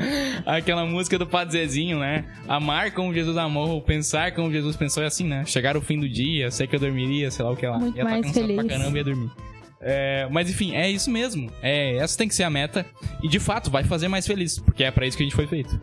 aquela 0.44 0.84
música 0.84 1.18
do 1.18 1.26
Padre 1.26 1.52
Zezinho, 1.52 1.98
né? 1.98 2.26
Amar 2.46 2.92
como 2.92 3.12
Jesus 3.12 3.38
amou, 3.38 3.80
pensar 3.80 4.32
como 4.32 4.52
Jesus 4.52 4.76
pensou, 4.76 5.02
é 5.02 5.06
assim, 5.06 5.24
né? 5.24 5.46
Chegar 5.46 5.78
o 5.78 5.80
fim 5.80 5.98
do 5.98 6.06
dia, 6.06 6.50
sei 6.50 6.66
que 6.66 6.76
eu 6.76 6.80
dormiria, 6.80 7.30
sei 7.30 7.42
lá 7.42 7.50
o 7.50 7.56
que 7.56 7.66
lá. 7.66 7.78
Muito 7.78 7.96
ia 7.96 8.04
tá 8.04 8.10
mais 8.10 8.26
cansado 8.26 8.46
feliz. 8.46 8.56
pra 8.56 8.76
caramba 8.76 8.96
e 8.96 9.00
ia 9.00 9.04
dormir. 9.04 9.30
É, 9.80 10.28
mas 10.30 10.50
enfim, 10.50 10.74
é 10.74 10.90
isso 10.90 11.10
mesmo. 11.10 11.50
É, 11.62 11.96
essa 11.96 12.18
tem 12.18 12.28
que 12.28 12.34
ser 12.34 12.42
a 12.42 12.50
meta. 12.50 12.84
E 13.22 13.28
de 13.28 13.40
fato, 13.40 13.70
vai 13.70 13.82
fazer 13.82 14.08
mais 14.08 14.26
feliz, 14.26 14.58
porque 14.58 14.84
é 14.84 14.90
pra 14.90 15.06
isso 15.06 15.16
que 15.16 15.22
a 15.22 15.26
gente 15.26 15.36
foi 15.36 15.46
feito. 15.46 15.80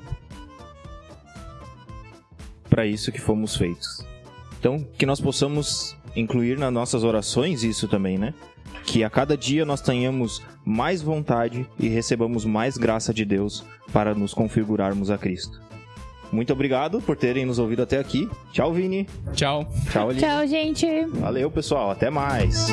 Para 2.70 2.86
isso 2.86 3.12
que 3.12 3.20
fomos 3.20 3.58
feitos. 3.58 4.06
Então, 4.60 4.86
que 4.98 5.06
nós 5.06 5.20
possamos 5.20 5.98
incluir 6.16 6.60
nas 6.60 6.72
nossas 6.72 7.04
orações 7.04 7.64
isso 7.64 7.88
também, 7.88 8.20
né? 8.20 8.36
Que 8.86 9.04
a 9.04 9.10
cada 9.10 9.38
dia 9.38 9.66
nós 9.66 9.82
tenhamos 9.82 10.42
mais 10.64 11.02
vontade 11.02 11.68
e 11.80 11.88
recebamos 11.88 12.46
mais 12.46 12.78
graça 12.78 13.14
de 13.14 13.26
Deus 13.26 13.64
para 13.92 14.14
nos 14.14 14.34
configurarmos 14.34 15.10
a 15.10 15.18
Cristo. 15.18 15.62
Muito 16.32 16.52
obrigado 16.52 17.02
por 17.02 17.16
terem 17.16 17.46
nos 17.46 17.60
ouvido 17.60 17.84
até 17.84 18.00
aqui. 18.00 18.30
Tchau, 18.52 18.74
Vini. 18.74 19.08
Tchau. 19.34 19.68
Tchau, 19.92 20.10
Aline. 20.10 20.22
Tchau, 20.22 20.48
gente. 20.48 21.06
Valeu, 21.06 21.50
pessoal. 21.52 21.92
Até 21.92 22.10
mais. 22.10 22.68